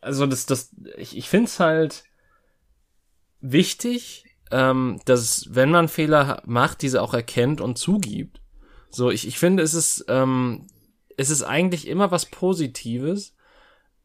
also 0.00 0.24
das, 0.26 0.46
das, 0.46 0.70
ich, 0.96 1.14
ich 1.14 1.28
finde 1.28 1.48
es 1.48 1.60
halt 1.60 2.04
wichtig, 3.42 4.24
ähm, 4.50 5.00
dass 5.04 5.48
wenn 5.50 5.70
man 5.70 5.88
Fehler 5.88 6.42
macht, 6.46 6.82
diese 6.82 7.02
auch 7.02 7.12
erkennt 7.12 7.60
und 7.60 7.76
zugibt. 7.76 8.40
So, 8.90 9.10
ich, 9.10 9.26
ich 9.26 9.38
finde, 9.38 9.62
es 9.62 9.74
ist, 9.74 10.04
ähm, 10.08 10.66
es 11.16 11.30
ist 11.30 11.42
eigentlich 11.42 11.88
immer 11.88 12.10
was 12.10 12.26
Positives. 12.26 13.34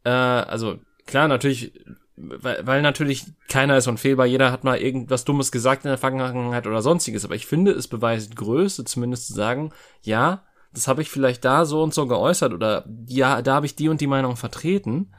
Äh, 0.04 0.10
also 0.10 0.80
klar, 1.06 1.28
natürlich, 1.28 1.74
weil, 2.16 2.66
weil 2.66 2.82
natürlich 2.82 3.26
keiner 3.48 3.78
ist 3.78 3.88
unfehlbar, 3.88 4.26
jeder 4.26 4.52
hat 4.52 4.64
mal 4.64 4.78
irgendwas 4.78 5.26
Dummes 5.26 5.52
gesagt 5.52 5.86
in 5.86 5.90
der 5.90 5.98
Vergangenheit 5.98 6.66
oder 6.66 6.82
sonstiges, 6.82 7.26
aber 7.26 7.36
ich 7.36 7.46
finde, 7.46 7.72
es 7.72 7.88
beweist 7.88 8.36
Größe, 8.36 8.86
zumindest 8.86 9.28
zu 9.28 9.34
sagen, 9.34 9.72
ja, 10.02 10.44
das 10.74 10.88
habe 10.88 11.02
ich 11.02 11.10
vielleicht 11.10 11.46
da 11.46 11.66
so 11.66 11.84
und 11.84 11.94
so 11.94 12.08
geäußert 12.08 12.54
oder 12.54 12.86
ja, 13.08 13.42
da 13.42 13.56
habe 13.56 13.66
ich 13.66 13.76
die 13.76 13.90
und 13.90 14.02
die 14.02 14.08
Meinung 14.08 14.36
vertreten, 14.36 15.14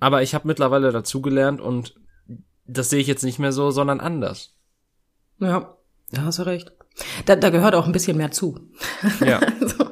aber 0.00 0.22
ich 0.22 0.34
habe 0.34 0.46
mittlerweile 0.46 0.92
dazugelernt 0.92 1.60
und 1.60 1.94
das 2.68 2.90
sehe 2.90 3.00
ich 3.00 3.06
jetzt 3.08 3.24
nicht 3.24 3.38
mehr 3.38 3.52
so, 3.52 3.70
sondern 3.70 3.98
anders. 4.00 4.54
Ja, 5.40 5.74
da 6.12 6.22
hast 6.22 6.38
du 6.38 6.42
recht. 6.44 6.72
Da, 7.26 7.36
da 7.36 7.50
gehört 7.50 7.74
auch 7.74 7.86
ein 7.86 7.92
bisschen 7.92 8.16
mehr 8.16 8.30
zu. 8.30 8.60
Ja. 9.24 9.38
also, 9.60 9.90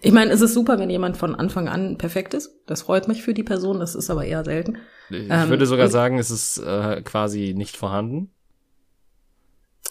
ich 0.00 0.12
meine, 0.12 0.30
es 0.32 0.40
ist 0.40 0.54
super, 0.54 0.78
wenn 0.78 0.90
jemand 0.90 1.16
von 1.16 1.34
Anfang 1.34 1.68
an 1.68 1.96
perfekt 1.98 2.34
ist. 2.34 2.50
Das 2.66 2.82
freut 2.82 3.08
mich 3.08 3.22
für 3.22 3.34
die 3.34 3.42
Person, 3.44 3.78
das 3.80 3.94
ist 3.94 4.10
aber 4.10 4.24
eher 4.24 4.44
selten. 4.44 4.78
Ich 5.10 5.28
Ähm, 5.30 5.48
würde 5.48 5.66
sogar 5.66 5.88
sagen, 5.88 6.18
es 6.18 6.30
ist 6.30 6.58
äh, 6.58 7.02
quasi 7.02 7.54
nicht 7.56 7.76
vorhanden. 7.76 8.30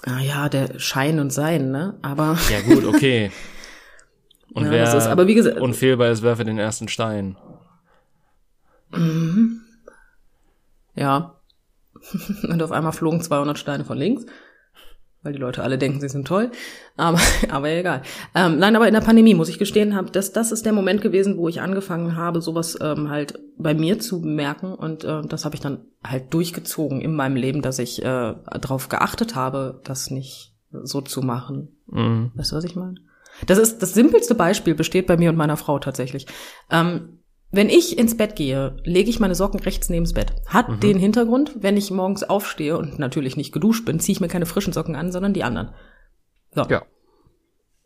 Ah 0.04 0.20
ja, 0.20 0.50
der 0.50 0.80
Schein 0.80 1.20
und 1.20 1.32
Sein, 1.32 1.72
ne? 1.72 1.98
Aber 2.02 2.38
Ja 2.50 2.62
gut, 2.62 2.86
okay. 2.86 3.32
Und 4.54 4.66
Ja, 4.66 4.72
wer 4.72 4.98
ist- 4.98 5.08
aber 5.08 5.28
wie 5.28 5.36
gesagt- 5.36 5.60
unfehlbar 5.62 6.10
ist, 6.12 6.24
werfe 6.24 6.44
den 6.44 6.58
ersten 6.60 6.90
Stein. 6.90 7.38
ja. 10.96 11.36
und 12.44 12.62
auf 12.62 12.72
einmal 12.72 12.92
flogen 12.92 13.22
200 13.22 13.58
Steine 13.58 13.86
von 13.86 13.98
links, 13.98 14.26
weil 15.24 15.34
die 15.34 15.40
Leute 15.40 15.64
alle 15.64 15.78
denken, 15.78 16.00
sie 16.00 16.10
sind 16.10 16.28
toll. 16.28 16.52
Aber, 16.98 17.20
aber 17.50 17.70
egal. 17.70 18.02
Ähm, 18.34 18.58
nein, 18.58 18.76
aber 18.76 18.88
in 18.88 18.94
der 18.94 19.02
Pandemie 19.02 19.36
muss 19.36 19.50
ich 19.50 19.60
gestehen, 19.60 19.96
hab, 19.96 20.12
das, 20.14 20.32
das 20.32 20.52
ist 20.52 20.66
der 20.66 20.74
Moment 20.74 21.02
gewesen, 21.02 21.38
wo 21.38 21.48
ich 21.48 21.62
angefangen 21.62 22.16
habe, 22.16 22.42
sowas 22.42 22.78
ähm, 22.82 23.10
halt 23.10 23.40
bei 23.58 23.74
mir 23.74 24.00
zu 24.00 24.20
merken. 24.20 24.74
Und 24.74 25.04
äh, 25.04 25.22
das 25.24 25.46
habe 25.46 25.56
ich 25.56 25.62
dann 25.62 25.86
halt 26.04 26.34
durchgezogen 26.34 27.02
in 27.02 27.16
meinem 27.16 27.36
Leben, 27.36 27.62
dass 27.62 27.80
ich 27.80 28.02
äh, 28.02 28.34
darauf 28.60 28.90
geachtet 28.90 29.36
habe, 29.36 29.82
das 29.84 30.10
nicht 30.10 30.56
so 30.72 31.02
zu 31.02 31.22
machen. 31.22 31.78
Mhm. 31.88 32.32
Weißt 32.36 32.52
du, 32.52 32.56
was 32.56 32.64
ich 32.64 32.76
meine? 32.76 32.96
Das 33.46 33.58
ist 33.58 33.82
das 33.82 33.94
simpelste 33.94 34.36
Beispiel 34.36 34.76
besteht 34.76 35.08
bei 35.08 35.18
mir 35.18 35.30
und 35.30 35.36
meiner 35.36 35.58
Frau 35.58 35.80
tatsächlich. 35.80 36.28
Ähm, 36.70 37.21
wenn 37.52 37.70
ich 37.70 37.98
ins 37.98 38.16
Bett 38.16 38.36
gehe, 38.36 38.78
lege 38.84 39.10
ich 39.10 39.20
meine 39.20 39.36
Socken 39.36 39.60
rechts 39.60 39.90
neben's 39.90 40.14
Bett. 40.14 40.34
Hat 40.46 40.84
den 40.84 40.98
Hintergrund, 40.98 41.56
wenn 41.60 41.76
ich 41.76 41.92
morgens 41.92 42.24
aufstehe 42.24 42.78
und 42.78 42.98
natürlich 42.98 43.36
nicht 43.36 43.52
geduscht 43.52 43.86
bin, 43.86 44.00
ziehe 44.00 44.14
ich 44.14 44.22
mir 44.22 44.30
keine 44.30 44.46
frischen 44.46 44.74
Socken 44.74 44.96
an, 44.96 45.12
sondern 45.12 45.34
die 45.34 45.44
anderen. 45.44 45.74
So. 46.56 46.64
Ja. 46.64 46.84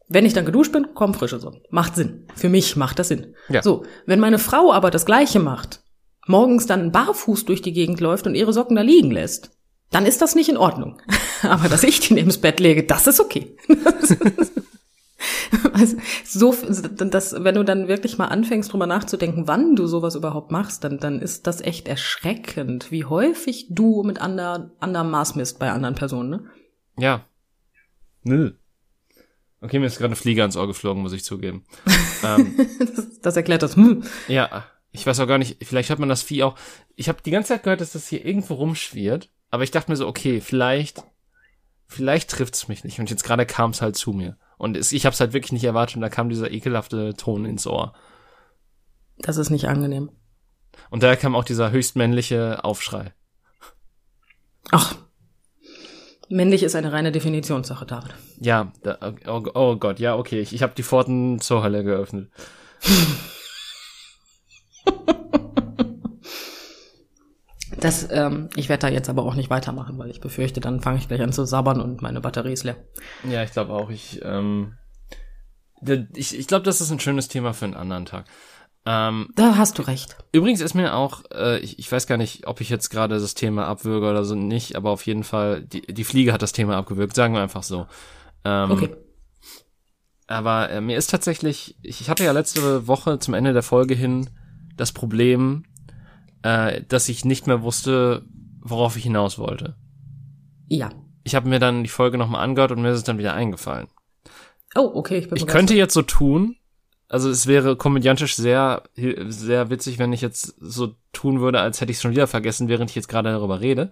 Wenn 0.07 0.25
ich 0.25 0.33
dann 0.33 0.45
geduscht 0.45 0.71
bin, 0.71 0.93
kommen 0.93 1.15
frische 1.15 1.39
Socken. 1.39 1.61
Macht 1.71 1.95
Sinn. 1.95 2.27
Für 2.35 2.49
mich 2.49 2.75
macht 2.75 2.99
das 2.99 3.07
Sinn. 3.07 3.33
Ja. 3.49 3.63
So, 3.63 3.83
wenn 4.05 4.19
meine 4.19 4.37
Frau 4.37 4.71
aber 4.71 4.91
das 4.91 5.07
Gleiche 5.07 5.39
macht, 5.39 5.81
morgens 6.27 6.67
dann 6.67 6.91
barfuß 6.91 7.45
durch 7.45 7.63
die 7.63 7.73
Gegend 7.73 7.99
läuft 7.99 8.27
und 8.27 8.35
ihre 8.35 8.53
Socken 8.53 8.75
da 8.75 8.83
liegen 8.83 9.09
lässt, 9.09 9.51
dann 9.89 10.05
ist 10.05 10.21
das 10.21 10.35
nicht 10.35 10.49
in 10.49 10.57
Ordnung. 10.57 11.01
Aber 11.43 11.69
dass 11.69 11.83
ich 11.83 11.99
die 11.99 12.15
neben's 12.15 12.39
Bett 12.39 12.59
lege, 12.59 12.83
das 12.83 13.07
ist 13.07 13.19
okay. 13.19 13.55
Also, 15.73 15.97
so, 16.23 16.53
das, 16.53 17.35
wenn 17.43 17.55
du 17.55 17.63
dann 17.63 17.87
wirklich 17.87 18.17
mal 18.17 18.27
anfängst, 18.27 18.71
drüber 18.71 18.87
nachzudenken, 18.87 19.47
wann 19.47 19.75
du 19.75 19.87
sowas 19.87 20.15
überhaupt 20.15 20.51
machst, 20.51 20.83
dann, 20.83 20.99
dann 20.99 21.21
ist 21.21 21.47
das 21.47 21.61
echt 21.61 21.87
erschreckend, 21.87 22.91
wie 22.91 23.05
häufig 23.05 23.67
du 23.69 24.03
mit 24.03 24.21
ander, 24.21 24.71
anderem 24.79 25.11
Maß 25.11 25.35
misst 25.35 25.59
bei 25.59 25.71
anderen 25.71 25.95
Personen, 25.95 26.29
ne? 26.29 26.43
Ja. 26.97 27.25
Nö. 28.23 28.53
Okay, 29.61 29.79
mir 29.79 29.87
ist 29.87 29.97
gerade 29.97 30.07
eine 30.07 30.15
Fliege 30.15 30.41
ans 30.41 30.55
Ohr 30.55 30.67
geflogen, 30.67 31.01
muss 31.01 31.13
ich 31.13 31.23
zugeben. 31.23 31.65
ähm, 32.23 32.55
Das, 32.79 33.19
das 33.21 33.37
erklärt 33.37 33.63
das. 33.63 33.75
Hm. 33.75 34.03
ja, 34.27 34.65
ich 34.91 35.05
weiß 35.05 35.19
auch 35.19 35.27
gar 35.27 35.37
nicht, 35.37 35.57
vielleicht 35.65 35.89
hört 35.89 35.99
man 35.99 36.09
das 36.09 36.23
Vieh 36.23 36.43
auch. 36.43 36.57
Ich 36.95 37.09
habe 37.09 37.21
die 37.23 37.31
ganze 37.31 37.49
Zeit 37.49 37.63
gehört, 37.63 37.81
dass 37.81 37.91
das 37.91 38.07
hier 38.07 38.25
irgendwo 38.25 38.53
rumschwirrt, 38.55 39.29
aber 39.49 39.63
ich 39.63 39.71
dachte 39.71 39.91
mir 39.91 39.97
so, 39.97 40.07
okay, 40.07 40.39
vielleicht, 40.39 41.03
vielleicht 41.87 42.29
trifft's 42.29 42.67
mich 42.67 42.83
nicht. 42.83 42.99
Und 42.99 43.09
jetzt 43.09 43.23
gerade 43.23 43.45
kam 43.45 43.71
es 43.71 43.81
halt 43.81 43.95
zu 43.95 44.13
mir. 44.13 44.37
Und 44.57 44.77
es, 44.77 44.91
ich 44.91 45.05
habe 45.05 45.13
es 45.13 45.19
halt 45.19 45.33
wirklich 45.33 45.51
nicht 45.51 45.63
erwartet 45.63 45.97
und 45.97 46.01
da 46.01 46.09
kam 46.09 46.29
dieser 46.29 46.51
ekelhafte 46.51 47.13
Ton 47.15 47.45
ins 47.45 47.67
Ohr. 47.67 47.93
Das 49.17 49.37
ist 49.37 49.49
nicht 49.49 49.67
angenehm. 49.67 50.09
Und 50.89 51.03
daher 51.03 51.17
kam 51.17 51.35
auch 51.35 51.43
dieser 51.43 51.71
höchstmännliche 51.71 52.63
Aufschrei. 52.63 53.13
Ach. 54.71 54.95
Männlich 56.27 56.63
ist 56.63 56.75
eine 56.75 56.91
reine 56.91 57.11
Definitionssache, 57.11 57.85
David. 57.85 58.15
Ja, 58.39 58.71
da, 58.81 59.13
oh, 59.27 59.43
oh 59.53 59.75
Gott, 59.75 59.99
ja, 59.99 60.15
okay, 60.15 60.39
ich, 60.39 60.53
ich 60.53 60.63
habe 60.63 60.73
die 60.75 60.83
Pforten 60.83 61.39
zur 61.39 61.63
Hölle 61.63 61.83
geöffnet. 61.83 62.31
Das, 67.85 68.07
ähm, 68.11 68.49
ich 68.55 68.67
werde 68.69 68.87
da 68.87 68.93
jetzt 68.93 69.09
aber 69.09 69.23
auch 69.23 69.35
nicht 69.35 69.49
weitermachen, 69.49 69.97
weil 69.97 70.09
ich 70.09 70.19
befürchte, 70.21 70.59
dann 70.59 70.81
fange 70.81 70.97
ich 70.97 71.07
gleich 71.07 71.21
an 71.21 71.31
zu 71.33 71.45
sabbern 71.45 71.79
und 71.81 72.01
meine 72.01 72.19
Batterie 72.21 72.53
ist 72.53 72.63
leer. 72.63 72.77
Ja, 73.29 73.43
ich 73.43 73.51
glaube 73.51 73.73
auch, 73.73 73.89
ich, 73.89 74.21
ähm, 74.23 74.73
ich, 76.15 76.37
ich 76.37 76.47
glaube, 76.47 76.63
das 76.63 76.81
ist 76.81 76.91
ein 76.91 76.99
schönes 76.99 77.27
Thema 77.27 77.53
für 77.53 77.65
einen 77.65 77.75
anderen 77.75 78.05
Tag. 78.05 78.25
Ähm, 78.87 79.29
Da 79.35 79.55
hast 79.57 79.77
du 79.77 79.81
recht. 79.83 80.15
übrigens 80.31 80.61
ist 80.61 80.73
mir 80.75 80.93
auch, 80.95 81.23
äh, 81.33 81.59
ich, 81.59 81.79
ich 81.79 81.91
weiß 81.91 82.05
gar 82.07 82.17
nicht, 82.17 82.47
ob 82.47 82.61
ich 82.61 82.69
jetzt 82.69 82.89
gerade 82.89 83.19
das 83.19 83.33
Thema 83.33 83.67
abwürge 83.67 84.09
oder 84.09 84.23
so 84.25 84.35
nicht, 84.35 84.75
aber 84.75 84.91
auf 84.91 85.05
jeden 85.05 85.23
Fall, 85.23 85.61
die, 85.63 85.81
die 85.81 86.03
Fliege 86.03 86.33
hat 86.33 86.41
das 86.41 86.51
Thema 86.51 86.77
abgewürgt, 86.77 87.15
sagen 87.15 87.33
wir 87.33 87.41
einfach 87.41 87.63
so. 87.63 87.87
Ähm, 88.43 88.71
Okay. 88.71 88.95
Aber 90.27 90.69
äh, 90.71 90.81
mir 90.81 90.97
ist 90.97 91.11
tatsächlich, 91.11 91.77
ich, 91.83 92.01
ich 92.01 92.09
hatte 92.09 92.23
ja 92.23 92.31
letzte 92.31 92.87
Woche 92.87 93.19
zum 93.19 93.35
Ende 93.35 93.53
der 93.53 93.61
Folge 93.61 93.93
hin 93.93 94.29
das 94.75 94.91
Problem, 94.91 95.65
äh, 96.45 96.83
dass 96.87 97.09
ich 97.09 97.25
nicht 97.25 97.47
mehr 97.47 97.63
wusste, 97.63 98.23
worauf 98.61 98.95
ich 98.97 99.03
hinaus 99.03 99.39
wollte. 99.39 99.75
Ja. 100.67 100.91
Ich 101.23 101.33
habe 101.33 101.49
mir 101.49 101.57
dann 101.59 101.83
die 101.83 101.89
Folge 101.89 102.19
nochmal 102.19 102.43
angehört 102.43 102.71
und 102.71 102.83
mir 102.83 102.91
ist 102.91 102.99
es 102.99 103.03
dann 103.03 103.17
wieder 103.17 103.33
eingefallen. 103.33 103.87
Oh, 104.75 104.91
okay, 104.93 105.17
ich 105.17 105.27
bin 105.27 105.37
Ich 105.37 105.41
begeistert. 105.41 105.49
könnte 105.49 105.73
jetzt 105.73 105.95
so 105.95 106.03
tun, 106.03 106.55
also 107.07 107.31
es 107.31 107.47
wäre 107.47 107.75
komödiantisch 107.75 108.35
sehr, 108.35 108.83
sehr 108.95 109.71
witzig, 109.71 109.97
wenn 109.97 110.13
ich 110.13 110.21
jetzt 110.21 110.53
so 110.59 110.93
tun 111.13 111.41
würde, 111.41 111.61
als 111.61 111.81
hätte 111.81 111.91
ich 111.91 111.97
es 111.97 112.01
schon 112.03 112.11
wieder 112.11 112.27
vergessen, 112.27 112.67
während 112.67 112.91
ich 112.91 112.95
jetzt 112.95 113.07
gerade 113.07 113.31
darüber 113.31 113.59
rede. 113.59 113.89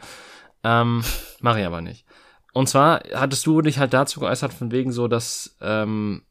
Ähm, 0.63 1.03
mache 1.41 1.59
ich 1.61 1.65
aber 1.65 1.81
nicht. 1.81 2.05
Und 2.53 2.69
zwar 2.69 3.01
hattest 3.15 3.47
du 3.47 3.63
dich 3.63 3.79
halt 3.79 3.95
dazu 3.95 4.19
geäußert, 4.19 4.53
von 4.53 4.71
wegen 4.71 4.91
so, 4.91 5.07
dass, 5.07 5.57
ähm, 5.59 6.21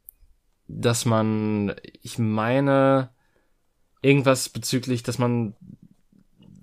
dass 0.68 1.04
man, 1.04 1.74
ich 2.00 2.20
meine, 2.20 3.10
irgendwas 4.02 4.48
bezüglich, 4.48 5.02
dass 5.02 5.18
man 5.18 5.56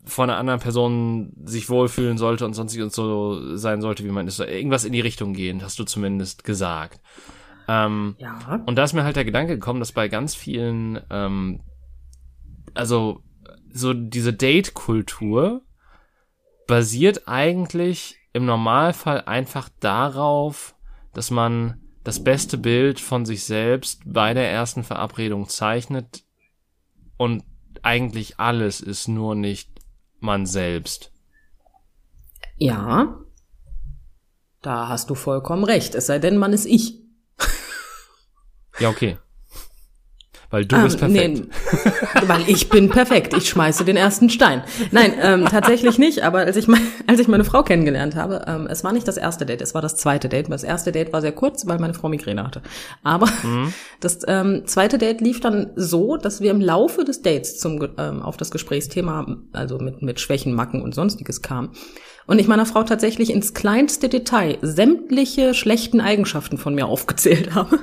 von 0.10 0.30
einer 0.30 0.40
anderen 0.40 0.60
Person 0.60 1.34
sich 1.46 1.70
wohlfühlen 1.70 2.18
sollte 2.18 2.46
und 2.46 2.54
sonst 2.54 2.78
und 2.78 2.92
so 2.92 3.56
sein 3.56 3.82
sollte, 3.82 4.04
wie 4.04 4.10
man 4.12 4.28
ist. 4.28 4.40
Irgendwas 4.40 4.84
in 4.86 4.94
die 4.94 5.00
Richtung 5.00 5.34
gehend, 5.34 5.64
hast 5.64 5.80
du 5.80 5.84
zumindest 5.86 6.44
gesagt. 6.44 7.00
Ähm, 7.68 8.16
Ja. 8.18 8.62
und 8.66 8.76
da 8.76 8.84
ist 8.84 8.94
mir 8.94 9.04
halt 9.04 9.16
der 9.16 9.26
Gedanke 9.26 9.54
gekommen, 9.54 9.80
dass 9.80 9.92
bei 9.92 10.08
ganz 10.08 10.34
vielen, 10.36 11.00
ähm, 11.12 11.62
also 12.74 13.22
so 13.72 13.94
diese 13.94 14.34
Date-Kultur 14.34 15.62
basiert 16.68 17.28
eigentlich 17.28 18.18
im 18.34 18.46
Normalfall 18.46 19.22
einfach 19.26 19.70
darauf, 19.80 20.76
dass 21.14 21.32
man 21.32 21.82
das 22.04 22.24
beste 22.24 22.58
Bild 22.58 23.00
von 23.00 23.26
sich 23.26 23.44
selbst 23.44 24.02
bei 24.06 24.34
der 24.34 24.50
ersten 24.50 24.84
Verabredung 24.84 25.48
zeichnet 25.48 26.24
und 27.18 27.44
eigentlich 27.84 28.40
alles 28.40 28.82
ist 28.82 29.08
nur 29.08 29.36
nicht 29.36 29.79
man 30.22 30.46
selbst. 30.46 31.12
Ja. 32.58 33.20
Da 34.62 34.88
hast 34.90 35.10
du 35.10 35.16
vollkommen 35.16 35.64
recht. 35.64 35.96
Es 35.96 36.08
sei 36.08 36.20
denn, 36.20 36.38
man 36.38 36.54
ist 36.54 36.66
ich. 36.66 37.00
Ja, 38.80 38.90
okay. 38.90 39.18
Weil 40.52 40.66
du 40.66 40.76
Ähm, 40.78 40.84
bist 40.86 40.98
perfekt. 40.98 41.38
nee, 41.38 41.44
weil 42.28 42.42
ich 42.50 42.70
bin 42.70 42.90
perfekt. 42.90 43.36
Ich 43.38 43.50
schmeiße 43.50 43.86
den 43.86 43.96
ersten 43.96 44.32
Stein. 44.32 44.64
Nein, 44.92 45.14
ähm, 45.22 45.46
tatsächlich 45.46 46.00
nicht. 46.00 46.24
Aber 46.24 46.40
als 46.40 46.56
ich, 46.56 46.68
me- 46.68 46.80
als 47.08 47.20
ich 47.20 47.28
meine 47.28 47.44
Frau 47.44 47.62
kennengelernt 47.62 48.16
habe, 48.16 48.46
ähm, 48.48 48.66
es 48.68 48.84
war 48.84 48.92
nicht 48.92 49.08
das 49.08 49.18
erste 49.18 49.46
Date, 49.46 49.62
es 49.62 49.76
war 49.76 49.84
das 49.84 49.96
zweite 49.96 50.28
Date. 50.28 50.50
Das 50.50 50.64
erste 50.64 50.92
Date 50.92 51.14
war 51.14 51.22
sehr 51.22 51.34
kurz, 51.34 51.68
weil 51.68 51.78
meine 51.78 51.94
Frau 51.94 52.10
Migräne 52.10 52.44
hatte. 52.44 52.64
Aber 53.04 53.28
Mhm. 53.44 53.72
das 54.00 54.20
ähm, 54.28 54.64
zweite 54.66 54.98
Date 54.98 55.22
lief 55.22 55.40
dann 55.40 55.70
so, 55.76 56.18
dass 56.18 56.42
wir 56.42 56.50
im 56.50 56.62
Laufe 56.62 57.04
des 57.06 57.22
Dates 57.22 57.60
zum, 57.60 57.80
ähm, 58.00 58.24
auf 58.24 58.36
das 58.38 58.50
Gesprächsthema, 58.50 59.38
also 59.54 59.78
mit, 59.78 60.02
mit 60.02 60.20
Schwächen, 60.20 60.54
Macken 60.56 60.82
und 60.82 60.96
sonstiges 60.96 61.44
kam. 61.44 61.74
Und 62.26 62.40
ich 62.40 62.48
meiner 62.48 62.66
Frau 62.66 62.82
tatsächlich 62.84 63.30
ins 63.32 63.54
kleinste 63.54 64.10
Detail 64.10 64.58
sämtliche 64.62 65.54
schlechten 65.54 66.02
Eigenschaften 66.02 66.58
von 66.58 66.74
mir 66.74 66.88
aufgezählt 66.88 67.54
habe. 67.56 67.78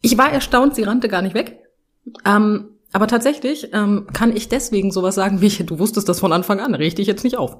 Ich 0.00 0.18
war 0.18 0.30
erstaunt, 0.30 0.74
sie 0.74 0.82
rannte 0.82 1.08
gar 1.08 1.22
nicht 1.22 1.34
weg. 1.34 1.58
Ähm, 2.24 2.70
Aber 2.92 3.08
tatsächlich 3.08 3.72
ähm, 3.72 4.06
kann 4.12 4.34
ich 4.34 4.48
deswegen 4.48 4.90
sowas 4.90 5.14
sagen 5.14 5.40
wie, 5.40 5.48
du 5.48 5.78
wusstest 5.78 6.08
das 6.08 6.20
von 6.20 6.32
Anfang 6.32 6.60
an, 6.60 6.74
reg 6.74 6.94
dich 6.96 7.06
jetzt 7.06 7.24
nicht 7.24 7.36
auf. 7.36 7.58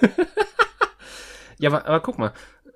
ja, 1.58 1.70
aber, 1.70 1.86
aber 1.86 2.00
guck 2.00 2.18
mal, 2.18 2.32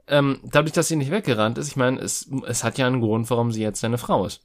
ähm, 0.09 0.41
dadurch, 0.45 0.73
dass 0.73 0.89
sie 0.89 0.97
nicht 0.97 1.11
weggerannt 1.11 1.59
ist, 1.59 1.69
ich 1.69 1.77
meine, 1.77 2.01
es, 2.01 2.31
es 2.47 2.63
hat 2.63 2.79
ja 2.79 2.87
einen 2.87 3.01
Grund, 3.01 3.29
warum 3.31 3.51
sie 3.51 3.63
jetzt 3.63 3.81
seine 3.81 3.99
Frau 3.99 4.25
ist. 4.25 4.43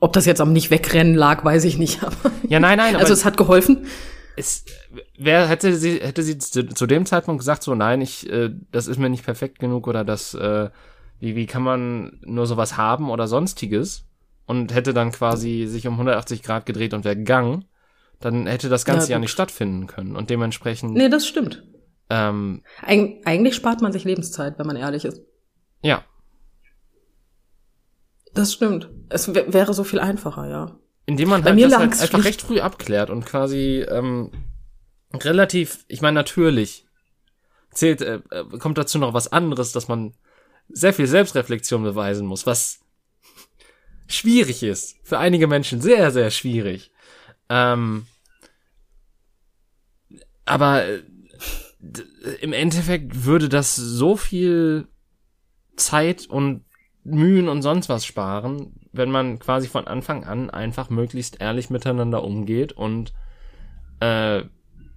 Ob 0.00 0.12
das 0.12 0.26
jetzt 0.26 0.40
am 0.40 0.52
nicht 0.52 0.70
wegrennen 0.70 1.14
lag, 1.14 1.44
weiß 1.44 1.64
ich 1.64 1.78
nicht. 1.78 2.02
Aber 2.02 2.30
ja, 2.48 2.60
nein, 2.60 2.78
nein. 2.78 2.96
also 3.00 3.12
es 3.12 3.24
hat 3.24 3.36
geholfen. 3.36 3.86
Es, 4.36 4.64
wer 5.16 5.46
hätte 5.46 5.76
sie 5.76 6.00
hätte 6.00 6.22
sie 6.22 6.38
zu, 6.38 6.66
zu 6.66 6.86
dem 6.86 7.06
Zeitpunkt 7.06 7.38
gesagt 7.40 7.62
so 7.62 7.74
nein, 7.74 8.00
ich 8.00 8.28
äh, 8.28 8.50
das 8.72 8.88
ist 8.88 8.98
mir 8.98 9.08
nicht 9.08 9.24
perfekt 9.24 9.60
genug 9.60 9.86
oder 9.86 10.04
das 10.04 10.34
äh, 10.34 10.70
wie 11.20 11.36
wie 11.36 11.46
kann 11.46 11.62
man 11.62 12.20
nur 12.22 12.46
sowas 12.46 12.76
haben 12.76 13.10
oder 13.10 13.26
sonstiges 13.26 14.04
und 14.46 14.74
hätte 14.74 14.94
dann 14.94 15.12
quasi 15.12 15.66
sich 15.66 15.86
um 15.86 15.94
180 15.94 16.42
Grad 16.42 16.66
gedreht 16.66 16.94
und 16.94 17.04
wäre 17.04 17.16
gegangen, 17.16 17.64
dann 18.20 18.46
hätte 18.46 18.68
das 18.68 18.84
Ganze 18.84 19.08
ja, 19.08 19.16
ja 19.16 19.18
nicht 19.18 19.30
stattfinden 19.30 19.86
können 19.86 20.16
und 20.16 20.30
dementsprechend. 20.30 20.94
Nee, 20.94 21.08
das 21.08 21.26
stimmt. 21.26 21.64
Ähm, 22.10 22.62
Eig 22.82 23.22
eigentlich 23.24 23.54
spart 23.54 23.80
man 23.80 23.92
sich 23.92 24.04
Lebenszeit, 24.04 24.58
wenn 24.58 24.66
man 24.66 24.76
ehrlich 24.76 25.04
ist. 25.04 25.22
Ja, 25.82 26.04
das 28.34 28.52
stimmt. 28.52 28.90
Es 29.08 29.32
wäre 29.32 29.72
so 29.74 29.84
viel 29.84 30.00
einfacher, 30.00 30.48
ja. 30.48 30.76
Indem 31.06 31.28
man 31.28 31.44
halt 31.44 31.60
das 31.60 31.78
halt 31.78 32.00
einfach 32.00 32.24
recht 32.24 32.42
früh 32.42 32.60
abklärt 32.60 33.10
und 33.10 33.24
quasi 33.24 33.84
ähm, 33.88 34.32
relativ, 35.12 35.84
ich 35.88 36.02
meine 36.02 36.14
natürlich, 36.14 36.86
zählt, 37.72 38.00
äh, 38.00 38.20
äh, 38.30 38.58
kommt 38.58 38.78
dazu 38.78 38.98
noch 38.98 39.14
was 39.14 39.30
anderes, 39.30 39.72
dass 39.72 39.86
man 39.86 40.14
sehr 40.68 40.92
viel 40.92 41.06
Selbstreflexion 41.06 41.82
beweisen 41.82 42.26
muss, 42.26 42.46
was 42.46 42.80
schwierig 44.06 44.62
ist. 44.62 44.96
Für 45.02 45.18
einige 45.18 45.46
Menschen 45.46 45.80
sehr, 45.80 46.10
sehr 46.10 46.30
schwierig. 46.30 46.90
Ähm, 47.48 48.06
aber 50.44 50.84
äh, 50.86 51.02
im 52.40 52.52
Endeffekt 52.52 53.24
würde 53.24 53.48
das 53.48 53.76
so 53.76 54.16
viel 54.16 54.88
Zeit 55.76 56.26
und 56.26 56.64
Mühen 57.04 57.48
und 57.48 57.62
sonst 57.62 57.88
was 57.88 58.06
sparen, 58.06 58.72
wenn 58.92 59.10
man 59.10 59.38
quasi 59.38 59.68
von 59.68 59.86
Anfang 59.86 60.24
an 60.24 60.48
einfach 60.48 60.88
möglichst 60.88 61.40
ehrlich 61.40 61.68
miteinander 61.68 62.24
umgeht 62.24 62.72
und 62.72 63.12
äh, 64.00 64.44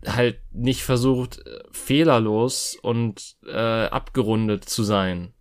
halt 0.05 0.39
nicht 0.53 0.83
versucht, 0.83 1.43
fehlerlos 1.71 2.77
und 2.81 3.35
äh, 3.45 3.85
abgerundet 3.87 4.65
zu 4.65 4.83
sein. 4.83 5.33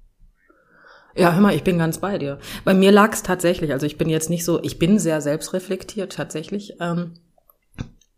Ja, 1.16 1.32
hör 1.32 1.40
mal, 1.40 1.54
ich 1.54 1.64
bin 1.64 1.78
ganz 1.78 1.98
bei 1.98 2.18
dir. 2.18 2.38
Bei 2.64 2.74
mir 2.74 2.92
lag 2.92 3.12
es 3.12 3.22
tatsächlich, 3.22 3.72
also 3.72 3.86
ich 3.86 3.98
bin 3.98 4.08
jetzt 4.08 4.30
nicht 4.30 4.44
so, 4.44 4.62
ich 4.62 4.78
bin 4.78 4.98
sehr 4.98 5.20
selbstreflektiert 5.20 6.12
tatsächlich. 6.12 6.74
Ähm, 6.80 7.14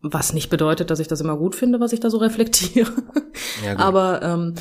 was 0.00 0.32
nicht 0.32 0.48
bedeutet, 0.50 0.90
dass 0.90 1.00
ich 1.00 1.08
das 1.08 1.20
immer 1.20 1.36
gut 1.36 1.54
finde, 1.54 1.80
was 1.80 1.92
ich 1.92 2.00
da 2.00 2.10
so 2.10 2.18
reflektiere. 2.18 2.90
Ja, 3.64 3.78
Aber 3.78 4.22
ähm, 4.22 4.54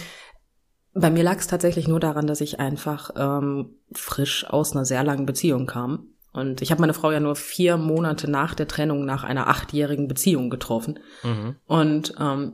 bei 0.94 1.10
mir 1.10 1.24
lag 1.24 1.38
es 1.38 1.48
tatsächlich 1.48 1.88
nur 1.88 2.00
daran, 2.00 2.26
dass 2.28 2.42
ich 2.42 2.60
einfach 2.60 3.12
ähm, 3.16 3.76
frisch 3.92 4.46
aus 4.46 4.74
einer 4.74 4.86
sehr 4.86 5.04
langen 5.04 5.26
Beziehung 5.26 5.66
kam. 5.66 6.10
Und 6.34 6.62
ich 6.62 6.72
habe 6.72 6.82
meine 6.82 6.94
Frau 6.94 7.12
ja 7.12 7.20
nur 7.20 7.36
vier 7.36 7.78
Monate 7.78 8.30
nach 8.30 8.54
der 8.54 8.68
Trennung 8.68 9.06
nach 9.06 9.24
einer 9.24 9.48
achtjährigen 9.48 10.08
Beziehung 10.08 10.50
getroffen. 10.50 11.00
Mhm. 11.24 11.56
Und 11.66 12.14
ähm, 12.20 12.54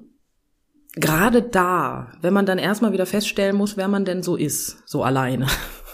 gerade 0.95 1.41
da, 1.41 2.11
wenn 2.21 2.33
man 2.33 2.45
dann 2.45 2.57
erstmal 2.57 2.93
wieder 2.93 3.05
feststellen 3.05 3.55
muss, 3.55 3.77
wer 3.77 3.87
man 3.87 4.05
denn 4.05 4.23
so 4.23 4.35
ist, 4.35 4.87
so 4.87 5.03
alleine, 5.03 5.47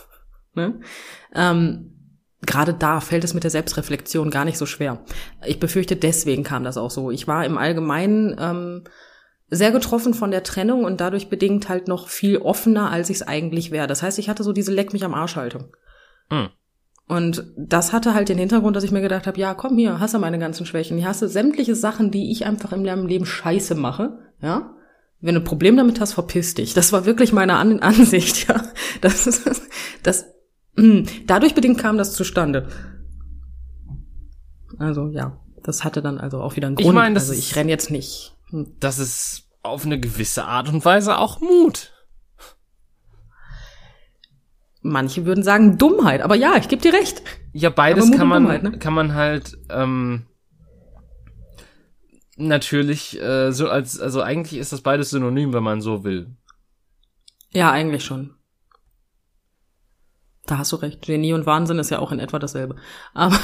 ne? 0.54 0.80
ähm, 1.34 1.95
gerade 2.41 2.74
da 2.74 3.00
fällt 3.00 3.24
es 3.24 3.34
mit 3.34 3.43
der 3.43 3.52
Selbstreflexion 3.52 4.30
gar 4.30 4.45
nicht 4.45 4.58
so 4.58 4.66
schwer. 4.66 5.04
Ich 5.45 5.60
befürchte, 5.60 5.95
deswegen 5.95 6.43
kam 6.43 6.64
das 6.64 6.78
auch 6.78 6.91
so. 6.91 7.12
Ich 7.12 7.28
war 7.28 7.45
im 7.45 7.58
Allgemeinen 7.58 8.36
ähm, 8.39 8.84
sehr 9.50 9.72
getroffen 9.72 10.14
von 10.14 10.32
der 10.32 10.43
Trennung 10.43 10.84
und 10.84 11.02
dadurch 11.02 11.30
bedingt 11.30 11.70
halt 11.70 11.88
noch 11.88 12.08
viel 12.08 12.38
offener, 12.38 12.91
als 12.91 13.10
ich 13.10 13.18
es 13.18 13.28
eigentlich 13.28 13.72
wäre. 13.72 13.88
Das 13.88 14.04
heißt, 14.04 14.20
ich 14.20 14.30
hatte 14.30 14.43
so 14.43 14.54
diese 14.54 14.74
Leck 14.74 14.93
mich 14.93 15.04
am 15.04 15.14
Arsch 15.14 15.36
Haltung. 15.36 15.76
Mhm. 16.30 16.50
Und 17.08 17.43
das 17.58 17.91
hatte 17.91 18.14
halt 18.14 18.30
den 18.30 18.38
Hintergrund, 18.38 18.76
dass 18.76 18.84
ich 18.84 18.91
mir 18.91 19.02
gedacht 19.02 19.26
habe, 19.26 19.39
ja, 19.39 19.56
komm 19.56 19.78
hier, 19.78 20.00
hasse 20.00 20.20
meine 20.20 20.38
ganzen 20.38 20.68
Schwächen. 20.68 20.97
Ich 21.00 21.06
hasse 21.06 21.28
sämtliche 21.28 21.74
Sachen, 21.74 22.12
die 22.12 22.32
ich 22.32 22.45
einfach 22.45 22.72
im 22.72 22.84
Leben 22.84 23.26
scheiße 23.26 23.74
mache, 23.74 24.20
ja. 24.41 24.76
Wenn 25.22 25.36
du 25.36 25.41
ein 25.41 25.45
Problem 25.45 25.76
damit 25.76 25.99
hast, 25.99 26.13
verpiss 26.13 26.53
dich. 26.53 26.74
Das 26.74 26.93
war 26.93 27.05
wirklich 27.05 27.34
meine 27.34 27.55
An 27.55 27.80
Ansicht, 27.82 28.47
ja. 28.47 28.63
Das 29.01 29.28
ist, 29.28 29.49
das, 30.03 30.26
mh. 30.76 30.84
Hm, 30.84 31.05
dadurch 31.28 31.55
bedingt 31.55 31.78
kam 31.78 31.97
das 31.97 32.13
zustande. 32.13 32.67
Also, 34.78 35.09
ja. 35.09 35.39
Das 35.63 35.84
hatte 35.84 36.01
dann 36.01 36.17
also 36.20 36.41
auch 36.41 36.55
wieder 36.55 36.67
einen 36.67 36.78
Grund. 36.78 36.88
Ich 36.88 36.93
meine, 36.93 37.15
also 37.15 37.34
ich 37.34 37.55
renn 37.55 37.67
jetzt 37.67 37.91
nicht 37.91 38.34
das 38.51 38.99
ist 38.99 39.43
auf 39.61 39.86
eine 39.86 39.99
gewisse 39.99 40.45
Art 40.45 40.70
und 40.70 40.84
Weise 40.86 41.17
auch 41.17 41.39
Mut. 41.41 41.91
Manche 44.82 45.26
würden 45.26 45.43
sagen 45.43 45.78
Dummheit, 45.78 46.22
aber 46.22 46.36
ja, 46.36 46.55
ich 46.55 46.70
gebe 46.70 46.82
dir 46.82 46.93
recht. 46.93 47.22
Ja, 47.51 47.70
beides 47.70 48.11
kann 48.11 48.28
man, 48.28 48.43
Dummheit, 48.43 48.63
ne? 48.63 48.80
kann 48.80 48.93
man 48.93 49.13
halt 49.13 49.57
ähm, 49.70 50.26
natürlich 52.39 53.21
äh, 53.21 53.51
so 53.51 53.69
als 53.69 53.99
also 53.99 54.21
eigentlich 54.21 54.59
ist 54.59 54.71
das 54.71 54.81
beides 54.81 55.11
synonym, 55.11 55.53
wenn 55.53 55.63
man 55.63 55.81
so 55.81 56.03
will. 56.03 56.35
Ja, 57.51 57.71
eigentlich 57.71 58.03
schon. 58.03 58.35
Da 60.45 60.57
hast 60.57 60.71
du 60.71 60.77
recht. 60.77 61.03
Genie 61.03 61.33
und 61.33 61.45
Wahnsinn 61.45 61.79
ist 61.79 61.91
ja 61.91 61.99
auch 61.99 62.11
in 62.11 62.19
etwa 62.19 62.39
dasselbe. 62.39 62.75
Aber 63.13 63.39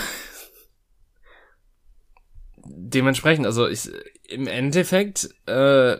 dementsprechend, 2.65 3.45
also 3.45 3.67
ich, 3.67 3.89
im 4.27 4.47
Endeffekt 4.47 5.29
äh, 5.45 5.97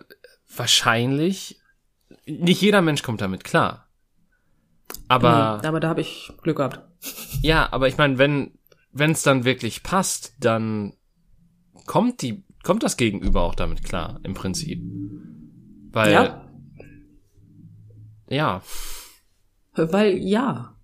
wahrscheinlich 0.55 1.59
nicht 2.25 2.61
jeder 2.61 2.81
Mensch 2.81 3.03
kommt 3.03 3.21
damit 3.21 3.43
klar. 3.43 3.87
Aber 5.07 5.59
nee, 5.61 5.67
aber 5.67 5.79
da 5.79 5.89
habe 5.89 6.01
ich 6.01 6.31
Glück 6.41 6.57
gehabt. 6.57 6.79
Ja, 7.41 7.71
aber 7.71 7.87
ich 7.87 7.97
meine, 7.97 8.17
wenn 8.17 8.57
wenn 8.91 9.11
es 9.11 9.23
dann 9.23 9.43
wirklich 9.43 9.83
passt, 9.83 10.33
dann 10.39 10.93
kommt 11.85 12.21
die 12.21 12.45
kommt 12.66 12.84
das 12.84 12.97
Gegenüber 12.97 13.43
auch 13.43 13.55
damit 13.55 13.84
klar 13.84 14.20
im 14.24 14.34
Prinzip. 14.34 14.82
Weil 15.91 16.11
ja. 16.11 16.41
Ja. 18.28 18.61
Weil 19.76 20.18
ja. 20.18 20.76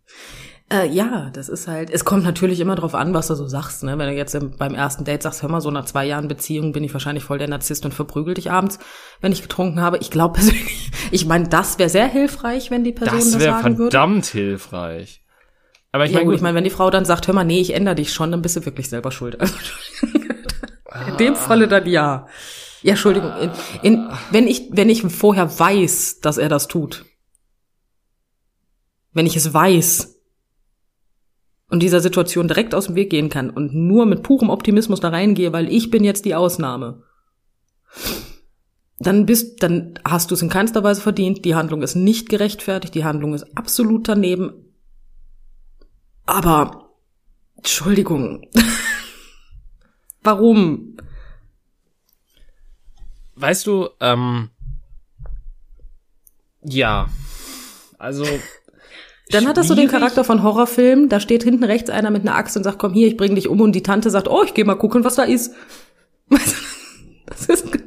Äh, 0.72 0.88
ja, 0.88 1.30
das 1.34 1.50
ist 1.50 1.68
halt, 1.68 1.90
es 1.90 2.06
kommt 2.06 2.24
natürlich 2.24 2.62
immer 2.62 2.76
drauf 2.76 2.96
an, 2.96 3.14
was 3.14 3.28
du 3.28 3.36
so 3.36 3.46
sagst, 3.46 3.84
ne? 3.84 3.98
Wenn 3.98 4.08
du 4.08 4.16
jetzt 4.16 4.34
im, 4.36 4.56
beim 4.58 4.74
ersten 4.74 5.04
Date 5.04 5.22
sagst, 5.22 5.42
hör 5.42 5.50
mal, 5.50 5.60
so 5.60 5.70
nach 5.70 5.84
zwei 5.84 6.06
Jahren 6.06 6.30
Beziehung 6.30 6.72
bin 6.72 6.86
ich 6.86 6.94
wahrscheinlich 6.94 7.26
voll 7.26 7.40
der 7.40 7.50
Narzisst 7.50 7.84
und 7.84 7.94
verprügel 7.94 8.36
dich 8.36 8.52
abends, 8.52 8.80
wenn 9.20 9.34
ich 9.34 9.42
getrunken 9.42 9.82
habe. 9.82 9.98
Ich 9.98 10.12
glaube 10.12 10.36
persönlich, 10.36 10.92
ich 11.12 11.26
meine, 11.26 11.50
das 11.50 11.78
wäre 11.78 11.90
sehr 11.90 12.08
hilfreich, 12.08 12.72
wenn 12.72 12.86
die 12.86 12.94
Person 12.94 13.20
das, 13.20 13.32
das 13.32 13.44
sagen 13.44 13.44
würde. 13.44 13.54
Das 13.54 13.80
wäre 13.80 13.90
verdammt 13.90 14.26
hilfreich. 14.28 15.22
Aber 15.92 16.06
ich 16.06 16.12
ja, 16.12 16.20
meine, 16.20 16.28
gut, 16.28 16.36
ich 16.36 16.42
meine, 16.42 16.56
wenn 16.56 16.64
die 16.64 16.70
Frau 16.70 16.90
dann 16.90 17.04
sagt, 17.04 17.28
hör 17.28 17.36
mal, 17.36 17.44
nee, 17.44 17.60
ich 17.60 17.74
ändere 17.74 17.96
dich 17.96 18.14
schon, 18.14 18.32
dann 18.32 18.42
bist 18.42 18.56
du 18.56 18.66
wirklich 18.66 18.88
selber 18.88 19.12
schuld. 19.12 19.42
Also, 19.42 19.56
in 21.08 21.18
dem 21.18 21.36
Falle 21.36 21.68
dann 21.68 21.88
ja. 21.88 22.28
Ja, 22.84 22.92
Entschuldigung, 22.92 23.32
in, 23.40 23.52
in, 23.84 24.10
wenn 24.32 24.48
ich, 24.48 24.70
wenn 24.72 24.90
ich 24.90 25.04
vorher 25.04 25.60
weiß, 25.60 26.20
dass 26.22 26.38
er 26.38 26.50
das 26.50 26.68
tut. 26.68 27.06
Wenn 29.14 29.28
ich 29.28 29.36
es 29.36 29.54
weiß, 29.54 30.22
und 31.72 31.82
dieser 31.82 32.02
Situation 32.02 32.48
direkt 32.48 32.76
aus 32.76 32.88
dem 32.88 32.96
Weg 32.96 33.10
gehen 33.10 33.30
kann 33.30 33.50
und 33.50 33.74
nur 33.74 34.06
mit 34.06 34.24
purem 34.24 34.50
Optimismus 34.50 35.00
da 35.00 35.10
reingehe, 35.10 35.54
weil 35.54 35.72
ich 35.74 35.90
bin 35.90 36.04
jetzt 36.04 36.26
die 36.26 36.36
Ausnahme, 36.36 37.04
dann 39.00 39.26
bist, 39.26 39.64
dann 39.64 39.94
hast 40.04 40.30
du 40.30 40.36
es 40.36 40.42
in 40.42 40.50
keinster 40.50 40.84
Weise 40.84 41.02
verdient. 41.02 41.46
Die 41.46 41.56
Handlung 41.56 41.82
ist 41.82 41.96
nicht 41.96 42.30
gerechtfertigt, 42.30 42.94
die 42.94 43.06
Handlung 43.06 43.34
ist 43.34 43.58
absolut 43.58 44.08
daneben. 44.08 44.54
Aber, 46.26 46.90
Entschuldigung. 47.56 48.48
Warum? 50.24 50.98
Weißt 53.36 53.66
du, 53.66 53.90
ähm, 54.00 54.50
ja, 56.64 57.10
also 57.98 58.26
dann 59.30 59.48
hat 59.48 59.58
das 59.58 59.68
so 59.68 59.76
den 59.76 59.88
Charakter 59.88 60.24
von 60.24 60.44
Horrorfilm. 60.44 61.10
Da 61.10 61.20
steht 61.20 61.44
hinten 61.44 61.64
rechts 61.64 61.90
einer 61.90 62.12
mit 62.12 62.22
einer 62.22 62.36
Axt 62.36 62.56
und 62.56 62.64
sagt, 62.64 62.78
komm 62.78 62.94
hier, 62.94 63.08
ich 63.08 63.18
bring 63.18 63.36
dich 63.36 63.48
um. 63.48 63.62
Und 63.62 63.74
die 63.74 63.84
Tante 63.84 64.12
sagt, 64.12 64.28
oh, 64.28 64.44
ich 64.44 64.54
geh 64.54 64.64
mal 64.64 64.76
gucken, 64.76 65.04
was 65.04 65.16
da 65.16 65.24
ist. 65.24 65.54
Das 67.28 67.46
ist 67.46 67.72
hm? 67.72 67.82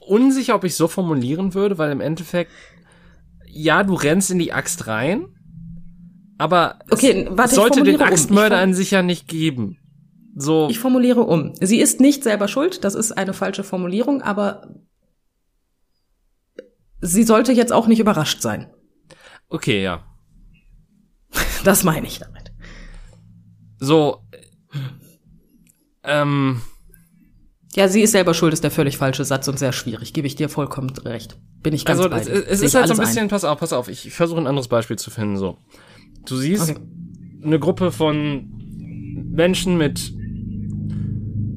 Unsicher, 0.00 0.54
ob 0.54 0.64
ich 0.64 0.76
so 0.76 0.86
formulieren 0.86 1.54
würde, 1.54 1.78
weil 1.78 1.90
im 1.90 2.02
Endeffekt, 2.02 2.52
ja, 3.46 3.82
du 3.82 3.94
rennst 3.94 4.30
in 4.30 4.38
die 4.38 4.52
Axt 4.52 4.86
rein, 4.86 5.33
aber 6.38 6.78
okay, 6.90 7.26
warte, 7.30 7.54
sollte 7.54 7.82
den 7.82 8.00
Axtmörder 8.00 8.56
um. 8.56 8.62
an 8.62 8.74
sich 8.74 8.90
ja 8.90 9.02
nicht 9.02 9.28
geben. 9.28 9.78
So. 10.36 10.68
Ich 10.70 10.78
formuliere 10.78 11.20
um. 11.20 11.52
Sie 11.60 11.80
ist 11.80 12.00
nicht 12.00 12.24
selber 12.24 12.48
schuld, 12.48 12.84
das 12.84 12.94
ist 12.94 13.12
eine 13.12 13.32
falsche 13.32 13.62
Formulierung, 13.62 14.20
aber 14.20 14.74
sie 17.00 17.22
sollte 17.22 17.52
jetzt 17.52 17.72
auch 17.72 17.86
nicht 17.86 18.00
überrascht 18.00 18.40
sein. 18.40 18.68
Okay, 19.48 19.82
ja. 19.82 20.02
Das 21.64 21.82
meine 21.82 22.06
ich 22.06 22.18
damit. 22.18 22.52
So, 23.78 24.24
ähm, 26.04 26.60
Ja, 27.74 27.88
sie 27.88 28.02
ist 28.02 28.12
selber 28.12 28.34
schuld, 28.34 28.52
ist 28.52 28.62
der 28.62 28.70
völlig 28.70 28.98
falsche 28.98 29.24
Satz 29.24 29.48
und 29.48 29.58
sehr 29.58 29.72
schwierig. 29.72 30.12
Gebe 30.12 30.26
ich 30.26 30.36
dir 30.36 30.48
vollkommen 30.48 30.90
recht. 30.90 31.38
Bin 31.62 31.74
ich 31.74 31.84
ganz 31.84 32.00
also 32.00 32.14
es, 32.14 32.28
es 32.28 32.60
ist 32.60 32.74
halt 32.74 32.88
so 32.88 32.94
ein 32.94 33.00
bisschen, 33.00 33.28
pass 33.28 33.44
auf, 33.44 33.58
pass 33.58 33.72
auf, 33.72 33.88
ich 33.88 34.12
versuche 34.12 34.40
ein 34.40 34.46
anderes 34.46 34.68
Beispiel 34.68 34.96
zu 34.96 35.10
finden, 35.10 35.36
so. 35.36 35.58
Du 36.26 36.36
siehst 36.36 36.70
Okay. 36.70 36.80
eine 37.42 37.58
Gruppe 37.58 37.92
von 37.92 38.50
Menschen 39.30 39.76
mit 39.76 40.12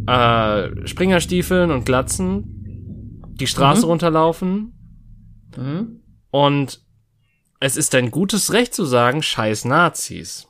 äh, 0.08 0.88
Springerstiefeln 0.88 1.72
und 1.72 1.86
Glatzen, 1.86 3.22
die 3.40 3.48
Straße 3.48 3.82
Mhm. 3.82 3.88
runterlaufen 3.90 4.74
Mhm. 5.58 6.02
und 6.32 6.82
es 7.60 7.76
ist 7.78 7.94
dein 7.94 8.12
gutes 8.12 8.54
Recht 8.54 8.74
zu 8.74 8.86
sagen, 8.86 9.22
scheiß 9.22 9.66
Nazis. 9.66 10.48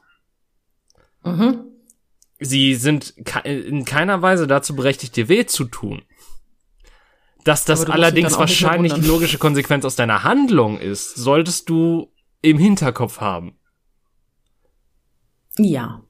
Mhm. 1.23 1.59
Sie 2.39 2.75
sind 2.75 3.15
in 3.45 3.83
keiner 3.85 4.21
Weise 4.21 4.45
dazu 4.45 4.75
berechtigt, 4.75 5.15
dir 5.15 5.27
weh 5.27 5.45
zu 5.45 5.63
tun. 5.65 6.03
Dass 7.43 7.65
das 7.65 7.85
allerdings 7.85 8.37
wahrscheinlich 8.37 8.93
die 8.93 9.01
logische 9.07 9.37
Konsequenz 9.37 9.85
aus 9.85 9.95
deiner 9.95 10.23
Handlung 10.23 10.77
ist, 10.79 11.15
solltest 11.15 11.69
du 11.69 12.11
im 12.41 12.57
Hinterkopf 12.59 13.21
haben. 13.21 13.57
Ja. 15.57 16.03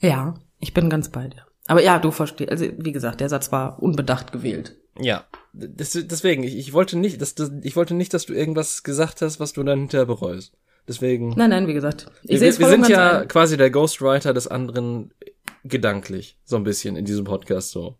Ja, 0.00 0.34
ich 0.60 0.74
bin 0.74 0.90
ganz 0.90 1.10
bei 1.10 1.28
dir. 1.28 1.46
Aber 1.66 1.82
ja, 1.82 1.98
du 1.98 2.10
verstehst, 2.10 2.50
also 2.50 2.66
wie 2.78 2.92
gesagt, 2.92 3.20
der 3.20 3.28
Satz 3.28 3.52
war 3.52 3.82
unbedacht 3.82 4.32
gewählt. 4.32 4.76
Ja, 4.98 5.24
des, 5.52 5.92
deswegen, 5.92 6.42
ich, 6.42 6.56
ich 6.56 6.72
wollte 6.72 6.98
nicht, 6.98 7.20
dass, 7.20 7.34
dass, 7.34 7.52
ich 7.62 7.76
wollte 7.76 7.94
nicht, 7.94 8.14
dass 8.14 8.26
du 8.26 8.32
irgendwas 8.32 8.82
gesagt 8.82 9.22
hast, 9.22 9.38
was 9.38 9.52
du 9.52 9.62
dann 9.62 9.80
hinterher 9.80 10.06
bereust. 10.06 10.52
Deswegen. 10.88 11.34
Nein, 11.36 11.50
nein, 11.50 11.66
wie 11.66 11.74
gesagt. 11.74 12.06
Ich 12.22 12.40
wir, 12.40 12.58
wir 12.58 12.68
sind 12.68 12.88
ja 12.88 13.20
ein. 13.20 13.28
quasi 13.28 13.56
der 13.56 13.70
Ghostwriter 13.70 14.32
des 14.32 14.48
anderen 14.48 15.12
gedanklich, 15.62 16.38
so 16.44 16.56
ein 16.56 16.64
bisschen 16.64 16.96
in 16.96 17.04
diesem 17.04 17.24
Podcast 17.24 17.70
so. 17.70 17.96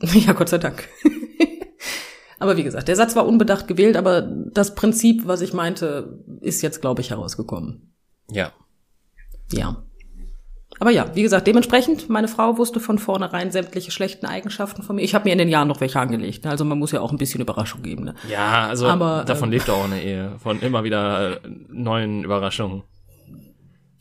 Ja, 0.00 0.32
Gott 0.32 0.48
sei 0.48 0.58
Dank. 0.58 0.88
aber 2.38 2.56
wie 2.56 2.62
gesagt, 2.62 2.88
der 2.88 2.96
Satz 2.96 3.16
war 3.16 3.26
unbedacht 3.26 3.66
gewählt, 3.66 3.96
aber 3.96 4.22
das 4.22 4.76
Prinzip, 4.76 5.26
was 5.26 5.40
ich 5.40 5.52
meinte, 5.52 6.20
ist 6.40 6.62
jetzt, 6.62 6.80
glaube 6.80 7.00
ich, 7.00 7.10
herausgekommen. 7.10 7.93
Ja. 8.30 8.52
Ja. 9.52 9.82
Aber 10.80 10.90
ja, 10.90 11.14
wie 11.14 11.22
gesagt, 11.22 11.46
dementsprechend, 11.46 12.10
meine 12.10 12.26
Frau 12.26 12.58
wusste 12.58 12.80
von 12.80 12.98
vornherein 12.98 13.52
sämtliche 13.52 13.92
schlechten 13.92 14.26
Eigenschaften 14.26 14.82
von 14.82 14.96
mir. 14.96 15.02
Ich 15.02 15.14
habe 15.14 15.24
mir 15.26 15.32
in 15.32 15.38
den 15.38 15.48
Jahren 15.48 15.68
noch 15.68 15.80
welche 15.80 16.00
angelegt. 16.00 16.44
ne? 16.44 16.50
Also 16.50 16.64
man 16.64 16.78
muss 16.78 16.90
ja 16.90 17.00
auch 17.00 17.12
ein 17.12 17.16
bisschen 17.18 17.40
Überraschung 17.40 17.82
geben. 17.82 18.04
Ne? 18.04 18.14
Ja, 18.28 18.66
also 18.68 18.86
Aber, 18.88 19.24
davon 19.24 19.48
ähm, 19.48 19.52
lebt 19.52 19.70
auch 19.70 19.84
eine 19.84 20.02
Ehe. 20.02 20.32
Von 20.42 20.60
immer 20.60 20.82
wieder 20.82 21.36
äh, 21.44 21.48
neuen 21.68 22.24
Überraschungen. 22.24 22.82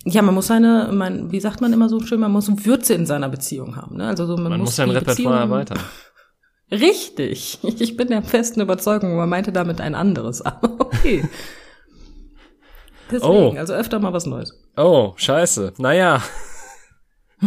Ja, 0.06 0.22
man 0.24 0.34
muss 0.34 0.48
seine, 0.48 0.90
man, 0.92 1.32
wie 1.32 1.40
sagt 1.40 1.62
man 1.62 1.72
immer 1.72 1.90
so 1.90 2.00
schön, 2.02 2.20
man 2.20 2.32
muss 2.32 2.50
Würze 2.66 2.96
in 2.96 3.06
seiner 3.06 3.30
Beziehung 3.30 3.76
haben. 3.76 3.98
Ne? 3.98 4.08
Also 4.08 4.26
so, 4.26 4.36
man, 4.36 4.50
Man 4.52 4.62
muss 4.62 4.76
sein 4.76 4.90
Repertoire 4.90 5.14
Beziehung- 5.16 5.52
erweitern. 5.52 5.80
Richtig. 6.72 7.60
Ich 7.64 7.96
bin 7.98 8.08
der 8.08 8.24
festen 8.24 8.62
Überzeugung, 8.62 9.16
man 9.16 9.30
meinte 9.30 9.52
damit 9.52 9.80
ein 9.80 9.94
anderes. 9.96 10.42
Aber 10.42 10.72
okay. 10.80 11.24
Deswegen, 13.12 13.32
Oh. 13.32 13.52
also 13.58 13.74
öfter 13.74 14.00
mal 14.00 14.14
was 14.14 14.26
Neues. 14.26 14.54
Oh, 14.78 15.14
scheiße. 15.18 15.74
Naja. 15.78 16.24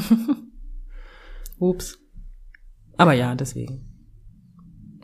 Ups. 1.58 1.98
Aber 2.96 3.12
ja, 3.12 3.34
deswegen. 3.34 3.82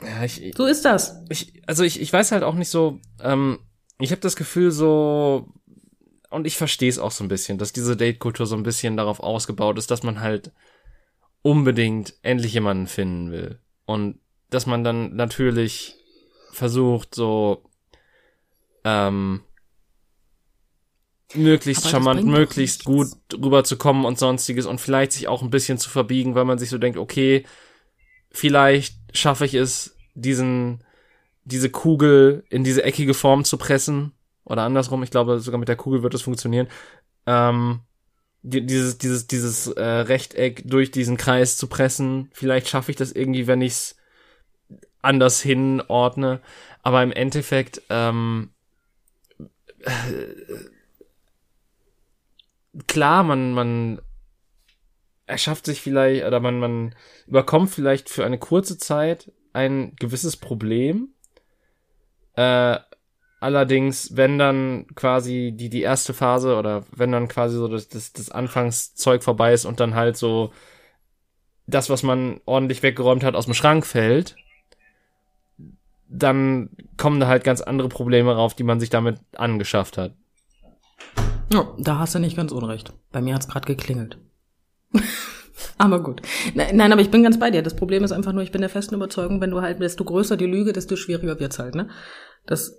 Ja, 0.02 0.24
ich, 0.24 0.52
So 0.56 0.66
ist 0.66 0.84
das. 0.84 1.22
ich, 1.28 1.62
also 1.66 1.84
ich, 1.84 2.00
ich 2.00 2.12
weiß 2.12 2.32
halt 2.32 2.42
auch 2.42 2.54
nicht 2.54 2.68
so, 2.70 3.00
ähm, 3.20 3.58
ich 3.98 4.10
habe 4.10 4.20
das 4.20 4.36
Gefühl 4.36 4.70
so, 4.70 5.48
und 6.30 6.46
ich 6.46 6.56
verstehe 6.56 6.88
es 6.88 6.98
auch 6.98 7.10
so 7.12 7.24
ein 7.24 7.28
bisschen, 7.28 7.58
dass 7.58 7.72
diese 7.72 7.96
Date-Kultur 7.96 8.46
so 8.46 8.56
ein 8.56 8.62
bisschen 8.64 8.96
darauf 8.96 9.20
ausgebaut 9.20 9.78
ist, 9.78 9.90
dass 9.90 10.02
man 10.02 10.20
halt 10.20 10.52
unbedingt 11.42 12.14
endlich 12.22 12.54
jemanden 12.54 12.86
finden 12.86 13.30
will. 13.30 13.60
Und 13.84 14.18
dass 14.50 14.66
man 14.66 14.84
dann 14.84 15.14
natürlich 15.14 15.94
versucht, 16.52 17.14
so 17.14 17.64
ähm, 18.84 19.42
möglichst 21.34 21.84
Aber 21.84 21.90
charmant, 21.90 22.24
möglichst 22.24 22.84
gut 22.84 23.08
rüberzukommen 23.32 24.04
und 24.04 24.18
sonstiges 24.18 24.66
und 24.66 24.80
vielleicht 24.80 25.12
sich 25.12 25.28
auch 25.28 25.42
ein 25.42 25.50
bisschen 25.50 25.78
zu 25.78 25.90
verbiegen, 25.90 26.34
weil 26.34 26.44
man 26.44 26.58
sich 26.58 26.70
so 26.70 26.78
denkt, 26.78 26.98
okay, 26.98 27.44
vielleicht 28.30 28.96
schaffe 29.12 29.44
ich 29.44 29.54
es, 29.54 29.96
diesen, 30.14 30.84
diese 31.44 31.70
Kugel 31.70 32.44
in 32.50 32.64
diese 32.64 32.84
eckige 32.84 33.14
Form 33.14 33.44
zu 33.44 33.56
pressen. 33.56 34.12
Oder 34.44 34.62
andersrum, 34.62 35.02
ich 35.02 35.10
glaube, 35.10 35.40
sogar 35.40 35.58
mit 35.58 35.68
der 35.68 35.76
Kugel 35.76 36.02
wird 36.02 36.14
es 36.14 36.22
funktionieren. 36.22 36.68
Ähm, 37.26 37.80
die, 38.42 38.66
dieses, 38.66 38.98
dieses, 38.98 39.26
dieses 39.26 39.68
äh, 39.68 39.82
Rechteck 39.82 40.62
durch 40.66 40.90
diesen 40.90 41.16
Kreis 41.16 41.56
zu 41.56 41.68
pressen. 41.68 42.28
Vielleicht 42.32 42.68
schaffe 42.68 42.90
ich 42.90 42.96
das 42.96 43.12
irgendwie, 43.12 43.46
wenn 43.46 43.62
ich 43.62 43.72
es 43.72 43.96
anders 45.00 45.40
hinordne. 45.40 46.40
Aber 46.82 47.02
im 47.02 47.12
Endeffekt, 47.12 47.82
ähm, 47.88 48.50
äh, 49.80 49.90
klar, 52.86 53.22
man, 53.22 53.52
man 53.52 54.00
erschafft 55.26 55.66
sich 55.66 55.80
vielleicht 55.80 56.24
oder 56.24 56.40
man, 56.40 56.58
man 56.58 56.94
überkommt 57.26 57.70
vielleicht 57.70 58.08
für 58.08 58.24
eine 58.24 58.38
kurze 58.38 58.78
Zeit 58.78 59.32
ein 59.52 59.94
gewisses 59.96 60.36
Problem. 60.36 61.08
Äh, 62.34 62.78
allerdings, 63.40 64.16
wenn 64.16 64.38
dann 64.38 64.86
quasi 64.94 65.52
die, 65.54 65.68
die 65.68 65.82
erste 65.82 66.14
Phase 66.14 66.56
oder 66.56 66.84
wenn 66.94 67.12
dann 67.12 67.28
quasi 67.28 67.56
so 67.56 67.68
das, 67.68 67.88
das, 67.88 68.12
das 68.12 68.30
Anfangszeug 68.30 69.22
vorbei 69.22 69.52
ist 69.52 69.64
und 69.64 69.80
dann 69.80 69.94
halt 69.94 70.16
so 70.16 70.52
das, 71.66 71.90
was 71.90 72.02
man 72.02 72.40
ordentlich 72.44 72.82
weggeräumt 72.82 73.24
hat, 73.24 73.34
aus 73.34 73.44
dem 73.44 73.54
Schrank 73.54 73.86
fällt, 73.86 74.36
dann 76.08 76.70
kommen 76.96 77.20
da 77.20 77.26
halt 77.26 77.44
ganz 77.44 77.60
andere 77.60 77.88
Probleme 77.88 78.34
rauf, 78.34 78.54
die 78.54 78.64
man 78.64 78.80
sich 78.80 78.90
damit 78.90 79.18
angeschafft 79.34 79.96
hat. 79.96 80.14
Ja, 81.52 81.74
da 81.78 81.98
hast 81.98 82.14
du 82.14 82.18
nicht 82.18 82.36
ganz 82.36 82.52
unrecht. 82.52 82.92
Bei 83.10 83.20
mir 83.20 83.34
hat's 83.34 83.48
grad 83.48 83.66
geklingelt. 83.66 84.18
aber 85.78 86.02
gut. 86.02 86.22
Nein, 86.54 86.76
nein, 86.76 86.92
aber 86.92 87.00
ich 87.00 87.10
bin 87.10 87.22
ganz 87.22 87.38
bei 87.38 87.50
dir. 87.50 87.62
Das 87.62 87.76
Problem 87.76 88.04
ist 88.04 88.12
einfach 88.12 88.32
nur, 88.32 88.42
ich 88.42 88.52
bin 88.52 88.60
der 88.60 88.70
festen 88.70 88.94
Überzeugung, 88.94 89.40
wenn 89.40 89.50
du 89.50 89.60
halt, 89.60 89.80
desto 89.80 90.04
größer 90.04 90.36
die 90.36 90.46
Lüge, 90.46 90.72
desto 90.72 90.96
schwieriger 90.96 91.38
wird's 91.40 91.58
halt, 91.58 91.74
ne? 91.74 91.88
Das 92.46 92.78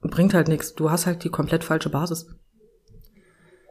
bringt 0.00 0.34
halt 0.34 0.48
nichts. 0.48 0.74
Du 0.74 0.90
hast 0.90 1.06
halt 1.06 1.24
die 1.24 1.30
komplett 1.30 1.64
falsche 1.64 1.90
Basis. 1.90 2.26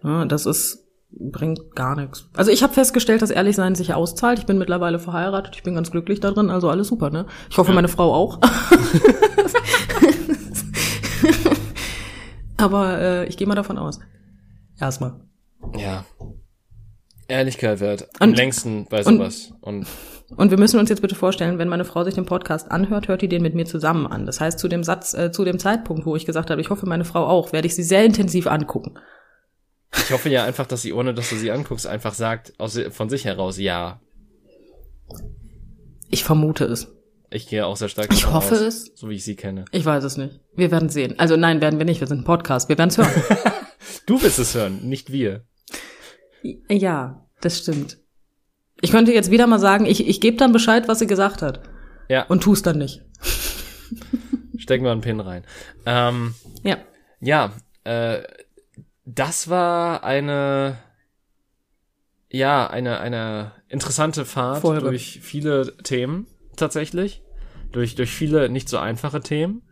Ja, 0.03 0.25
das 0.25 0.45
ist, 0.45 0.87
bringt 1.11 1.75
gar 1.75 1.95
nichts. 1.95 2.29
Also 2.35 2.51
ich 2.51 2.63
habe 2.63 2.73
festgestellt, 2.73 3.21
dass 3.21 3.29
ehrlich 3.29 3.55
sein 3.55 3.75
sich 3.75 3.93
auszahlt. 3.93 4.39
Ich 4.39 4.45
bin 4.45 4.57
mittlerweile 4.57 4.99
verheiratet, 4.99 5.55
ich 5.55 5.63
bin 5.63 5.75
ganz 5.75 5.91
glücklich 5.91 6.19
da 6.19 6.31
drin, 6.31 6.49
also 6.49 6.69
alles 6.69 6.87
super, 6.87 7.09
ne? 7.09 7.27
Ich 7.49 7.57
hoffe, 7.57 7.71
meine 7.71 7.87
Frau 7.87 8.13
auch. 8.13 8.39
aber 12.57 12.99
äh, 12.99 13.25
ich 13.27 13.37
gehe 13.37 13.47
mal 13.47 13.55
davon 13.55 13.77
aus. 13.77 13.99
Erstmal. 14.79 15.19
Ja. 15.77 16.05
Ehrlichkeit 17.27 17.79
wert. 17.79 18.09
Am 18.19 18.29
Und- 18.29 18.35
längsten 18.37 18.85
bei 18.89 19.03
und- 19.03 19.17
sowas. 19.17 19.53
Und, 19.61 19.87
Und 20.35 20.49
wir 20.51 20.57
müssen 20.59 20.79
uns 20.79 20.89
jetzt 20.89 21.01
bitte 21.01 21.15
vorstellen, 21.15 21.57
wenn 21.57 21.69
meine 21.69 21.85
Frau 21.85 22.03
sich 22.03 22.15
den 22.15 22.25
Podcast 22.25 22.69
anhört, 22.71 23.07
hört 23.07 23.21
die 23.21 23.27
den 23.29 23.41
mit 23.41 23.55
mir 23.55 23.65
zusammen 23.65 24.07
an. 24.07 24.25
Das 24.25 24.39
heißt, 24.41 24.59
zu 24.59 24.67
dem 24.67 24.83
Satz, 24.83 25.13
äh, 25.13 25.31
zu 25.31 25.45
dem 25.45 25.59
Zeitpunkt, 25.59 26.05
wo 26.05 26.15
ich 26.15 26.25
gesagt 26.25 26.49
habe, 26.49 26.59
ich 26.59 26.69
hoffe, 26.69 26.85
meine 26.85 27.05
Frau 27.05 27.25
auch, 27.25 27.53
werde 27.53 27.67
ich 27.67 27.75
sie 27.75 27.83
sehr 27.83 28.03
intensiv 28.03 28.47
angucken. 28.47 28.95
ich 29.95 30.11
hoffe 30.11 30.29
ja 30.29 30.43
einfach, 30.43 30.65
dass 30.65 30.81
sie, 30.81 30.91
ohne 30.91 31.13
dass 31.13 31.29
du 31.29 31.35
sie 31.35 31.51
anguckst, 31.51 31.85
einfach 31.87 32.13
sagt 32.15 32.53
aus, 32.59 32.79
von 32.89 33.09
sich 33.09 33.25
heraus, 33.25 33.57
ja. 33.59 34.01
Ich 36.09 36.23
vermute 36.23 36.65
es. 36.65 36.91
Ich 37.33 37.47
gehe 37.47 37.65
auch 37.65 37.75
sehr 37.75 37.89
stark 37.89 38.13
Ich 38.13 38.27
hoffe 38.27 38.53
aus, 38.53 38.61
es. 38.61 38.91
So 38.95 39.09
wie 39.09 39.15
ich 39.15 39.23
sie 39.23 39.35
kenne. 39.35 39.65
Ich 39.71 39.83
weiß 39.83 40.03
es 40.03 40.17
nicht. 40.17 40.39
Wir 40.55 40.69
werden 40.69 40.89
sehen. 40.89 41.17
Also 41.17 41.35
nein, 41.35 41.61
werden 41.61 41.79
wir 41.79 41.85
nicht. 41.85 41.99
Wir 41.99 42.05
sind 42.07 42.19
ein 42.19 42.25
Podcast. 42.25 42.69
Wir 42.69 42.77
werden 42.77 42.89
es 42.89 42.97
hören. 42.97 43.11
Du 44.05 44.21
willst 44.21 44.37
es 44.39 44.53
hören, 44.53 44.87
nicht 44.89 45.11
wir. 45.13 45.45
ja, 46.69 47.25
das 47.41 47.59
stimmt. 47.59 47.97
Ich 48.81 48.91
könnte 48.91 49.13
jetzt 49.13 49.31
wieder 49.31 49.47
mal 49.47 49.59
sagen, 49.59 49.85
ich, 49.85 50.07
ich 50.07 50.19
gebe 50.19 50.35
dann 50.37 50.51
Bescheid, 50.51 50.87
was 50.89 50.99
sie 50.99 51.07
gesagt 51.07 51.41
hat. 51.41 51.61
Ja, 52.09 52.23
Und 52.23 52.43
tu 52.43 52.51
es 52.53 52.61
dann 52.61 52.77
nicht. 52.77 53.01
stecken 54.57 54.83
wir 54.83 54.91
einen 54.91 55.01
Pin 55.01 55.19
rein. 55.21 55.45
Ähm, 55.85 56.35
Ja. 56.63 56.77
ja, 57.21 57.53
äh, 57.85 58.23
das 59.05 59.49
war 59.49 60.03
eine, 60.03 60.77
ja, 62.29 62.67
eine, 62.67 62.99
eine 62.99 63.51
interessante 63.69 64.25
Fahrt 64.25 64.61
Folge. 64.61 64.81
durch 64.89 65.19
viele 65.21 65.77
Themen, 65.77 66.27
tatsächlich. 66.55 67.21
Durch, 67.71 67.95
durch 67.95 68.11
viele 68.11 68.49
nicht 68.49 68.69
so 68.69 68.77
einfache 68.77 69.21
Themen. 69.21 69.63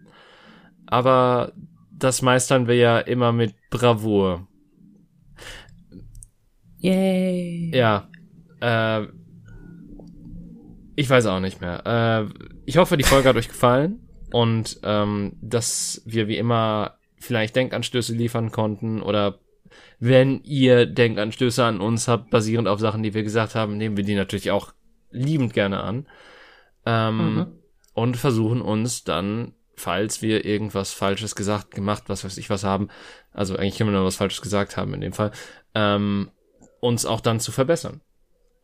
Aber 0.88 1.54
das 1.92 2.22
meistern 2.22 2.68
wir 2.68 2.76
ja 2.76 3.00
immer 3.00 3.32
mit 3.32 3.54
Bravour. 3.70 4.48
Yay. 6.80 7.72
Ja. 7.74 8.10
Äh, 8.60 9.08
ich 10.96 11.10
weiß 11.10 11.28
auch 11.28 11.40
nicht 11.40 11.62
mehr. 11.62 11.86
Äh, 11.86 12.50
ich 12.66 12.78
hoffe, 12.78 12.98
die 12.98 13.04
Folge 13.04 13.30
hat 13.30 13.36
euch 13.36 13.48
gefallen 13.48 14.08
und 14.32 14.80
ähm, 14.84 15.34
dass 15.42 16.02
wir 16.06 16.28
wie 16.28 16.38
immer 16.38 16.98
vielleicht 17.18 17.56
Denkanstöße 17.56 18.16
liefern 18.16 18.52
konnten 18.52 19.02
oder 19.02 19.40
wenn 20.00 20.42
ihr 20.44 20.88
Denkanstöße 20.88 21.64
an 21.64 21.80
uns 21.80 22.08
habt, 22.08 22.32
basierend 22.32 22.68
auf 22.68 22.80
Sachen, 22.80 23.04
die 23.04 23.14
wir 23.14 23.24
gesagt 23.24 23.56
haben, 23.56 23.78
nehmen 23.78 23.98
wir 23.98 24.04
die 24.04 24.16
natürlich 24.16 24.52
auch 24.52 24.74
liebend 25.12 25.54
gerne 25.54 25.82
an. 25.82 26.08
Ähm, 26.86 27.36
mhm. 27.36 27.46
Und 27.94 28.18
versuchen 28.18 28.62
uns 28.62 29.04
dann, 29.04 29.54
falls 29.76 30.22
wir 30.22 30.46
irgendwas 30.46 30.94
Falsches 30.94 31.36
gesagt, 31.36 31.72
gemacht, 31.72 32.04
was 32.08 32.24
weiß 32.24 32.38
ich 32.38 32.50
was 32.50 32.64
haben, 32.64 32.90
also 33.34 33.56
eigentlich 33.56 33.78
können 33.78 33.92
wir 33.92 33.98
nur 33.98 34.06
was 34.06 34.16
Falsches 34.16 34.42
gesagt 34.42 34.78
haben 34.78 34.94
in 34.94 35.02
dem 35.02 35.14
Fall, 35.14 35.32
ähm, 35.76 36.32
uns 36.80 37.06
auch 37.06 37.22
dann 37.22 37.40
zu 37.40 37.52
verbessern. 37.52 38.02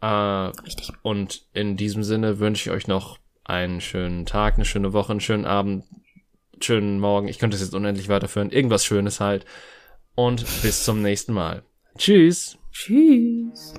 Äh, 0.01 0.07
Richtig. 0.07 0.91
Und 1.01 1.45
in 1.53 1.77
diesem 1.77 2.03
Sinne 2.03 2.39
wünsche 2.39 2.69
ich 2.69 2.75
euch 2.75 2.87
noch 2.87 3.19
einen 3.43 3.81
schönen 3.81 4.25
Tag, 4.25 4.55
eine 4.55 4.65
schöne 4.65 4.93
Woche, 4.93 5.11
einen 5.11 5.21
schönen 5.21 5.45
Abend, 5.45 5.85
schönen 6.61 6.99
Morgen. 6.99 7.27
Ich 7.27 7.39
könnte 7.39 7.55
es 7.55 7.61
jetzt 7.61 7.73
unendlich 7.73 8.09
weiterführen. 8.09 8.51
Irgendwas 8.51 8.85
Schönes 8.85 9.19
halt. 9.19 9.45
Und 10.15 10.45
bis 10.61 10.83
zum 10.83 11.01
nächsten 11.01 11.33
Mal. 11.33 11.63
Tschüss. 11.97 12.57
Tschüss. 12.71 13.73